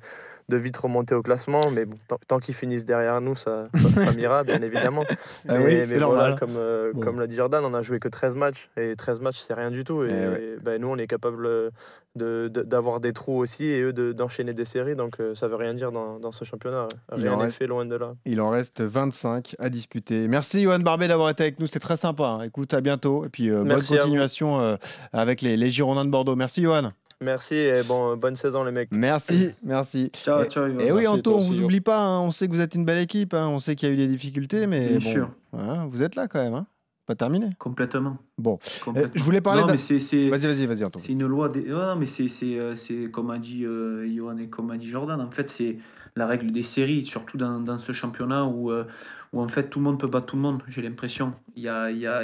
de 0.49 0.55
vite 0.57 0.77
remonter 0.77 1.15
au 1.15 1.23
classement. 1.23 1.71
Mais 1.71 1.85
bon, 1.85 1.97
tant, 2.07 2.19
tant 2.27 2.39
qu'ils 2.39 2.53
finissent 2.53 2.85
derrière 2.85 3.21
nous, 3.21 3.35
ça, 3.35 3.65
ça, 3.73 4.03
ça 4.05 4.11
m'ira, 4.13 4.43
bien 4.43 4.61
évidemment. 4.61 5.03
Ah 5.47 5.57
mais 5.57 5.65
oui, 5.65 5.75
mais 5.89 5.97
voilà, 5.99 5.99
normal. 6.29 6.35
comme, 6.39 6.55
euh, 6.57 6.91
Bon. 6.93 7.01
comme 7.01 7.19
l'a 7.19 7.25
dit 7.27 7.35
Jordan, 7.35 7.63
on 7.65 7.73
a 7.73 7.81
joué 7.81 7.97
que 7.99 8.07
13 8.07 8.35
matchs. 8.35 8.69
Et 8.77 8.95
13 8.95 9.19
matchs, 9.21 9.39
c'est 9.39 9.53
rien 9.55 9.71
du 9.71 9.83
tout. 9.83 10.03
Et, 10.03 10.09
Eh 10.11 10.59
ben, 10.61 10.79
nous, 10.79 10.89
on 10.89 10.97
est 10.97 11.07
capable 11.07 11.71
de- 12.15 12.47
de- 12.49 12.63
d'avoir 12.63 12.99
des 12.99 13.13
trous 13.13 13.37
aussi 13.37 13.65
et 13.65 13.81
eux 13.81 13.93
de- 13.93 14.11
d'enchaîner 14.13 14.53
des 14.53 14.65
séries. 14.65 14.95
Donc 14.95 15.19
euh, 15.19 15.35
ça 15.35 15.47
veut 15.47 15.55
rien 15.55 15.73
dire 15.75 15.91
dans, 15.91 16.19
dans 16.19 16.31
ce 16.31 16.43
championnat. 16.43 16.87
Rien 17.09 17.33
en 17.33 17.43
n'est 17.43 17.51
fait, 17.51 17.67
loin 17.67 17.85
de 17.85 17.95
là. 17.95 18.13
Il 18.25 18.41
en 18.41 18.49
reste 18.49 18.81
25 18.81 19.55
à 19.59 19.69
disputer. 19.69 20.27
Merci 20.27 20.63
Johan 20.63 20.79
Barbet 20.79 21.07
d'avoir 21.07 21.29
été 21.29 21.43
avec 21.43 21.59
nous, 21.59 21.67
c'était 21.67 21.79
très 21.79 21.97
sympa. 21.97 22.35
hein. 22.39 22.43
Écoute, 22.43 22.73
à 22.73 22.81
bientôt. 22.81 23.25
Et 23.25 23.29
puis 23.29 23.49
euh, 23.51 23.57
bonne 23.59 23.67
Merci 23.67 23.93
à 23.97 24.05
vous. 24.05 24.15
Continuation 24.23 24.59
euh, 24.59 24.75
avec 25.13 25.41
les, 25.41 25.57
les 25.57 25.71
Girondins 25.71 26.05
de 26.05 26.09
Bordeaux. 26.11 26.35
Merci 26.35 26.61
Johan. 26.61 26.91
Merci 27.21 27.55
et 27.55 27.83
bon, 27.83 28.15
bonne 28.15 28.35
saison, 28.37 28.63
les 28.63 28.71
mecs. 28.71 28.87
Merci, 28.91 29.49
merci. 29.63 30.09
Ciao, 30.23 30.41
et, 30.43 30.47
ciao, 30.47 30.67
Johan. 30.67 30.79
et 30.79 30.91
oui, 30.91 31.01
Merci, 31.03 31.07
Anto, 31.07 31.35
on 31.35 31.39
vous 31.39 31.61
oublie 31.61 31.81
pas. 31.81 31.99
hein. 31.99 32.19
On 32.21 32.31
sait 32.31 32.47
que 32.47 32.53
vous 32.53 32.61
êtes 32.61 32.75
une 32.75 32.85
belle 32.85 32.99
équipe. 33.03 33.33
hein. 33.33 33.47
On 33.49 33.59
sait 33.59 33.75
qu'il 33.75 33.89
y 33.89 33.91
a 33.91 33.93
eu 33.93 33.97
des 33.97 34.07
difficultés, 34.07 34.67
mais 34.67 34.87
Bien 34.87 34.99
bon, 34.99 35.11
sûr. 35.11 35.29
voilà, 35.51 35.85
vous 35.85 36.01
êtes 36.01 36.15
là 36.15 36.27
quand 36.29 36.41
même. 36.41 36.53
hein. 36.53 36.65
Pas 37.05 37.15
terminé. 37.15 37.49
Complètement. 37.57 38.19
Bon, 38.37 38.59
Complètement. 38.85 39.11
je 39.15 39.23
voulais 39.23 39.41
parler 39.41 39.61
Non, 39.61 39.67
d'un- 39.67 39.73
mais 39.73 39.77
c'est- 39.79 39.97
Vas-y, 40.29 40.45
vas-y, 40.45 40.65
vas-y, 40.67 40.83
Anto. 40.85 40.99
C'est 40.99 41.11
une 41.11 41.25
loi. 41.25 41.49
Des... 41.49 41.63
non, 41.63 41.95
mais 41.97 42.05
c'est, 42.05 42.27
c'est, 42.27 42.57
euh, 42.59 42.75
c'est 42.75 43.09
comme 43.11 43.31
a 43.31 43.39
dit 43.39 43.65
euh, 43.65 44.07
Johan 44.15 44.37
et 44.37 44.47
comme 44.47 44.69
a 44.71 44.77
dit 44.77 44.87
Jordan. 44.87 45.19
En 45.19 45.31
fait, 45.31 45.49
c'est 45.49 45.77
la 46.15 46.27
règle 46.27 46.51
des 46.51 46.61
séries, 46.63 47.03
surtout 47.03 47.37
dans, 47.37 47.59
dans 47.59 47.77
ce 47.77 47.91
championnat 47.93 48.45
où, 48.45 48.71
euh, 48.71 48.85
où 49.33 49.41
en 49.41 49.47
fait 49.47 49.69
tout 49.69 49.79
le 49.79 49.85
monde 49.85 49.99
peut 49.99 50.07
battre 50.07 50.27
tout 50.27 50.35
le 50.35 50.41
monde. 50.43 50.61
J'ai 50.67 50.83
l'impression. 50.83 51.33
Il 51.55 51.63
y 51.63 51.67
a, 51.67 51.89
il 51.89 51.97
y 51.97 52.05
a, 52.07 52.21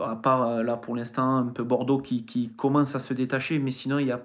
à 0.00 0.16
part 0.16 0.46
euh, 0.48 0.62
là 0.62 0.76
pour 0.76 0.96
l'instant 0.96 1.36
un 1.38 1.46
peu 1.46 1.64
Bordeaux 1.64 1.98
qui, 1.98 2.24
qui 2.24 2.50
commence 2.50 2.94
à 2.94 2.98
se 2.98 3.14
détacher, 3.14 3.58
mais 3.58 3.70
sinon 3.70 3.98
il 3.98 4.06
y 4.08 4.12
a 4.12 4.20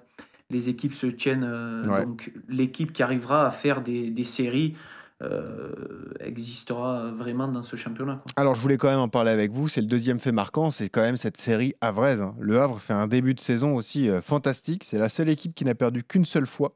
les 0.49 0.69
équipes 0.69 0.93
se 0.93 1.07
tiennent. 1.07 1.45
euh, 1.45 1.87
Ouais. 1.87 2.05
Donc 2.05 2.31
l'équipe 2.47 2.91
qui 2.93 3.01
arrivera 3.01 3.47
à 3.47 3.51
faire 3.51 3.81
des, 3.81 4.09
des 4.11 4.23
séries 4.23 4.75
euh, 5.23 5.71
existera 6.19 7.11
vraiment 7.11 7.47
dans 7.47 7.63
ce 7.63 7.75
championnat. 7.75 8.21
Alors, 8.35 8.55
je 8.55 8.61
voulais 8.61 8.77
quand 8.77 8.89
même 8.89 8.99
en 8.99 9.07
parler 9.09 9.31
avec 9.31 9.51
vous. 9.51 9.69
C'est 9.69 9.81
le 9.81 9.87
deuxième 9.87 10.19
fait 10.19 10.31
marquant. 10.31 10.71
C'est 10.71 10.89
quand 10.89 11.01
même 11.01 11.17
cette 11.17 11.37
série 11.37 11.73
havraise. 11.81 12.21
hein. 12.21 12.35
Le 12.39 12.59
Havre 12.59 12.79
fait 12.79 12.93
un 12.93 13.07
début 13.07 13.33
de 13.33 13.39
saison 13.39 13.75
aussi 13.75 14.09
euh, 14.09 14.21
fantastique. 14.21 14.83
C'est 14.83 14.97
la 14.97 15.09
seule 15.09 15.29
équipe 15.29 15.55
qui 15.55 15.65
n'a 15.65 15.75
perdu 15.75 16.03
qu'une 16.03 16.25
seule 16.25 16.47
fois. 16.47 16.73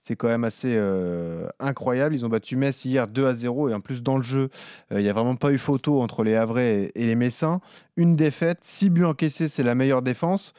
C'est 0.00 0.16
quand 0.16 0.28
même 0.28 0.44
assez 0.44 0.74
euh, 0.76 1.46
incroyable. 1.60 2.14
Ils 2.14 2.26
ont 2.26 2.28
battu 2.28 2.56
Metz 2.56 2.84
hier 2.84 3.08
2 3.08 3.26
à 3.26 3.34
0. 3.34 3.68
Et 3.70 3.74
en 3.74 3.80
plus, 3.80 4.02
dans 4.02 4.16
le 4.16 4.22
jeu, 4.22 4.50
il 4.90 4.98
n'y 4.98 5.08
a 5.08 5.12
vraiment 5.12 5.36
pas 5.36 5.52
eu 5.52 5.58
photo 5.58 6.02
entre 6.02 6.22
les 6.24 6.34
Havrais 6.34 6.90
et, 6.94 7.02
et 7.02 7.06
les 7.06 7.14
Messins. 7.14 7.60
Une 7.96 8.16
défaite, 8.16 8.58
6 8.62 8.90
buts 8.90 9.04
encaissés, 9.04 9.48
c'est 9.48 9.62
la 9.62 9.74
meilleure 9.74 10.02
défense. 10.02 10.52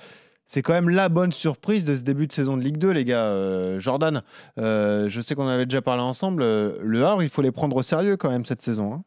C'est 0.47 0.61
quand 0.61 0.73
même 0.73 0.89
la 0.89 1.09
bonne 1.09 1.31
surprise 1.31 1.85
de 1.85 1.95
ce 1.95 2.03
début 2.03 2.27
de 2.27 2.31
saison 2.31 2.55
de 2.55 2.61
Ligue 2.61 2.77
2, 2.77 2.91
les 2.91 3.03
gars. 3.03 3.25
Euh, 3.25 3.79
Jordan, 3.79 4.21
euh, 4.59 5.09
je 5.09 5.21
sais 5.21 5.33
qu'on 5.33 5.47
avait 5.47 5.65
déjà 5.65 5.81
parlé 5.81 6.03
ensemble. 6.03 6.43
euh, 6.43 6.77
le 6.81 7.03
Havre, 7.05 7.23
il 7.23 7.29
faut 7.29 7.41
les 7.41 7.51
prendre 7.51 7.75
au 7.75 7.81
sérieux 7.83 8.15
quand 8.15 8.29
même 8.29 8.45
cette 8.45 8.61
saison. 8.61 8.93
hein. 8.93 9.03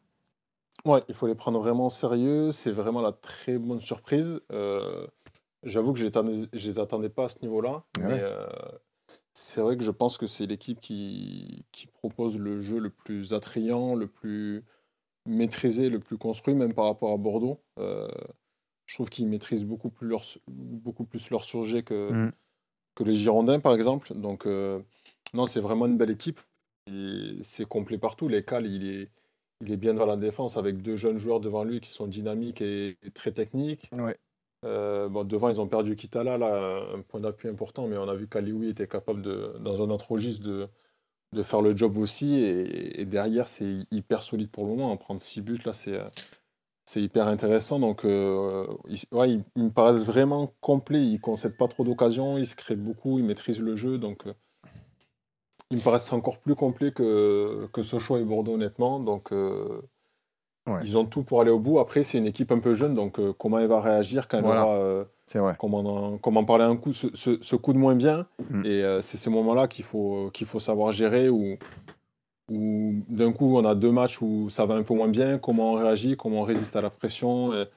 Ouais, 0.85 1.01
il 1.07 1.13
faut 1.15 1.27
les 1.27 1.35
prendre 1.35 1.59
vraiment 1.59 1.87
au 1.87 1.89
sérieux. 1.89 2.51
C'est 2.51 2.71
vraiment 2.71 3.01
la 3.01 3.11
très 3.13 3.57
bonne 3.57 3.81
surprise. 3.81 4.39
J'avoue 5.63 5.91
que 5.93 5.99
je 5.99 6.05
ne 6.05 6.45
les 6.53 6.79
attendais 6.79 7.09
pas 7.09 7.25
à 7.25 7.29
ce 7.29 7.37
niveau-là. 7.41 7.83
Ouais. 7.97 8.03
Mais 8.05 8.23
c'est 9.33 9.59
vrai 9.61 9.75
que 9.77 9.83
je 9.83 9.91
pense 9.91 10.17
que 10.17 10.25
c'est 10.27 10.45
l'équipe 10.45 10.79
qui, 10.79 11.65
qui 11.73 11.87
propose 11.87 12.37
le 12.37 12.59
jeu 12.59 12.79
le 12.79 12.89
plus 12.89 13.33
attrayant, 13.33 13.93
le 13.93 14.07
plus 14.07 14.63
maîtrisé, 15.25 15.89
le 15.89 15.99
plus 15.99 16.17
construit, 16.17 16.53
même 16.53 16.73
par 16.73 16.85
rapport 16.85 17.11
à 17.11 17.17
Bordeaux. 17.17 17.61
Euh, 18.89 18.91
je 18.91 18.93
trouve 18.95 19.09
qu'ils 19.09 19.27
maîtrisent 19.27 19.65
beaucoup 19.65 19.89
plus 19.89 20.07
leur, 20.07 20.23
beaucoup 20.47 21.05
plus 21.05 21.29
leur 21.29 21.43
sujet 21.43 21.83
que, 21.83 22.11
Mm. 22.11 22.31
que 22.95 23.03
les 23.03 23.15
Girondins, 23.15 23.59
par 23.59 23.73
exemple. 23.73 24.13
Donc, 24.15 24.45
euh, 24.45 24.79
non, 25.33 25.45
c'est 25.45 25.61
vraiment 25.61 25.85
une 25.85 25.97
belle 25.97 26.11
équipe. 26.11 26.39
C'est 27.43 27.67
complet 27.67 27.99
partout. 27.99 28.27
Les 28.27 28.43
Cal, 28.43 28.65
il 28.65 28.87
est, 28.87 29.09
il 29.61 29.71
est 29.71 29.77
bien 29.77 29.93
dans 29.93 30.07
la 30.07 30.17
défense 30.17 30.57
avec 30.57 30.81
deux 30.81 30.95
jeunes 30.95 31.17
joueurs 31.17 31.39
devant 31.39 31.63
lui 31.63 31.81
qui 31.81 31.89
sont 31.89 32.07
dynamiques 32.07 32.61
et, 32.61 32.97
et 33.03 33.11
très 33.11 33.31
techniques. 33.31 33.89
Ouais. 33.93 34.17
Euh, 34.65 35.07
bon, 35.07 35.23
devant, 35.23 35.49
ils 35.49 35.61
ont 35.61 35.67
perdu 35.67 35.95
Kitala, 35.95 36.37
là, 36.39 36.83
un 36.93 37.01
point 37.01 37.19
d'appui 37.19 37.47
important, 37.47 37.87
mais 37.87 37.95
on 37.97 38.09
a 38.09 38.15
vu 38.15 38.27
qu'Alioui 38.27 38.69
était 38.69 38.87
capable, 38.87 39.21
de, 39.21 39.55
dans 39.59 39.81
un 39.83 39.89
autre 39.91 40.11
registre, 40.11 40.43
de, 40.45 40.67
de 41.33 41.43
faire 41.43 41.61
le 41.61 41.77
job 41.77 41.95
aussi. 41.97 42.33
Et, 42.35 43.01
et 43.01 43.05
derrière, 43.05 43.47
c'est 43.47 43.85
hyper 43.91 44.23
solide 44.23 44.49
pour 44.49 44.65
le 44.65 44.71
moment. 44.71 44.91
En 44.91 44.97
prendre 44.97 45.21
6 45.21 45.41
buts, 45.41 45.59
là, 45.65 45.73
c'est. 45.73 45.97
C'est 46.91 47.03
hyper 47.03 47.27
intéressant. 47.27 47.77
Donc, 47.77 48.03
euh, 48.03 48.65
ils, 48.87 48.99
ouais, 49.15 49.29
ils, 49.29 49.43
ils 49.55 49.65
me 49.65 49.69
paraissent 49.69 50.03
vraiment 50.05 50.49
complets. 50.59 51.03
Ils 51.03 51.13
ne 51.13 51.17
concèdent 51.19 51.55
pas 51.55 51.67
trop 51.67 51.83
d'occasions. 51.83 52.39
Ils 52.39 52.47
se 52.47 52.55
créent 52.55 52.75
beaucoup. 52.75 53.19
Ils 53.19 53.25
maîtrisent 53.25 53.59
le 53.59 53.75
jeu. 53.75 53.99
Donc, 53.99 54.25
euh, 54.25 54.33
ils 55.69 55.77
me 55.77 55.83
paraissent 55.83 56.11
encore 56.13 56.39
plus 56.39 56.55
complets 56.55 56.91
que, 56.91 57.67
que 57.71 57.83
Sochaux 57.83 58.17
et 58.17 58.23
Bordeaux, 58.23 58.55
honnêtement. 58.55 58.99
Donc, 58.99 59.31
euh, 59.31 59.81
Ouais. 60.67 60.81
ils 60.83 60.97
ont 60.97 61.05
tout 61.05 61.21
pour 61.21 61.41
aller 61.41 61.51
au 61.51 61.59
bout. 61.59 61.77
Après, 61.77 62.01
c'est 62.01 62.17
une 62.17 62.25
équipe 62.25 62.51
un 62.51 62.57
peu 62.59 62.73
jeune. 62.73 62.95
Donc, 62.95 63.19
comment 63.37 63.59
elle 63.59 63.67
va 63.67 63.81
réagir 63.81 64.27
quand 64.27 64.39
elle 64.39 64.43
Voilà. 64.45 64.65
aura. 64.65 64.75
euh, 64.77 65.03
C'est 65.27 65.37
vrai. 65.39 65.55
comme 65.59 65.75
on 65.75 65.85
en, 65.85 66.17
comme 66.17 66.37
on 66.37 66.45
parlait 66.45 66.63
un 66.63 66.75
coup, 66.75 66.91
ce, 66.91 67.05
ce- 67.13 67.37
ce 67.39 67.55
coup 67.55 67.73
de 67.73 67.77
moins 67.77 67.93
bien. 67.95 68.25
Mm. 68.49 68.65
Et 68.65 68.97
c'est 69.03 69.17
ces 69.17 69.29
moments-là 69.29 69.67
qu'il 69.67 69.85
faut, 69.85 70.31
qu'il 70.33 70.47
faut 70.47 70.59
savoir 70.59 70.91
gérer, 70.91 71.29
où 72.49 73.03
d'un 73.09 73.31
coup, 73.31 73.57
on 73.57 73.65
a 73.65 73.75
deux 73.75 73.91
matchs 73.91 74.21
où 74.21 74.49
ça 74.49 74.65
va 74.65 74.75
un 74.75 74.83
peu 74.83 74.93
moins 74.93 75.07
bien, 75.07 75.37
comment 75.37 75.73
on 75.73 75.75
réagit, 75.75 76.15
comment 76.17 76.41
on 76.41 76.43
résiste 76.43 76.75
à 76.75 76.81
la 76.81 76.89
pression, 76.89 77.53
et- 77.53 77.67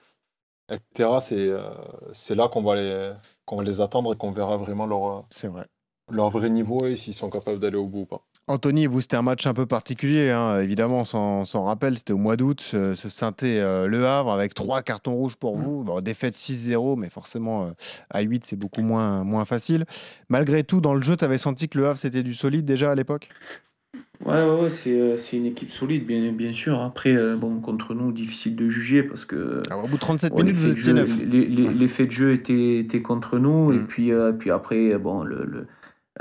etc. 0.70 1.10
C'est 1.20 1.36
euh, 1.48 2.34
là 2.34 2.48
qu'on 2.48 2.62
va, 2.62 2.76
les, 2.76 3.12
qu'on 3.44 3.56
va 3.56 3.64
les 3.64 3.80
attendre 3.80 4.14
et 4.14 4.16
qu'on 4.16 4.30
verra 4.30 4.56
vraiment 4.56 4.86
leur, 4.86 5.26
vrai. 5.50 5.66
leur 6.10 6.30
vrai 6.30 6.50
niveau 6.50 6.86
et 6.86 6.96
s'ils 6.96 7.14
sont 7.14 7.30
capables 7.30 7.58
d'aller 7.60 7.76
au 7.76 7.86
bout 7.86 8.00
ou 8.00 8.06
pas. 8.06 8.22
Anthony, 8.48 8.86
vous, 8.86 9.00
c'était 9.00 9.16
un 9.16 9.22
match 9.22 9.46
un 9.46 9.54
peu 9.54 9.66
particulier. 9.66 10.30
hein. 10.30 10.58
Évidemment, 10.58 10.96
on 10.96 11.04
s'en- 11.04 11.44
s'en 11.44 11.62
rappelle, 11.64 11.96
c'était 11.96 12.12
au 12.12 12.18
mois 12.18 12.36
d'août, 12.36 12.60
ce, 12.60 12.94
ce 12.96 13.08
synthé 13.08 13.60
euh, 13.60 13.86
Le 13.86 14.04
Havre 14.04 14.32
avec 14.32 14.52
trois 14.52 14.82
cartons 14.82 15.14
rouges 15.14 15.36
pour 15.36 15.56
vous. 15.56 15.84
Bon, 15.84 16.00
défaite 16.00 16.34
6-0, 16.34 16.96
mais 16.96 17.08
forcément, 17.08 17.66
euh, 17.66 17.70
à 18.10 18.20
8, 18.20 18.44
c'est 18.44 18.56
beaucoup 18.56 18.82
moins, 18.82 19.22
moins 19.22 19.44
facile. 19.44 19.86
Malgré 20.28 20.64
tout, 20.64 20.80
dans 20.80 20.92
le 20.94 21.02
jeu, 21.02 21.16
tu 21.16 21.24
avais 21.24 21.38
senti 21.38 21.68
que 21.68 21.78
Le 21.78 21.86
Havre, 21.86 21.98
c'était 21.98 22.24
du 22.24 22.34
solide 22.34 22.64
déjà 22.64 22.90
à 22.90 22.94
l'époque? 22.96 23.28
Ouais, 24.24 24.60
ouais, 24.60 24.70
c'est, 24.70 24.92
euh, 25.00 25.16
c'est 25.16 25.36
une 25.36 25.46
équipe 25.46 25.70
solide, 25.70 26.06
bien, 26.06 26.30
bien 26.32 26.52
sûr. 26.52 26.80
Après, 26.80 27.14
euh, 27.16 27.36
bon, 27.36 27.60
contre 27.60 27.92
nous, 27.94 28.12
difficile 28.12 28.54
de 28.54 28.68
juger 28.68 29.02
parce 29.02 29.24
que. 29.24 29.62
Alors, 29.68 29.84
Au 29.84 29.88
bout 29.88 29.96
de 29.96 30.00
37 30.00 30.32
bon, 30.32 30.38
minutes, 30.42 30.54
vous 30.54 30.66
l'effet 30.66 30.74
de 30.74 30.78
étiez 30.78 30.90
jeu- 30.90 30.94
neuf. 30.94 31.18
les, 31.28 31.46
les- 31.46 31.74
l'effet 31.74 32.06
de 32.06 32.10
jeu 32.12 32.32
était, 32.32 32.78
était 32.78 33.02
contre 33.02 33.38
nous. 33.38 33.72
Et 33.72 33.78
Mm. 33.78 33.86
puis, 33.86 34.12
euh, 34.12 34.32
puis 34.32 34.50
après, 34.52 34.96
bon, 34.98 35.24
le, 35.24 35.44
le, 35.44 35.66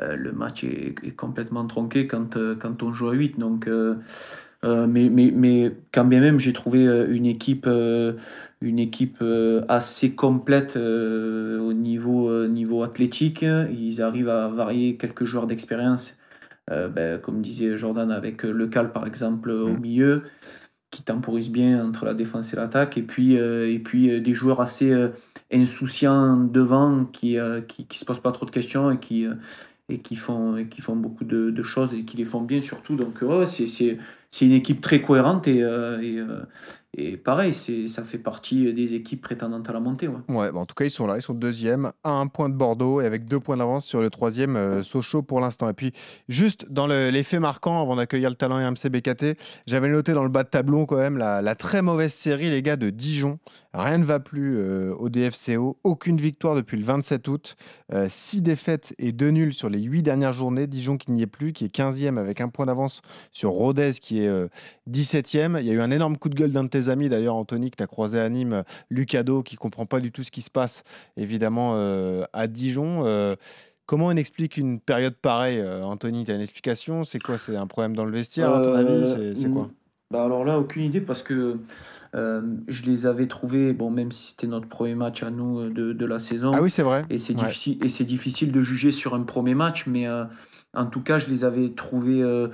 euh, 0.01 0.15
le 0.15 0.31
match 0.31 0.63
est, 0.63 0.95
est 1.03 1.15
complètement 1.15 1.65
tronqué 1.67 2.07
quand, 2.07 2.37
euh, 2.37 2.55
quand 2.55 2.81
on 2.81 2.91
joue 2.91 3.09
à 3.09 3.13
8. 3.13 3.37
Donc, 3.39 3.69
mais, 4.63 5.09
mais, 5.09 5.31
mais 5.35 5.71
quand 5.91 6.05
bien 6.05 6.21
même, 6.21 6.39
j'ai 6.39 6.53
trouvé 6.53 6.85
une 7.09 7.25
équipe, 7.25 7.67
une 7.67 8.79
équipe 8.79 9.23
assez 9.67 10.11
complète 10.15 10.75
au 10.75 11.73
niveau, 11.73 12.47
niveau 12.47 12.83
athlétique. 12.83 13.43
Ils 13.43 14.01
arrivent 14.01 14.29
à 14.29 14.47
varier 14.49 14.97
quelques 14.97 15.23
joueurs 15.25 15.45
d'expérience. 15.47 16.15
Euh, 16.71 16.87
ben, 16.87 17.19
comme 17.19 17.41
disait 17.41 17.77
Jordan 17.77 18.11
avec 18.11 18.45
euh, 18.45 18.51
Le 18.51 18.67
Cal 18.67 18.91
par 18.91 19.05
exemple 19.05 19.49
au 19.51 19.69
Mm. 19.69 19.79
milieu, 19.79 20.23
qui 20.89 21.03
temporise 21.03 21.49
bien 21.49 21.85
entre 21.85 22.05
la 22.05 22.13
défense 22.13 22.53
et 22.53 22.55
l'attaque, 22.55 22.97
et 22.97 23.01
puis, 23.01 23.37
euh, 23.37 23.71
et 23.71 23.79
puis 23.79 24.21
des 24.21 24.33
joueurs 24.33 24.61
assez 24.61 24.93
insouciants 25.53 26.37
devant 26.37 27.05
qui, 27.05 27.37
euh, 27.37 27.61
qui, 27.61 27.85
qui 27.85 27.97
se 27.97 28.05
posent 28.05 28.21
pas 28.21 28.31
trop 28.31 28.45
de 28.45 28.51
questions 28.51 28.91
et 28.91 28.99
qui, 28.99 29.25
et 29.89 29.99
qui, 29.99 30.15
font, 30.15 30.57
et 30.57 30.67
qui 30.67 30.81
font 30.81 30.95
beaucoup 30.95 31.25
de, 31.25 31.49
de 31.49 31.63
choses 31.63 31.93
et 31.93 32.03
qui 32.03 32.17
les 32.17 32.25
font 32.25 32.41
bien 32.41 32.61
surtout. 32.61 32.95
Donc 32.95 33.21
ouais, 33.21 33.45
c'est, 33.45 33.97
une 34.41 34.53
équipe 34.53 34.81
très 34.81 35.01
cohérente 35.01 35.47
et, 35.47 35.59
et, 35.59 36.21
et 36.97 37.15
pareil, 37.17 37.53
c'est, 37.53 37.87
ça 37.87 38.03
fait 38.03 38.17
partie 38.17 38.73
des 38.73 38.95
équipes 38.95 39.21
prétendantes 39.21 39.69
à 39.69 39.73
la 39.73 39.79
montée. 39.79 40.07
Ouais. 40.09 40.19
Ouais, 40.27 40.51
bah, 40.51 40.59
en 40.59 40.65
tout 40.65 40.75
cas, 40.75 40.83
ils 40.85 40.91
sont 40.91 41.07
là, 41.07 41.15
ils 41.17 41.21
sont 41.21 41.33
deuxième, 41.33 41.91
à 42.03 42.11
un 42.11 42.27
point 42.27 42.49
de 42.49 42.53
Bordeaux 42.55 42.99
et 43.01 43.05
avec 43.05 43.25
deux 43.25 43.39
points 43.39 43.55
d'avance 43.57 43.85
sur 43.85 44.01
le 44.01 44.09
troisième 44.09 44.55
euh, 44.57 44.83
Sochaux 44.83 45.21
pour 45.21 45.39
l'instant. 45.39 45.69
Et 45.69 45.73
puis, 45.73 45.93
juste 46.27 46.65
dans 46.69 46.87
le- 46.87 47.09
l'effet 47.09 47.39
marquant, 47.39 47.81
avant 47.81 47.95
d'accueillir 47.95 48.29
le 48.29 48.35
talent 48.35 48.55
RMC 48.57 48.89
BKT, 48.89 49.37
j'avais 49.67 49.89
noté 49.89 50.11
dans 50.13 50.23
le 50.23 50.29
bas 50.29 50.43
de 50.43 50.49
tableau 50.49 50.85
quand 50.85 50.97
même 50.97 51.17
la, 51.17 51.41
la 51.41 51.55
très 51.55 51.81
mauvaise 51.81 52.13
série, 52.13 52.49
les 52.49 52.61
gars, 52.61 52.75
de 52.75 52.89
Dijon. 52.89 53.39
Rien 53.73 53.99
ne 53.99 54.05
va 54.05 54.19
plus 54.19 54.57
euh, 54.57 54.93
au 54.95 55.09
DFCO, 55.09 55.77
aucune 55.83 56.17
victoire 56.17 56.55
depuis 56.55 56.77
le 56.77 56.83
27 56.83 57.27
août, 57.29 57.55
euh, 57.93 58.07
six 58.09 58.41
défaites 58.41 58.93
et 58.99 59.11
deux 59.13 59.29
nuls 59.29 59.53
sur 59.53 59.69
les 59.69 59.79
huit 59.79 60.03
dernières 60.03 60.33
journées. 60.33 60.67
Dijon 60.67 60.97
qui 60.97 61.11
n'y 61.11 61.21
est 61.21 61.27
plus, 61.27 61.53
qui 61.53 61.65
est 61.65 61.73
15e 61.73 62.17
avec 62.17 62.41
un 62.41 62.49
point 62.49 62.65
d'avance 62.65 63.01
sur 63.31 63.51
Rodez 63.51 63.91
qui 64.01 64.23
est 64.23 64.27
euh, 64.27 64.47
17e. 64.89 65.59
Il 65.59 65.65
y 65.65 65.69
a 65.69 65.73
eu 65.73 65.81
un 65.81 65.91
énorme 65.91 66.17
coup 66.17 66.29
de 66.29 66.35
gueule 66.35 66.51
d'un 66.51 66.65
de 66.65 66.69
tes 66.69 66.89
amis, 66.89 67.07
d'ailleurs, 67.07 67.35
Anthony, 67.35 67.71
que 67.71 67.77
tu 67.77 67.83
as 67.83 67.87
croisé 67.87 68.19
à 68.19 68.27
Nîmes, 68.29 68.53
euh, 68.53 68.63
Lucado, 68.89 69.41
qui 69.43 69.55
comprend 69.55 69.85
pas 69.85 69.99
du 70.01 70.11
tout 70.11 70.23
ce 70.23 70.31
qui 70.31 70.41
se 70.41 70.49
passe, 70.49 70.83
évidemment, 71.15 71.73
euh, 71.75 72.23
à 72.33 72.47
Dijon. 72.47 73.05
Euh, 73.05 73.35
comment 73.85 74.07
on 74.07 74.15
explique 74.15 74.57
une 74.57 74.79
période 74.79 75.15
pareille, 75.15 75.59
euh, 75.59 75.83
Anthony? 75.83 76.23
Tu 76.25 76.31
as 76.31 76.35
une 76.35 76.41
explication? 76.41 77.03
C'est 77.03 77.19
quoi? 77.19 77.37
C'est 77.37 77.55
un 77.55 77.67
problème 77.67 77.95
dans 77.95 78.05
le 78.05 78.11
vestiaire, 78.11 78.53
à 78.53 78.61
ton 78.63 78.73
avis? 78.73 78.89
Euh, 78.91 79.33
C'est 79.35 79.49
quoi? 79.49 79.69
Bah 80.11 80.25
alors 80.25 80.43
là, 80.43 80.59
aucune 80.59 80.83
idée 80.83 81.01
parce 81.01 81.23
que 81.23 81.57
euh, 82.15 82.41
je 82.67 82.83
les 82.83 83.05
avais 83.05 83.27
trouvés, 83.27 83.71
bon, 83.73 83.89
même 83.89 84.11
si 84.11 84.31
c'était 84.31 84.47
notre 84.47 84.67
premier 84.67 84.95
match 84.95 85.23
à 85.23 85.29
nous 85.29 85.59
euh, 85.59 85.69
de, 85.69 85.93
de 85.93 86.05
la 86.05 86.19
saison. 86.19 86.51
Ah 86.53 86.61
oui, 86.61 86.69
c'est 86.69 86.83
vrai. 86.83 87.05
Et 87.09 87.17
c'est 87.17 87.33
Ouais. 87.33 87.39
difficile, 87.39 87.77
et 87.83 87.89
c'est 87.89 88.05
difficile 88.05 88.51
de 88.51 88.61
juger 88.61 88.91
sur 88.91 89.15
un 89.15 89.23
premier 89.23 89.55
match, 89.55 89.87
mais 89.87 90.07
euh, 90.07 90.25
en 90.73 90.85
tout 90.85 91.01
cas, 91.01 91.19
je 91.19 91.27
les 91.27 91.45
avais 91.45 91.69
trouvés 91.69 92.21
euh, 92.21 92.49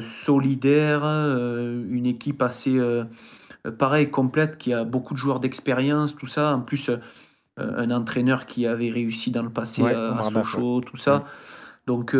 solidaires, 0.00 1.04
une 1.04 2.06
équipe 2.06 2.42
assez, 2.42 2.76
euh, 2.78 3.04
euh, 3.66 3.70
pareil, 3.72 4.10
complète, 4.10 4.58
qui 4.58 4.72
a 4.74 4.84
beaucoup 4.84 5.14
de 5.14 5.18
joueurs 5.18 5.40
d'expérience, 5.40 6.14
tout 6.16 6.26
ça. 6.26 6.54
En 6.54 6.60
plus, 6.60 6.90
un 7.56 7.90
entraîneur 7.90 8.46
qui 8.46 8.66
avait 8.66 8.90
réussi 8.90 9.30
dans 9.30 9.42
le 9.42 9.50
passé 9.50 9.82
Ouais, 9.82 9.94
à, 9.94 10.22
Sochaux, 10.22 10.80
tout 10.80 10.96
ça. 10.96 11.24
Donc, 11.86 12.14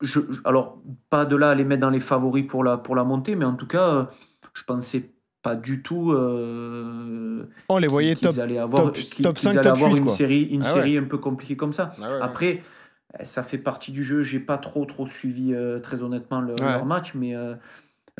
je, 0.00 0.20
alors, 0.44 0.78
pas 1.10 1.24
de 1.24 1.36
là 1.36 1.50
à 1.50 1.54
les 1.54 1.64
mettre 1.64 1.80
dans 1.82 1.90
les 1.90 2.00
favoris 2.00 2.46
pour 2.46 2.64
la, 2.64 2.76
pour 2.78 2.94
la 2.96 3.04
montée, 3.04 3.36
mais 3.36 3.44
en 3.44 3.54
tout 3.54 3.66
cas, 3.66 3.88
euh, 3.94 4.04
je 4.54 4.62
pensais 4.64 5.10
pas 5.42 5.56
du 5.56 5.82
tout. 5.82 6.12
euh, 6.12 7.44
On 7.68 7.76
les 7.76 7.82
qu'ils- 7.82 7.90
voyait 7.90 8.14
qu'ils 8.14 8.28
top, 8.28 8.38
allaient 8.38 8.58
avoir, 8.58 8.84
top, 8.84 8.94
top 8.94 9.02
qu'ils 9.02 9.22
5, 9.48 9.50
allaient 9.50 9.62
top 9.62 9.72
avoir 9.76 9.90
8, 9.92 9.98
une 9.98 10.04
quoi. 10.06 10.14
série, 10.14 10.42
une 10.42 10.62
Ah 10.64 10.72
série 10.72 10.98
ouais. 10.98 11.04
un 11.04 11.08
peu 11.08 11.18
compliquée 11.18 11.56
comme 11.56 11.72
ça. 11.72 11.94
Ah 11.98 12.02
ouais. 12.02 12.18
Après, 12.22 12.62
euh, 13.20 13.24
ça 13.24 13.42
fait 13.42 13.58
partie 13.58 13.92
du 13.92 14.04
jeu. 14.04 14.22
J'ai 14.22 14.40
pas 14.40 14.58
trop 14.58 14.84
trop 14.86 15.06
suivi 15.06 15.52
euh, 15.54 15.80
très 15.80 16.02
honnêtement 16.02 16.40
le- 16.40 16.54
Ouais. 16.54 16.60
leur 16.72 16.86
match, 16.86 17.14
mais 17.14 17.34
euh, 17.36 17.54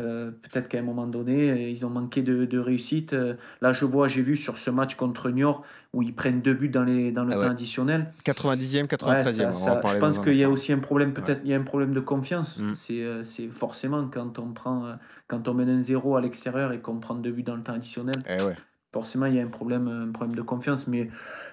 euh, 0.00 0.30
peut-être 0.33 0.68
qu'à 0.68 0.78
un 0.78 0.83
moment 0.83 1.07
donné, 1.07 1.50
euh, 1.50 1.57
ils 1.70 1.87
ont 1.87 1.90
manqué 1.90 2.22
de, 2.22 2.44
de 2.46 2.59
réussite. 2.59 3.12
Euh, 3.12 3.35
Là, 3.61 3.72
je 3.72 3.85
vois, 3.85 4.09
j'ai 4.09 4.22
vu 4.22 4.37
sur 4.37 4.59
ce 4.59 4.70
match 4.70 4.96
contre 4.96 5.30
Niort 5.30 5.62
où 5.92 6.02
ils 6.02 6.14
prennent 6.14 6.40
deux 6.42 6.54
buts 6.54 6.68
dans, 6.68 6.83
les, 6.85 7.12
dans 7.12 7.24
le 7.24 7.33
Ah 7.35 7.37
temps 7.37 7.50
additionnel. 7.50 8.12
90e, 8.24 8.87
93e. 8.88 9.09
Ouais, 9.09 9.24
ça- 9.24 9.52
ça- 9.52 9.80
je 9.87 9.98
pense 9.98 10.18
qu'il 10.18 10.35
y 10.37 10.42
a 10.44 10.50
aussi 10.50 10.72
un 10.72 10.78
problème, 10.80 11.12
peut-être 11.12 11.42
il 11.44 11.50
y 11.50 11.54
a 11.54 11.57
un 11.57 11.62
problème 11.62 11.92
de 11.94 12.00
confiance. 12.00 12.59
Mm. 12.59 12.74
C'est 12.74 13.04
c'est 13.22 13.48
forcément 13.48 14.09
quand 14.12 14.38
on 14.40 14.52
prend, 14.52 14.96
quand 15.28 15.46
on 15.48 15.54
mène 15.54 15.70
un 15.70 15.78
zéro 15.78 16.16
à 16.16 16.20
l'extérieur 16.20 16.72
et 16.72 16.80
qu'on 16.80 16.98
prend 16.98 17.14
deux 17.14 17.30
buts 17.33 17.42
dans 17.44 17.54
le 17.57 17.62
temps 17.62 17.74
additionnel, 17.74 18.16
Eh 18.28 18.42
ouais. 18.42 18.54
forcément 18.92 19.26
il 19.26 19.35
y 19.37 19.40
a 19.40 19.42
un 19.44 19.48
problème, 19.48 19.87
un 19.88 20.11
problème 20.11 20.35
de 20.37 20.42
confiance. 20.42 20.88
Mais, 20.88 21.09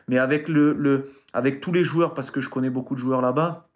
mais 0.07 0.17
avec, 0.17 0.47
le, 0.49 0.73
le, 0.73 1.11
avec 1.33 1.61
tous 1.61 1.71
les 1.71 1.83
joueurs, 1.83 2.15
parce 2.15 2.31
que 2.31 2.41
je 2.41 2.49
connais 2.49 2.71
beaucoup 2.71 2.95
de 2.95 2.99
joueurs 2.99 3.21
là-bas, 3.21 3.67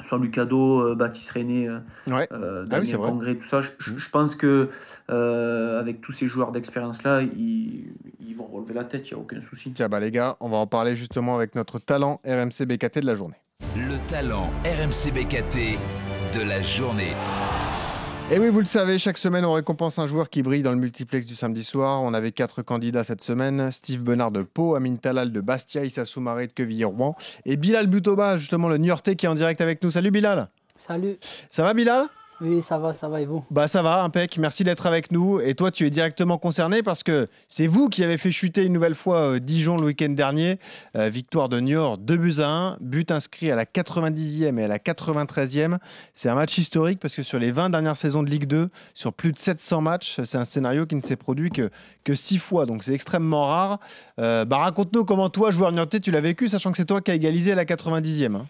soit 0.00 0.18
Lucado, 0.18 0.80
euh, 0.80 0.94
Baptiste 0.94 1.30
René, 1.32 1.68
euh, 1.68 1.78
Ouais. 2.08 2.26
euh, 2.32 2.66
Ah 2.70 2.80
oui, 2.80 2.92
vrai. 2.92 3.10
Congré, 3.10 3.36
tout 3.38 3.46
ça, 3.46 3.60
je, 3.60 3.70
je- 3.78 3.96
je 3.98 4.10
pense 4.10 4.34
que 4.34 4.68
euh, 5.10 5.78
avec 5.80 6.00
tous 6.00 6.12
ces 6.12 6.26
joueurs 6.26 6.50
d'expérience-là, 6.52 7.22
ils, 7.22 7.94
ils 8.20 8.34
vont 8.36 8.46
relever 8.46 8.74
la 8.74 8.84
tête, 8.84 9.08
il 9.10 9.14
n'y 9.14 9.20
a 9.20 9.22
aucun 9.22 9.40
souci. 9.40 9.72
Tiens, 9.72 9.88
bah 9.88 10.00
les 10.00 10.10
gars, 10.10 10.36
on 10.40 10.48
va 10.48 10.56
en 10.56 10.66
parler 10.66 10.96
justement 10.96 11.36
avec 11.36 11.54
notre 11.54 11.78
talent 11.78 12.20
RMC 12.26 12.66
BKT 12.66 13.00
de 13.00 13.06
la 13.06 13.14
journée. 13.14 13.36
Le 13.76 13.98
talent 14.08 14.50
RMC 14.64 15.12
BKT 15.12 15.78
de 16.34 16.42
la 16.42 16.62
journée. 16.62 17.14
Et 18.34 18.38
oui, 18.38 18.48
vous 18.48 18.60
le 18.60 18.64
savez, 18.64 18.98
chaque 18.98 19.18
semaine, 19.18 19.44
on 19.44 19.52
récompense 19.52 19.98
un 19.98 20.06
joueur 20.06 20.30
qui 20.30 20.42
brille 20.42 20.62
dans 20.62 20.70
le 20.70 20.78
multiplex 20.78 21.26
du 21.26 21.34
samedi 21.34 21.62
soir. 21.62 22.02
On 22.02 22.14
avait 22.14 22.32
quatre 22.32 22.62
candidats 22.62 23.04
cette 23.04 23.20
semaine 23.20 23.70
Steve 23.70 24.02
Benard 24.02 24.30
de 24.30 24.40
Pau, 24.40 24.74
Amin 24.74 24.96
Talal 24.96 25.32
de 25.32 25.40
Bastia, 25.42 25.84
Issa 25.84 26.06
Soumaré 26.06 26.46
de 26.46 26.52
Quevilly-Rouen 26.52 27.14
et 27.44 27.58
Bilal 27.58 27.88
Butoba, 27.88 28.38
justement 28.38 28.70
le 28.70 28.78
Niortais 28.78 29.16
qui 29.16 29.26
est 29.26 29.28
en 29.28 29.34
direct 29.34 29.60
avec 29.60 29.82
nous. 29.82 29.90
Salut 29.90 30.10
Bilal 30.10 30.48
Salut. 30.78 31.18
Ça 31.50 31.62
va 31.62 31.74
Bilal? 31.74 32.06
Oui, 32.44 32.60
ça 32.60 32.76
va, 32.78 32.92
ça 32.92 33.08
va 33.08 33.20
et 33.20 33.24
vous 33.24 33.44
Bah 33.52 33.68
ça 33.68 33.82
va, 33.82 34.02
impec. 34.02 34.36
Merci 34.36 34.64
d'être 34.64 34.86
avec 34.86 35.12
nous. 35.12 35.38
Et 35.38 35.54
toi, 35.54 35.70
tu 35.70 35.86
es 35.86 35.90
directement 35.90 36.38
concerné 36.38 36.82
parce 36.82 37.04
que 37.04 37.28
c'est 37.48 37.68
vous 37.68 37.88
qui 37.88 38.02
avez 38.02 38.18
fait 38.18 38.32
chuter 38.32 38.64
une 38.64 38.72
nouvelle 38.72 38.96
fois 38.96 39.34
euh, 39.34 39.38
Dijon 39.38 39.76
le 39.76 39.84
week-end 39.84 40.08
dernier. 40.08 40.58
Euh, 40.96 41.08
victoire 41.08 41.48
de 41.48 41.60
Niort, 41.60 41.98
2 41.98 42.16
buts 42.16 42.40
à 42.40 42.48
1. 42.48 42.76
But 42.80 43.12
inscrit 43.12 43.52
à 43.52 43.54
la 43.54 43.64
90e 43.64 44.58
et 44.58 44.64
à 44.64 44.68
la 44.68 44.78
93e. 44.78 45.78
C'est 46.14 46.28
un 46.28 46.34
match 46.34 46.58
historique 46.58 46.98
parce 46.98 47.14
que 47.14 47.22
sur 47.22 47.38
les 47.38 47.52
20 47.52 47.70
dernières 47.70 47.96
saisons 47.96 48.24
de 48.24 48.30
Ligue 48.30 48.46
2, 48.46 48.70
sur 48.94 49.12
plus 49.12 49.32
de 49.32 49.38
700 49.38 49.80
matchs, 49.80 50.20
c'est 50.24 50.38
un 50.38 50.44
scénario 50.44 50.84
qui 50.84 50.96
ne 50.96 51.02
s'est 51.02 51.16
produit 51.16 51.50
que, 51.50 51.70
que 52.02 52.16
6 52.16 52.38
fois. 52.38 52.66
Donc 52.66 52.82
c'est 52.82 52.92
extrêmement 52.94 53.46
rare. 53.46 53.78
Euh, 54.20 54.44
bah 54.44 54.58
raconte-nous 54.58 55.04
comment 55.04 55.28
toi, 55.28 55.52
joueur 55.52 55.70
niortais, 55.70 56.00
tu 56.00 56.10
l'as 56.10 56.20
vécu, 56.20 56.48
sachant 56.48 56.72
que 56.72 56.76
c'est 56.76 56.86
toi 56.86 57.00
qui 57.00 57.12
as 57.12 57.14
égalisé 57.14 57.52
à 57.52 57.54
la 57.54 57.64
90e. 57.64 58.34
hein. 58.34 58.46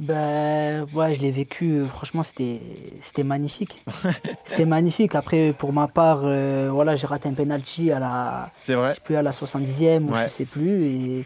Ben 0.00 0.86
ouais, 0.94 1.12
je 1.14 1.20
l'ai 1.20 1.30
vécu, 1.30 1.72
euh, 1.72 1.84
franchement, 1.84 2.22
c'était 2.22 2.60
c'était 3.02 3.22
magnifique. 3.22 3.84
c'était 4.46 4.64
magnifique. 4.64 5.14
Après, 5.14 5.52
pour 5.56 5.74
ma 5.74 5.88
part, 5.88 6.22
euh, 6.24 6.70
voilà, 6.72 6.96
j'ai 6.96 7.06
raté 7.06 7.28
un 7.28 7.34
penalty 7.34 7.92
à 7.92 7.98
la, 7.98 8.50
C'est 8.64 8.74
vrai. 8.74 8.90
je 8.90 8.94
sais 8.94 9.00
plus, 9.02 9.16
à 9.16 9.22
la 9.22 9.30
70e 9.30 10.04
ou 10.08 10.12
Ouais. 10.12 10.24
je 10.24 10.28
sais 10.30 10.44
plus. 10.46 10.84
Et 10.84 11.24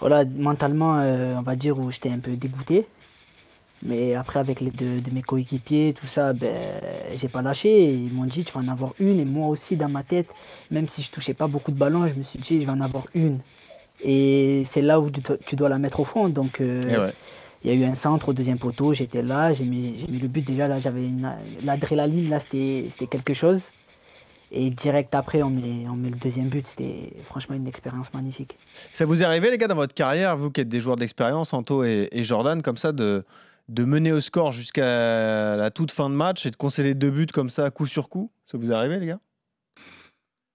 voilà, 0.00 0.24
mentalement, 0.24 0.98
euh, 1.00 1.36
on 1.38 1.42
va 1.42 1.54
dire, 1.54 1.78
où 1.78 1.90
j'étais 1.92 2.10
un 2.10 2.18
peu 2.18 2.32
dégoûté. 2.32 2.86
Mais 3.84 4.14
après, 4.14 4.40
avec 4.40 4.60
les 4.60 4.70
deux 4.70 5.00
de 5.00 5.10
mes 5.14 5.22
coéquipiers, 5.22 5.94
tout 5.98 6.06
ça, 6.06 6.32
ben, 6.32 6.54
j'ai 7.16 7.28
pas 7.28 7.42
lâché. 7.42 7.92
Ils 7.92 8.12
m'ont 8.12 8.24
dit, 8.24 8.44
tu 8.44 8.52
vas 8.52 8.60
en 8.60 8.68
avoir 8.68 8.94
une. 8.98 9.20
Et 9.20 9.24
moi 9.24 9.46
aussi, 9.48 9.76
dans 9.76 9.88
ma 9.88 10.02
tête, 10.02 10.28
même 10.72 10.88
si 10.88 11.02
je 11.02 11.10
touchais 11.10 11.34
pas 11.34 11.46
beaucoup 11.46 11.70
de 11.72 11.78
ballons, 11.78 12.06
je 12.08 12.14
me 12.14 12.22
suis 12.24 12.38
dit, 12.40 12.60
je 12.60 12.66
vais 12.66 12.72
en 12.72 12.80
avoir 12.80 13.04
une. 13.14 13.38
Et 14.04 14.64
c'est 14.68 14.82
là 14.82 14.98
où 15.00 15.10
tu 15.46 15.54
dois, 15.56 15.68
la 15.68 15.78
mettre 15.78 16.00
au 16.00 16.04
fond. 16.04 16.28
Donc, 16.28 16.60
euh, 16.60 16.80
ouais. 17.06 17.12
Il 17.64 17.72
y 17.72 17.74
a 17.74 17.76
eu 17.76 17.84
un 17.88 17.94
centre 17.94 18.28
au 18.30 18.32
deuxième 18.32 18.58
poteau, 18.58 18.92
j'étais 18.94 19.22
là, 19.22 19.52
j'ai 19.52 19.64
mis, 19.64 19.94
j'ai 19.98 20.06
mis 20.12 20.18
le 20.18 20.28
but 20.28 20.44
déjà, 20.46 20.68
là 20.68 20.78
j'avais 20.78 21.04
une- 21.06 21.30
l'adrénaline, 21.64 22.28
là 22.30 22.40
c'était 22.40 22.86
c'était 22.90 23.06
quelque 23.06 23.34
chose. 23.34 23.62
Et 24.54 24.68
direct 24.68 25.14
après, 25.14 25.42
on 25.42 25.48
met, 25.48 25.86
on 25.90 25.94
met 25.96 26.10
le 26.10 26.16
deuxième 26.16 26.48
but, 26.48 26.66
c'était 26.66 27.14
franchement 27.24 27.56
une 27.56 27.66
expérience 27.66 28.12
magnifique. 28.12 28.58
Ça 28.92 29.06
vous 29.06 29.22
est 29.22 29.24
arrivé, 29.24 29.50
les 29.50 29.56
gars, 29.56 29.66
dans 29.66 29.74
votre 29.74 29.94
carrière, 29.94 30.36
vous 30.36 30.50
qui 30.50 30.60
êtes 30.60 30.68
des 30.68 30.78
joueurs 30.80 30.96
d'expérience, 30.96 31.54
Anto 31.54 31.84
et, 31.84 32.08
et 32.12 32.22
Jordan, 32.22 32.60
comme 32.60 32.76
ça, 32.76 32.92
de, 32.92 33.24
de 33.70 33.84
mener 33.84 34.12
au 34.12 34.20
score 34.20 34.52
jusqu'à 34.52 35.56
la 35.56 35.70
toute 35.70 35.90
fin 35.90 36.10
de 36.10 36.14
match 36.14 36.44
et 36.44 36.50
de 36.50 36.56
concéder 36.56 36.92
deux 36.94 37.10
buts 37.10 37.26
comme 37.32 37.48
ça, 37.48 37.70
coup 37.70 37.86
sur 37.86 38.10
coup? 38.10 38.30
Ça 38.46 38.58
vous 38.58 38.70
est 38.70 38.74
arrivé, 38.74 38.98
les 38.98 39.06
gars? 39.06 39.20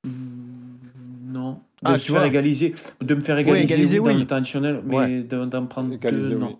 Non. 0.06 1.54
De 1.54 1.60
Ah, 1.84 1.94
me 1.94 1.98
tu 1.98 2.12
faire 2.12 2.20
vois. 2.22 2.28
égaliser, 2.28 2.76
de 3.02 3.16
me 3.16 3.22
faire 3.22 3.38
égaliser, 3.38 3.64
égaliser, 3.64 4.00
oui, 4.00 4.10
dans 4.10 4.14
oui. 4.16 4.22
le 4.22 4.28
temps 4.28 4.36
additionnel, 4.36 4.82
mais 4.86 4.96
Ouais. 4.96 5.22
de- 5.24 5.46
d'en 5.46 5.66
prendre 5.66 5.94
Égaliser, 5.94 6.30
deux, 6.30 6.36
oui. 6.36 6.42
non. 6.42 6.60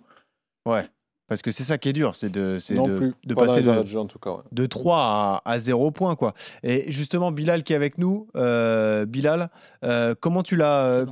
Ouais. 0.68 0.84
Parce 1.26 1.42
que 1.42 1.52
c'est 1.52 1.64
ça 1.64 1.76
qui 1.76 1.90
est 1.90 1.92
dur, 1.92 2.14
c'est 2.16 2.30
de, 2.32 2.58
c'est 2.58 2.74
Non 2.74 2.86
de, 2.88 2.96
plus, 2.96 3.14
de 3.24 3.34
pas 3.34 3.42
dans 3.46 3.54
passer 3.54 3.70
les 3.70 3.82
de, 3.82 3.86
jeu 3.86 3.98
en 4.00 4.06
tout 4.06 4.18
cas. 4.18 4.30
ouais. 4.30 4.42
de 4.50 4.64
3 4.66 4.96
à, 4.98 5.42
à 5.44 5.58
0 5.60 5.90
points. 5.90 6.16
Quoi. 6.16 6.32
Et 6.62 6.90
justement, 6.90 7.30
Bilal 7.32 7.62
qui 7.64 7.74
est 7.74 7.76
avec 7.76 7.98
nous, 7.98 8.28
euh, 8.34 9.04
Bilal, 9.04 9.50
euh, 9.84 10.14
comment 10.18 10.42
tu 10.42 10.56
l'as. 10.56 10.84
euh, 10.86 11.06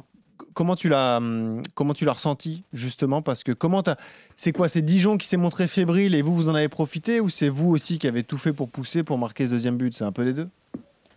Comment 0.52 0.74
tu 0.74 0.88
l'as 0.88 1.18
hum, 1.18 1.60
comment 1.74 1.92
tu 1.92 2.06
l'as 2.06 2.12
ressenti 2.14 2.62
justement? 2.72 3.20
Parce 3.20 3.42
que 3.42 3.52
comment 3.52 3.82
t'as 3.82 3.96
c'est 4.36 4.52
quoi 4.52 4.68
c'est 4.68 4.80
Dijon 4.80 5.18
qui 5.18 5.26
s'est 5.26 5.36
montré 5.36 5.66
fébrile 5.68 6.14
et 6.14 6.22
vous 6.22 6.34
vous 6.34 6.48
en 6.48 6.54
avez 6.54 6.68
profité 6.70 7.20
ou 7.20 7.28
c'est 7.28 7.50
vous 7.50 7.68
aussi 7.70 7.98
qui 7.98 8.06
avez 8.06 8.22
tout 8.22 8.38
fait 8.38 8.54
pour 8.54 8.68
pousser 8.70 9.02
pour 9.02 9.18
marquer 9.18 9.46
ce 9.46 9.50
deuxième 9.50 9.76
but? 9.76 9.94
C'est 9.94 10.04
un 10.04 10.12
peu 10.12 10.24
des 10.24 10.32
deux? 10.32 10.48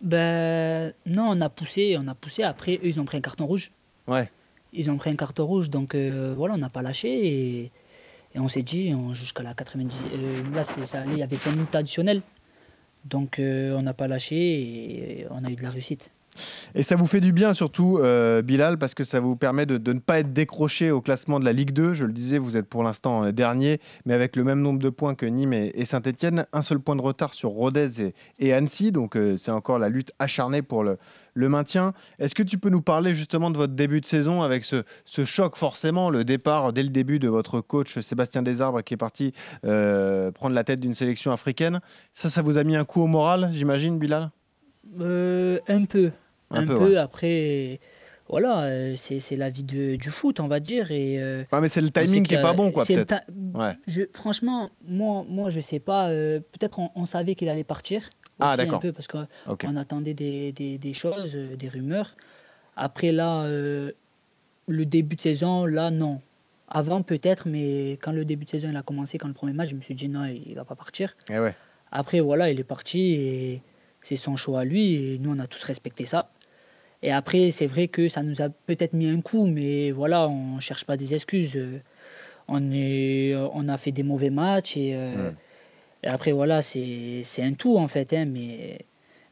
Ben 0.02 0.92
non, 1.06 1.26
on 1.30 1.40
a 1.40 1.48
poussé, 1.48 1.96
on 1.98 2.06
a 2.08 2.14
poussé. 2.14 2.42
Après, 2.42 2.76
eux, 2.76 2.86
ils 2.86 3.00
ont 3.00 3.04
pris 3.04 3.18
un 3.18 3.20
carton 3.22 3.46
rouge. 3.46 3.70
ouais 4.08 4.30
Ils 4.72 4.90
ont 4.90 4.96
pris 4.96 5.10
un 5.10 5.16
carton 5.16 5.46
rouge, 5.46 5.70
donc 5.70 5.94
euh, 5.94 6.34
voilà, 6.36 6.54
on 6.54 6.58
n'a 6.58 6.70
pas 6.70 6.82
lâché. 6.82 7.08
Et, 7.64 7.72
et 8.34 8.38
on 8.38 8.48
s'est 8.48 8.62
dit, 8.62 8.94
jusqu'à 9.12 9.42
la 9.42 9.54
90. 9.54 9.96
euh, 10.14 10.42
là, 10.54 10.62
il 11.06 11.18
y 11.18 11.22
avait 11.22 11.36
5 11.36 11.52
minutes 11.52 11.74
additionnelles. 11.74 12.22
Donc 13.04 13.38
euh, 13.38 13.76
on 13.76 13.82
n'a 13.82 13.94
pas 13.94 14.08
lâché 14.08 14.36
et 14.36 15.26
on 15.30 15.44
a 15.44 15.50
eu 15.50 15.56
de 15.56 15.62
la 15.62 15.70
réussite. 15.70 16.10
Et 16.74 16.84
ça 16.84 16.94
vous 16.94 17.06
fait 17.06 17.20
du 17.20 17.32
bien 17.32 17.54
surtout, 17.54 17.98
euh, 17.98 18.40
Bilal, 18.40 18.78
parce 18.78 18.94
que 18.94 19.02
ça 19.02 19.18
vous 19.18 19.34
permet 19.34 19.66
de, 19.66 19.92
ne 19.92 19.98
pas 19.98 20.20
être 20.20 20.32
décroché 20.32 20.92
au 20.92 21.00
classement 21.00 21.40
de 21.40 21.44
la 21.44 21.52
Ligue 21.52 21.72
2. 21.72 21.94
Je 21.94 22.04
le 22.04 22.12
disais, 22.12 22.38
vous 22.38 22.56
êtes 22.56 22.68
pour 22.68 22.84
l'instant 22.84 23.32
dernier, 23.32 23.80
mais 24.04 24.14
avec 24.14 24.36
le 24.36 24.44
même 24.44 24.60
nombre 24.60 24.78
de 24.78 24.90
points 24.90 25.16
que 25.16 25.26
Nîmes 25.26 25.54
et, 25.54 25.84
Saint-Etienne. 25.84 26.46
Un 26.52 26.62
seul 26.62 26.78
point 26.78 26.94
de 26.94 27.00
retard 27.00 27.34
sur 27.34 27.50
Rodez 27.50 28.12
et, 28.38 28.52
Annecy. 28.52 28.92
Donc 28.92 29.18
c'est 29.36 29.50
encore 29.50 29.78
la 29.80 29.88
lutte 29.88 30.12
acharnée 30.20 30.62
pour 30.62 30.84
le, 30.84 30.98
le 31.34 31.48
maintien. 31.48 31.92
Est-ce 32.18 32.34
que 32.34 32.42
tu 32.42 32.58
peux 32.58 32.70
nous 32.70 32.82
parler 32.82 33.14
justement 33.14 33.50
de 33.50 33.56
votre 33.56 33.74
début 33.74 34.00
de 34.00 34.06
saison 34.06 34.42
avec 34.42 34.64
ce, 34.64 34.84
ce 35.04 35.24
choc 35.24 35.56
forcément, 35.56 36.10
le 36.10 36.24
départ 36.24 36.72
dès 36.72 36.82
le 36.82 36.88
début 36.90 37.18
de 37.18 37.28
votre 37.28 37.60
coach 37.60 37.98
Sébastien 38.00 38.42
Desarbres 38.42 38.82
qui 38.82 38.94
est 38.94 38.96
parti 38.96 39.32
euh, 39.64 40.30
prendre 40.30 40.54
la 40.54 40.64
tête 40.64 40.80
d'une 40.80 40.94
sélection 40.94 41.32
africaine? 41.32 41.80
Ça, 42.12 42.28
ça 42.28 42.42
vous 42.42 42.58
a 42.58 42.64
mis 42.64 42.76
un 42.76 42.84
coup 42.84 43.02
au 43.02 43.06
moral, 43.06 43.50
j'imagine, 43.52 43.98
Bilal? 43.98 44.30
Euh, 45.00 45.58
un 45.68 45.84
peu. 45.84 46.10
Un 46.50 46.62
Un, 46.62 46.66
peu, 46.66 46.78
peu, 46.78 46.84
ouais. 46.90 46.96
après, 46.96 47.78
voilà, 48.28 48.62
euh, 48.64 48.94
c'est 48.96 49.36
la 49.36 49.50
vie 49.50 49.62
de- 49.62 49.94
du 49.96 50.10
foot, 50.10 50.40
on 50.40 50.48
va 50.48 50.58
dire. 50.58 50.90
Et, 50.90 51.22
euh, 51.22 51.44
Ouais, 51.52 51.60
mais 51.60 51.68
c'est 51.68 51.80
le 51.80 51.90
timing 51.90 52.22
qui 52.22 52.30
qu'il 52.30 52.32
y 52.32 52.34
est 52.34 52.38
a- 52.38 52.42
pas 52.42 52.52
bon, 52.54 52.72
quoi, 52.72 52.84
peut-être. 52.84 53.14
Ouais. 53.54 53.76
franchement, 54.12 54.70
moi, 54.84 55.24
moi, 55.28 55.50
je 55.50 55.60
sais 55.60 55.78
pas. 55.78 56.08
euh, 56.08 56.40
Peut-être 56.40 56.80
on, 56.80 56.90
on 56.96 57.04
savait 57.04 57.34
qu'il 57.36 57.48
allait 57.48 57.62
partir. 57.64 58.02
Ah, 58.40 58.52
un 58.52 58.56
d'accord. 58.56 58.80
peu, 58.80 58.92
parce 58.92 59.06
qu'on 59.08 59.76
attendait 59.76 60.14
des, 60.14 60.52
des- 60.52 60.78
des 60.78 60.92
choses, 60.94 61.32
euh, 61.34 61.56
des 61.56 61.68
rumeurs. 61.68 62.14
Après, 62.76 63.12
là, 63.12 63.42
euh, 63.44 63.92
le 64.68 64.86
début 64.86 65.16
de 65.16 65.20
saison, 65.20 65.66
là, 65.66 65.90
non. 65.90 66.20
Avant, 66.68 67.02
peut-être, 67.02 67.48
mais 67.48 67.92
quand 68.00 68.12
le 68.12 68.24
début 68.24 68.44
de 68.44 68.50
saison 68.50 68.68
il 68.70 68.76
a 68.76 68.82
commencé, 68.82 69.18
quand 69.18 69.26
le 69.28 69.34
premier 69.34 69.52
match, 69.52 69.70
je 69.70 69.74
me 69.74 69.80
suis 69.80 69.94
dit 69.94 70.08
non, 70.08 70.24
il 70.26 70.54
va 70.54 70.64
pas 70.64 70.76
partir. 70.76 71.16
Eh 71.28 71.38
ouais. 71.38 71.54
Après, 71.90 72.20
voilà, 72.20 72.50
il 72.50 72.60
est 72.60 72.64
parti 72.64 73.12
et 73.14 73.62
c'est 74.02 74.14
son 74.16 74.36
choix 74.36 74.60
à 74.60 74.64
lui 74.64 74.94
et 74.94 75.18
nous, 75.18 75.32
on 75.34 75.38
a 75.40 75.48
tous 75.48 75.62
respecté 75.64 76.06
ça. 76.06 76.30
Et 77.02 77.10
après, 77.10 77.50
c'est 77.50 77.66
vrai 77.66 77.88
que 77.88 78.08
ça 78.08 78.22
nous 78.22 78.40
a 78.40 78.48
peut-être 78.50 78.92
mis 78.92 79.08
un 79.08 79.20
coup, 79.20 79.46
mais 79.46 79.90
voilà, 79.90 80.28
on 80.28 80.56
ne 80.56 80.60
cherche 80.60 80.84
pas 80.84 80.96
des 80.96 81.12
excuses. 81.14 81.58
On, 82.46 82.70
est, 82.72 83.34
on 83.52 83.68
a 83.68 83.76
fait 83.76 83.90
des 83.92 84.02
mauvais 84.04 84.30
matchs 84.30 84.76
et, 84.76 84.92
euh, 84.94 85.30
Et 86.02 86.08
après, 86.08 86.32
voilà, 86.32 86.62
c'est 86.62 87.22
un 87.42 87.52
tout 87.52 87.76
en 87.76 87.88
fait. 87.88 88.12
hein, 88.14 88.24
mais, 88.26 88.78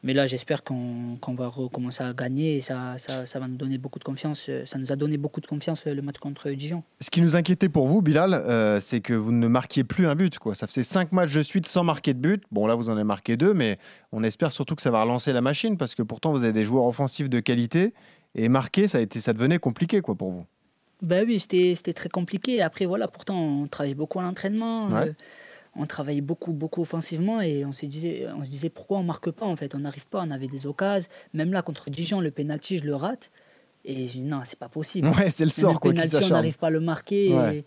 mais 0.03 0.13
là, 0.13 0.27
j'espère 0.27 0.63
qu'on 0.63 1.17
qu'on 1.19 1.33
va 1.33 1.47
recommencer 1.47 2.03
à 2.03 2.13
gagner 2.13 2.57
et 2.57 2.61
ça, 2.61 2.97
ça, 2.97 3.25
ça 3.25 3.39
va 3.39 3.47
nous 3.47 3.57
donner 3.57 3.77
beaucoup 3.77 3.99
de 3.99 4.03
confiance. 4.03 4.45
euh, 4.49 4.65
Ça 4.65 4.77
nous 4.77 4.91
a 4.91 4.95
donné 4.95 5.17
beaucoup 5.17 5.41
de 5.41 5.47
confiance 5.47 5.83
euh, 5.87 5.93
le 5.93 6.01
match 6.01 6.17
contre 6.19 6.49
Dijon. 6.51 6.83
Ce 7.01 7.09
qui 7.09 7.21
nous 7.21 7.35
inquiétait 7.35 7.69
pour 7.69 7.87
vous, 7.87 8.01
Bilal, 8.01 8.33
euh, 8.33 8.79
c'est 8.81 9.01
que 9.01 9.13
vous 9.13 9.31
ne 9.31 9.47
marquiez 9.47 9.83
plus 9.83 10.07
un 10.07 10.15
but. 10.15 10.37
Quoi. 10.39 10.55
Ça 10.55 10.67
faisait 10.67 10.83
cinq 10.83 11.11
matchs 11.11 11.33
de 11.33 11.43
suite 11.43 11.65
sans 11.65 11.83
marquer 11.83 12.13
de 12.13 12.19
but. 12.19 12.43
Bon, 12.51 12.65
là, 12.67 12.75
vous 12.75 12.89
en 12.89 12.93
avez 12.93 13.03
marqué 13.03 13.35
deux, 13.35 13.53
mais 13.53 13.77
on 14.11 14.23
espère 14.23 14.51
surtout 14.53 14.75
que 14.75 14.81
ça 14.81 14.91
va 14.91 15.01
relancer 15.01 15.33
la 15.33 15.41
machine 15.41 15.75
parce 15.75 15.95
que 15.95 16.03
pourtant, 16.03 16.31
vous 16.31 16.43
avez 16.43 16.53
des 16.53 16.65
joueurs 16.65 16.85
offensifs 16.85 17.29
de 17.29 17.39
qualité 17.39 17.93
et 18.35 18.47
marquer, 18.47 18.87
ça, 18.87 18.99
a 18.99 19.01
été, 19.01 19.19
ça 19.19 19.33
devenait 19.33 19.57
compliqué 19.59 20.01
quoi, 20.01 20.13
pour 20.15 20.29
vous. 20.29 20.45
Ben 21.01 21.25
oui, 21.25 21.39
c'était 21.39 21.73
c'était 21.75 21.93
très 21.93 22.09
compliqué. 22.09 22.61
Après, 22.61 22.85
voilà, 22.85 23.07
pourtant, 23.07 23.37
on 23.37 23.67
travaillait 23.67 23.95
beaucoup 23.95 24.19
à 24.19 24.23
l'entraînement. 24.23 24.87
Ouais. 24.89 25.07
euh, 25.07 25.13
on 25.79 25.85
travaillait 25.87 26.21
beaucoup, 26.21 26.51
beaucoup 26.53 26.81
offensivement 26.81 27.41
et 27.41 27.65
on 27.65 27.71
se 27.71 27.85
disait, 27.87 28.27
on 28.37 28.43
se 28.43 28.49
disait 28.49 28.69
pourquoi 28.69 28.99
on 28.99 29.03
marque 29.03 29.31
pas 29.31 29.45
en 29.45 29.55
fait? 29.55 29.73
On 29.75 29.79
n'arrive 29.79 30.07
pas, 30.07 30.21
on 30.25 30.31
avait 30.31 30.47
des 30.47 30.67
occasions. 30.67 31.09
Même 31.33 31.51
là, 31.51 31.61
contre 31.61 31.89
Dijon, 31.89 32.19
le 32.21 32.31
penalty, 32.31 32.77
je 32.77 32.83
le 32.85 32.95
rate. 32.95 33.31
Et 33.85 34.07
je 34.07 34.11
dis 34.13 34.21
non, 34.23 34.41
c'est 34.43 34.59
pas 34.59 34.67
possible. 34.69 35.07
Ouais, 35.07 35.31
c'est 35.31 35.45
le 35.45 35.51
sort, 35.51 35.79
quoi, 35.79 35.91
penalty, 35.91 36.15
on 36.17 36.19
n'arrive 36.33 36.57
pas 36.57 36.67
à 36.67 36.69
le 36.69 36.79
marquer. 36.81 37.33
Ouais. 37.33 37.57
et- 37.59 37.65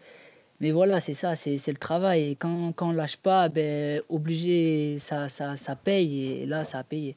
Mais 0.61 0.71
voilà, 0.71 1.01
c'est 1.01 1.15
ça, 1.15 1.35
c'est 1.35 1.59
c'est 1.59 1.73
le 1.73 1.79
travail. 1.79 2.31
Et 2.31 2.37
quand, 2.37 2.73
quand 2.77 2.91
on 2.91 2.93
lâche 2.93 3.17
pas, 3.17 3.49
ben, 3.49 4.01
obligé, 4.09 4.99
ça, 5.01 5.29
ça, 5.29 5.57
ça 5.57 5.75
paye. 5.75 6.43
Et 6.43 6.47
là, 6.47 6.65
ça 6.65 6.79
a 6.79 6.85
payé. 6.85 7.17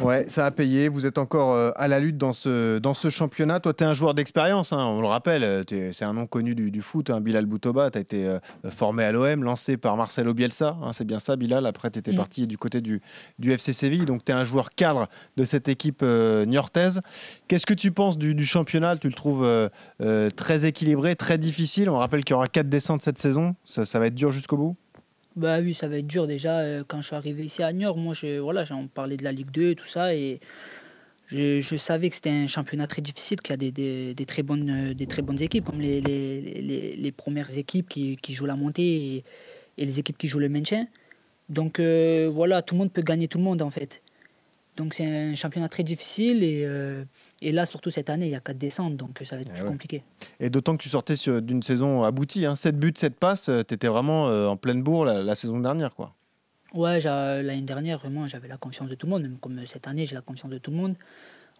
Ouais, 0.00 0.26
ça 0.28 0.46
a 0.46 0.50
payé. 0.50 0.88
Vous 0.88 1.06
êtes 1.06 1.18
encore 1.18 1.52
euh, 1.54 1.70
à 1.76 1.88
la 1.88 1.98
lutte 1.98 2.16
dans 2.16 2.32
ce, 2.32 2.78
dans 2.78 2.94
ce 2.94 3.10
championnat. 3.10 3.60
Toi, 3.60 3.74
tu 3.74 3.82
es 3.84 3.86
un 3.86 3.94
joueur 3.94 4.14
d'expérience, 4.14 4.72
hein, 4.72 4.84
on 4.86 5.00
le 5.00 5.08
rappelle. 5.08 5.42
euh, 5.44 5.64
C'est 5.92 6.04
un 6.04 6.12
nom 6.12 6.26
connu 6.26 6.54
du, 6.54 6.70
du 6.70 6.82
foot, 6.82 7.10
hein, 7.10 7.20
Bilal 7.20 7.46
Boutoba. 7.46 7.90
Tu 7.90 7.98
as 7.98 8.00
été 8.00 8.26
euh, 8.26 8.38
formé 8.70 9.04
à 9.04 9.12
l'OM, 9.12 9.42
lancé 9.42 9.76
par 9.76 9.96
Marcelo 9.96 10.34
Bielsa. 10.34 10.76
hein, 10.82 10.92
c'est 10.92 11.04
bien 11.04 11.18
ça, 11.18 11.36
Bilal. 11.36 11.66
Après, 11.66 11.90
tu 11.90 11.98
étais 11.98 12.12
Mm. 12.12 12.16
parti 12.16 12.46
du 12.46 12.58
côté 12.58 12.80
du, 12.80 13.00
du 13.38 13.52
FC 13.52 13.72
Séville. 13.72 14.04
Donc, 14.06 14.24
tu 14.24 14.32
es 14.32 14.34
un 14.34 14.44
joueur 14.44 14.70
cadre 14.70 15.08
de 15.36 15.44
cette 15.44 15.68
équipe 15.68 16.00
euh, 16.02 16.44
niortaise. 16.46 17.00
Qu'est-ce 17.48 17.66
que 17.66 17.74
tu 17.74 17.90
penses 17.90 18.18
du, 18.18 18.34
du 18.34 18.46
championnat? 18.46 18.96
Tu 18.96 19.08
le 19.08 19.14
trouves 19.14 19.44
euh, 19.44 20.30
très 20.30 20.64
équilibré, 20.64 21.16
très 21.16 21.38
difficile? 21.38 21.90
On 21.90 21.96
rappelle 21.98 22.24
qu'il 22.24 22.34
y 22.34 22.36
aura 22.36 22.46
quatre 22.46 22.68
descentes 22.68 23.02
cette 23.02 23.18
saison. 23.18 23.54
Ça, 23.64 23.84
ça 23.84 23.98
va 23.98 24.06
être 24.06 24.14
dur 24.14 24.30
jusqu'au 24.30 24.56
bout? 24.56 24.76
Bah 25.38 25.60
oui, 25.60 25.72
ça 25.72 25.86
va 25.86 25.98
être 25.98 26.06
dur 26.08 26.26
déjà. 26.26 26.58
euh, 26.58 26.82
Quand 26.86 27.00
je 27.00 27.06
suis 27.06 27.14
arrivé 27.14 27.44
ici 27.44 27.62
à 27.62 27.72
Niort, 27.72 27.96
moi, 27.96 28.12
voilà, 28.40 28.64
j'en 28.64 28.88
parlais 28.88 29.16
de 29.16 29.22
la 29.22 29.30
Ligue 29.30 29.52
2 29.52 29.70
et 29.70 29.74
tout 29.76 29.86
ça. 29.86 30.12
Et 30.12 30.40
je, 31.28 31.76
savais 31.76 32.08
que 32.10 32.16
c'était 32.16 32.30
un 32.30 32.48
championnat 32.48 32.88
très 32.88 33.02
difficile, 33.02 33.40
qu'il 33.40 33.52
y 33.52 33.68
a 33.68 34.14
des, 34.14 34.26
très, 34.26 34.42
bonnes, 34.42 34.90
euh, 34.90 34.94
des 34.94 35.06
très 35.06 35.22
bonnes 35.22 35.40
équipes, 35.40 35.64
comme 35.66 35.80
les, 35.80 37.12
premières 37.16 37.56
équipes 37.56 37.88
qui, 37.88 38.32
jouent 38.32 38.46
la 38.46 38.56
montée 38.56 38.82
et, 39.16 39.24
et 39.78 39.86
les 39.86 40.00
équipes 40.00 40.18
qui 40.18 40.26
jouent 40.26 40.40
le 40.40 40.48
maintien. 40.48 40.88
Donc 41.48 41.78
euh, 41.78 42.28
voilà, 42.32 42.62
tout 42.62 42.74
le 42.74 42.80
monde 42.80 42.92
peut 42.92 43.02
gagner 43.02 43.28
tout 43.28 43.38
le 43.38 43.44
monde 43.44 43.62
en 43.62 43.70
fait. 43.70 44.02
Donc 44.78 44.94
c'est 44.94 45.04
un 45.04 45.34
championnat 45.34 45.68
très 45.68 45.82
difficile 45.82 46.42
et, 46.44 46.62
euh, 46.64 47.04
et 47.42 47.52
là, 47.52 47.66
surtout 47.66 47.90
cette 47.90 48.08
année, 48.10 48.26
il 48.26 48.30
y 48.30 48.34
a 48.36 48.40
quatre 48.40 48.56
descentes, 48.58 48.96
donc 48.96 49.20
ça 49.24 49.34
va 49.36 49.42
être 49.42 49.48
Eh 49.50 49.54
plus 49.54 49.62
ouais. 49.64 49.68
compliqué. 49.68 50.02
Et 50.40 50.48
d'autant 50.50 50.76
que 50.76 50.82
tu 50.82 50.88
sortais 50.88 51.14
d'une 51.42 51.62
saison 51.62 52.04
aboutie. 52.04 52.46
Hein. 52.46 52.54
7 52.56 52.78
buts, 52.78 52.92
7 52.96 53.16
passes. 53.18 53.50
tu 53.66 53.74
étais 53.74 53.88
vraiment 53.88 54.28
euh, 54.28 54.46
en 54.46 54.56
pleine 54.56 54.82
bourre 54.82 55.04
la, 55.04 55.22
la 55.22 55.34
saison 55.34 55.58
dernière. 55.60 55.94
quoi. 55.96 56.14
Ouais, 56.74 57.00
l'année 57.00 57.60
dernière, 57.62 57.98
vraiment, 57.98 58.24
j'avais 58.26 58.46
la 58.48 58.56
confiance 58.56 58.88
de 58.88 58.94
tout 58.94 59.06
le 59.06 59.10
monde. 59.10 59.22
Même 59.22 59.38
comme 59.38 59.66
cette 59.66 59.88
année, 59.88 60.06
j'ai 60.06 60.14
la 60.14 60.20
confiance 60.22 60.50
de 60.52 60.58
tout 60.58 60.70
le 60.70 60.76
monde. 60.76 60.94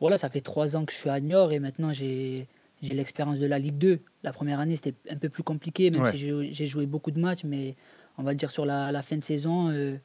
Voilà, 0.00 0.16
ça 0.16 0.28
fait 0.28 0.40
trois 0.40 0.76
ans 0.76 0.84
que 0.84 0.92
je 0.92 0.98
suis 0.98 1.10
à 1.10 1.18
Niort 1.20 1.50
et 1.52 1.58
maintenant 1.58 1.92
j'ai 1.92 2.46
l'expérience 2.82 3.40
de 3.40 3.46
la 3.46 3.58
Ligue 3.58 3.78
2. 3.78 4.00
La 4.22 4.32
première 4.32 4.60
année, 4.60 4.76
c'était 4.76 4.94
un 5.10 5.16
peu 5.16 5.28
plus 5.28 5.42
compliqué, 5.42 5.90
même 5.90 6.02
Ouais. 6.02 6.12
si 6.12 6.18
j'ai 6.18 6.52
j'ai 6.52 6.66
joué 6.66 6.86
beaucoup 6.86 7.10
de 7.10 7.18
matchs. 7.18 7.42
Mais 7.42 7.74
on 8.16 8.22
va 8.22 8.34
dire 8.34 8.50
sur 8.52 8.64
la, 8.64 8.92
la 8.92 9.02
fin 9.02 9.16
de 9.16 9.24
saison, 9.24 9.70
euh, 9.70 9.96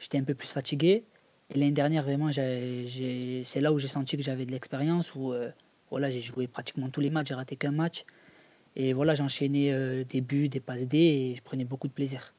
j'étais 0.00 0.18
un 0.18 0.24
peu 0.24 0.34
plus 0.34 0.48
fatigué. 0.48 1.04
Et 1.54 1.58
l'année 1.58 1.72
dernière, 1.72 2.02
vraiment, 2.02 2.30
c'est 2.32 3.60
là 3.60 3.72
où 3.72 3.78
j'ai 3.78 3.88
senti 3.88 4.16
que 4.16 4.22
j'avais 4.22 4.44
de 4.46 4.52
l'expérience, 4.52 5.14
où 5.14 5.32
euh, 5.32 5.48
voilà, 5.90 6.10
j'ai 6.10 6.20
joué 6.20 6.46
pratiquement 6.46 6.88
tous 6.90 7.00
les 7.00 7.10
matchs, 7.10 7.28
j'ai 7.28 7.34
raté 7.34 7.56
qu'un 7.56 7.72
match. 7.72 8.04
Et 8.76 8.92
voilà, 8.92 9.14
j'enchaînais 9.14 9.72
euh, 9.72 10.04
des 10.08 10.20
buts, 10.20 10.48
des 10.48 10.60
passes 10.60 10.86
D 10.86 10.98
et 10.98 11.34
je 11.36 11.42
prenais 11.42 11.64
beaucoup 11.64 11.88
de 11.88 11.92
plaisir. 11.92 12.32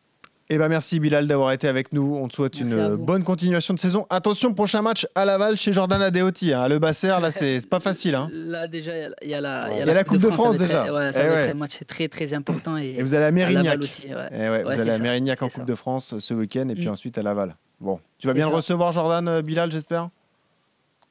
Eh 0.51 0.57
ben 0.57 0.67
merci 0.67 0.99
Bilal 0.99 1.27
d'avoir 1.27 1.51
été 1.51 1.67
avec 1.67 1.93
nous. 1.93 2.15
On 2.15 2.27
te 2.27 2.33
souhaite 2.35 2.59
Merci 2.61 2.75
une 2.75 2.95
bonne 2.95 3.23
continuation 3.23 3.73
de 3.75 3.79
saison. 3.79 4.07
Attention, 4.09 4.51
prochain 4.55 4.81
match 4.81 5.05
à 5.13 5.23
Laval 5.25 5.57
chez 5.57 5.73
Jordan 5.73 6.01
Adeoti. 6.01 6.53
Hein. 6.53 6.67
Le 6.67 6.79
Basser, 6.79 7.07
là, 7.07 7.29
c'est 7.29 7.67
pas 7.69 7.79
facile. 7.79 8.15
Hein. 8.15 8.29
Là, 8.33 8.67
déjà, 8.67 8.93
il 9.21 9.29
y 9.29 9.33
a- 9.35 9.37
y, 9.37 9.41
la, 9.41 9.69
Il 9.73 9.77
y 9.85 9.89
a 9.89 9.93
la 9.93 10.03
Coupe 10.03 10.17
de 10.17 10.29
France, 10.31 10.57
déjà. 10.57 10.91
ouais, 10.91 11.11
ça 11.11 11.23
Eh 11.23 11.27
va 11.29 11.35
ouais. 11.35 11.41
être 11.43 11.51
un 11.51 11.59
match 11.59 11.77
très, 11.85 12.07
très 12.07 12.33
important. 12.33 12.77
Et, 12.77 12.95
Et 12.97 13.03
vous 13.03 13.13
allez 13.13 13.25
à 13.25 13.31
Mérignac. 13.31 13.63
Laval 13.65 13.83
aussi. 13.83 14.07
Ouais. 14.07 14.13
Eh 14.31 14.37
ouais, 14.37 14.49
Ouais, 14.49 14.63
vous 14.75 14.81
allez 14.81 14.91
à 14.91 14.97
Mérignac 14.99 15.39
en 15.43 15.47
Coupe 15.49 15.55
ça. 15.57 15.63
de 15.65 15.75
France 15.75 16.13
euh, 16.13 16.19
ce 16.19 16.33
week-end 16.33 16.67
et 16.69 16.73
puis 16.75 16.87
Mm. 16.87 16.91
ensuite 16.91 17.17
à 17.19 17.21
Laval. 17.21 17.55
Bon, 17.81 17.99
tu 18.17 18.27
vas 18.27 18.33
C'est 18.33 18.39
bien 18.39 18.49
le 18.49 18.55
recevoir, 18.55 18.91
Jordan 18.91 19.27
euh, 19.27 19.41
Bilal, 19.41 19.71
j'espère? 19.71 20.09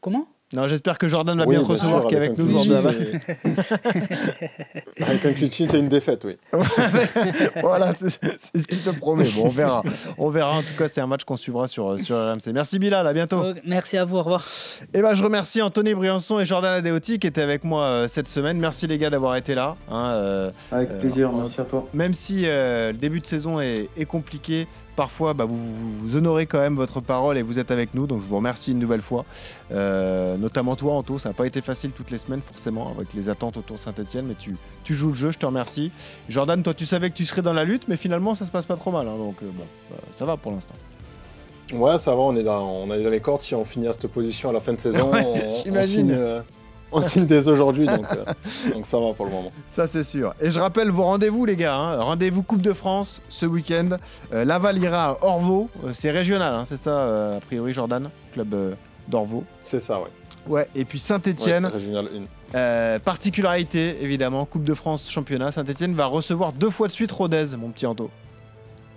Comment? 0.01 0.27
Non, 0.55 0.67
j'espère 0.67 0.97
que 0.97 1.09
Jordan 1.09 1.37
va 1.37 1.45
Oui, 1.45 1.57
bien 1.57 1.63
te 1.65 1.73
recevoir, 1.73 2.07
qui 2.07 2.15
est 2.15 2.17
avec 2.17 2.39
nous, 2.39 2.47
Laval. 2.71 2.95
Avec 5.01 5.27
un 5.27 5.35
sheet 5.35 5.67
et 5.75 5.79
une 5.79 5.89
défaite, 5.91 6.25
oui. 6.25 6.39
voilà, 7.61 7.93
c'est 7.99 8.19
c'est 8.53 8.63
ce 8.63 8.67
qu'il 8.67 8.79
te 8.79 8.89
promet. 8.91 9.27
Bon, 9.37 9.45
on 9.47 9.49
verra. 9.51 9.83
On 10.17 10.31
verra. 10.31 10.57
En 10.57 10.63
tout 10.63 10.75
cas, 10.79 10.89
c'est 10.89 11.03
un 11.03 11.07
match 11.07 11.25
qu'on 11.25 11.37
suivra 11.37 11.69
sur, 11.69 12.01
sur 12.01 12.17
RMC. 12.17 12.53
Merci 12.55 12.79
Bilal, 12.79 13.07
à 13.07 13.13
bientôt. 13.13 13.43
Merci 13.67 13.99
à 13.99 14.05
vous, 14.05 14.17
au 14.17 14.23
revoir. 14.23 14.43
Et 14.95 15.03
ben, 15.03 15.15
je 15.15 15.23
remercie 15.23 15.61
Anthony 15.61 15.93
Briançon 15.95 16.41
et 16.41 16.47
Jordan 16.47 16.73
Adeoti 16.75 17.19
qui 17.19 17.27
étaient 17.27 17.43
avec 17.43 17.65
moi 17.65 17.83
euh, 17.85 18.09
cette 18.09 18.27
semaine. 18.27 18.59
Merci 18.59 18.87
les 18.87 18.97
gars 18.97 19.11
d'avoir 19.11 19.37
été 19.37 19.55
là. 19.55 19.77
hein, 19.91 20.13
euh, 20.15 20.51
Avec 20.73 20.99
plaisir, 20.99 21.31
merci 21.31 21.61
à 21.61 21.65
toi. 21.65 21.87
Même 21.93 22.15
si 22.15 22.45
euh, 22.47 22.93
le 22.93 22.99
début 22.99 23.21
de 23.21 23.27
saison 23.27 23.61
est, 23.61 23.89
est 23.99 24.07
compliqué, 24.07 24.67
parfois 24.99 25.33
bah, 25.33 25.47
vous, 25.49 26.17
honorez 26.17 26.47
quand 26.47 26.59
même 26.59 26.75
votre 26.75 27.01
parole 27.01 27.39
et 27.39 27.43
vous 27.43 27.61
êtes 27.61 27.71
avec 27.71 27.95
nous. 27.95 28.09
Donc 28.09 28.21
je 28.21 28.27
vous 28.27 28.35
remercie 28.37 28.73
une 28.73 28.81
nouvelle 28.81 29.01
fois. 29.01 29.25
Euh, 29.71 30.37
notamment 30.37 30.75
toi, 30.75 30.95
Anto. 30.95 31.19
Ça 31.21 31.29
n'a 31.29 31.35
pas 31.35 31.47
été 31.47 31.61
facile 31.61 31.93
toutes 31.93 32.11
les 32.11 32.19
semaines, 32.19 32.41
forcément, 32.45 32.91
avec 32.91 33.15
les 33.15 33.29
attentes 33.29 33.57
autour 33.57 33.77
de 33.77 33.83
Saint-Etienne. 33.83 34.27
Mais 34.27 34.35
tu, 34.35 34.57
tu 34.83 34.95
joues 34.95 35.09
le 35.09 35.15
jeu, 35.15 35.31
je 35.31 35.39
te 35.39 35.47
remercie. 35.47 35.93
Jordan, 36.29 36.61
toi, 36.65 36.75
tu 36.75 36.85
savais 36.85 37.11
que 37.11 37.15
tu 37.17 37.25
serais 37.25 37.43
dans 37.43 37.53
la 37.53 37.63
lutte, 37.65 37.87
mais 37.87 37.97
finalement, 37.97 38.35
ça 38.35 38.45
se 38.45 38.51
passe 38.51 38.67
pas 38.67 38.77
trop 38.77 38.91
mal. 38.91 39.07
hein, 39.07 39.17
donc 39.17 39.37
euh, 39.43 39.47
bon, 39.55 39.65
bah, 39.91 39.97
ça 40.11 40.25
va 40.25 40.37
pour 40.37 40.51
l'instant. 40.51 40.75
Ouais, 41.73 41.97
ça 41.99 42.13
va, 42.17 42.21
on 42.23 42.35
est 42.35 42.43
dans, 42.43 42.63
on 42.69 42.93
est 42.93 43.03
dans 43.03 43.11
les 43.11 43.21
cordes. 43.21 43.43
Si 43.43 43.55
on 43.55 43.65
finit 43.65 43.87
à 43.87 43.93
cette 43.93 44.11
position 44.11 44.49
à 44.51 44.53
la 44.53 44.61
fin 44.61 44.73
de 44.73 44.81
saison, 44.81 45.11
Ouais, 45.13 45.25
on- 45.25 45.83
signe, 45.85 46.11
euh, 46.13 46.41
on 46.93 47.01
signe 47.01 47.27
dès 47.27 47.49
aujourd'hui, 47.49 47.87
donc, 47.87 48.07
euh, 48.13 48.25
donc 48.75 48.87
ça 48.87 48.99
va 48.99 49.13
pour 49.13 49.27
le 49.27 49.33
moment. 49.33 49.51
Ça, 49.69 49.87
c'est 49.87 50.05
sûr. 50.05 50.35
Et 50.41 50.51
je 50.51 50.59
rappelle 50.59 50.91
vos 50.91 51.03
rendez-vous, 51.05 51.45
les 51.45 51.57
gars. 51.57 51.75
hein. 51.77 52.01
Rendez-vous 52.01 52.43
Coupe 52.43 52.63
de 52.63 52.73
France 52.73 53.21
ce 53.29 53.47
week-end. 53.47 53.91
Euh, 54.33 54.45
Laval 54.45 54.79
ira 54.79 55.11
à 55.11 55.19
Orvaux. 55.25 55.69
Euh, 55.85 55.91
c'est 55.93 56.11
régional, 56.11 56.53
hein, 56.55 56.65
c'est 56.67 56.77
ça, 56.79 56.91
euh, 56.99 57.37
a 57.37 57.41
priori, 57.41 57.73
Jordan 57.73 58.09
Club 58.33 58.55
euh, 58.55 58.75
d'Orvaux. 59.09 59.45
C'est 59.63 59.81
ça, 59.81 60.01
ouais. 60.01 60.09
Ouais, 60.47 60.69
et 60.75 60.85
puis 60.87 60.99
Saint-Etienne. 60.99 61.67
Ouais, 61.67 61.73
Régional 61.73 62.07
1. 62.07 62.57
Euh, 62.57 62.99
particularité, 62.99 64.03
évidemment, 64.03 64.47
Coupe 64.47 64.65
de 64.65 64.73
France, 64.73 65.11
championnat. 65.11 65.53
Saint-Etienne 65.53 65.95
va 65.95 66.07
recevoir 66.07 66.53
deux 66.53 66.71
fois 66.71 66.87
de 66.87 66.93
suite 66.93 67.13
Rodez, 67.13 67.45
mon 67.59 67.69
petit 67.69 67.87
Anto. 67.87 68.09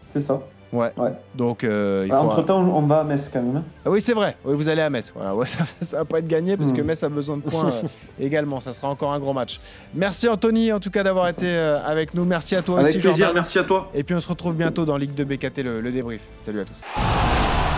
C'est 0.08 0.22
ça. 0.22 0.40
Ouais. 0.74 0.92
Ouais. 0.98 1.12
Donc, 1.36 1.64
euh, 1.64 2.04
il 2.06 2.10
faut 2.10 2.16
un- 2.16 2.20
Entre-temps, 2.20 2.60
on 2.60 2.82
va 2.84 3.00
à 3.00 3.04
Metz 3.04 3.30
quand 3.32 3.42
même. 3.42 3.58
hein. 3.58 3.64
Ah 3.86 3.90
oui, 3.90 4.02
c'est 4.02 4.14
vrai. 4.14 4.38
Oui, 4.46 4.56
vous 4.56 4.70
allez 4.70 4.82
à 4.82 4.90
Metz. 4.90 5.12
Voilà. 5.16 5.36
Ouais, 5.36 5.46
ça, 5.48 5.64
ça 5.82 5.98
va 5.98 6.06
pas 6.06 6.20
être 6.20 6.28
gagné 6.28 6.56
parce 6.56 6.72
que 6.72 6.82
Hmm. 6.82 6.86
Metz 6.86 7.04
a 7.04 7.10
besoin 7.10 7.38
de 7.38 7.42
points 7.42 7.66
euh, 7.84 7.88
également. 8.20 8.62
Ça 8.62 8.72
sera 8.72 8.88
encore 8.88 9.12
un 9.12 9.20
gros 9.20 9.34
match. 9.34 9.60
Merci 9.94 10.30
Anthony, 10.30 10.72
en 10.72 10.80
tout 10.80 10.90
cas, 10.92 11.04
d'avoir 11.04 11.28
été 11.28 11.46
euh, 11.48 11.80
avec 11.86 12.14
nous. 12.14 12.24
Merci 12.26 12.56
à 12.56 12.62
toi 12.62 12.80
Avec 12.80 12.92
aussi, 12.92 13.00
plaisir, 13.00 13.26
Jordan. 13.26 13.36
merci 13.42 13.60
à 13.60 13.64
toi. 13.64 13.90
Et 13.94 14.04
puis 14.04 14.16
on 14.16 14.20
se 14.22 14.28
retrouve 14.30 14.56
bientôt 14.56 14.86
dans 14.86 14.96
Ligue 14.98 15.14
2 15.14 15.26
BKT, 15.26 15.64
le, 15.64 15.82
le 15.82 15.92
débrief. 15.92 16.22
Salut 16.44 16.62
à 16.62 16.66
tous. 16.66 16.74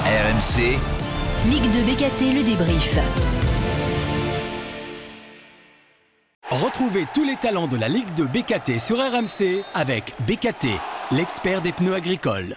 RMC, 0.06 0.78
Ligue 1.46 1.72
de 1.72 1.92
BKT, 1.92 2.34
le 2.36 2.44
débrief. 2.44 3.00
Retrouvez 6.52 7.06
tous 7.16 7.24
les 7.24 7.36
talents 7.38 7.68
de 7.68 7.78
la 7.78 7.88
Ligue 7.88 8.14
de 8.14 8.26
BKT 8.26 8.80
sur 8.80 8.98
RMC 8.98 9.64
avec 9.74 10.14
BKT, 10.28 10.68
l'expert 11.12 11.62
des 11.62 11.72
pneus 11.72 11.96
agricoles. 11.96 12.56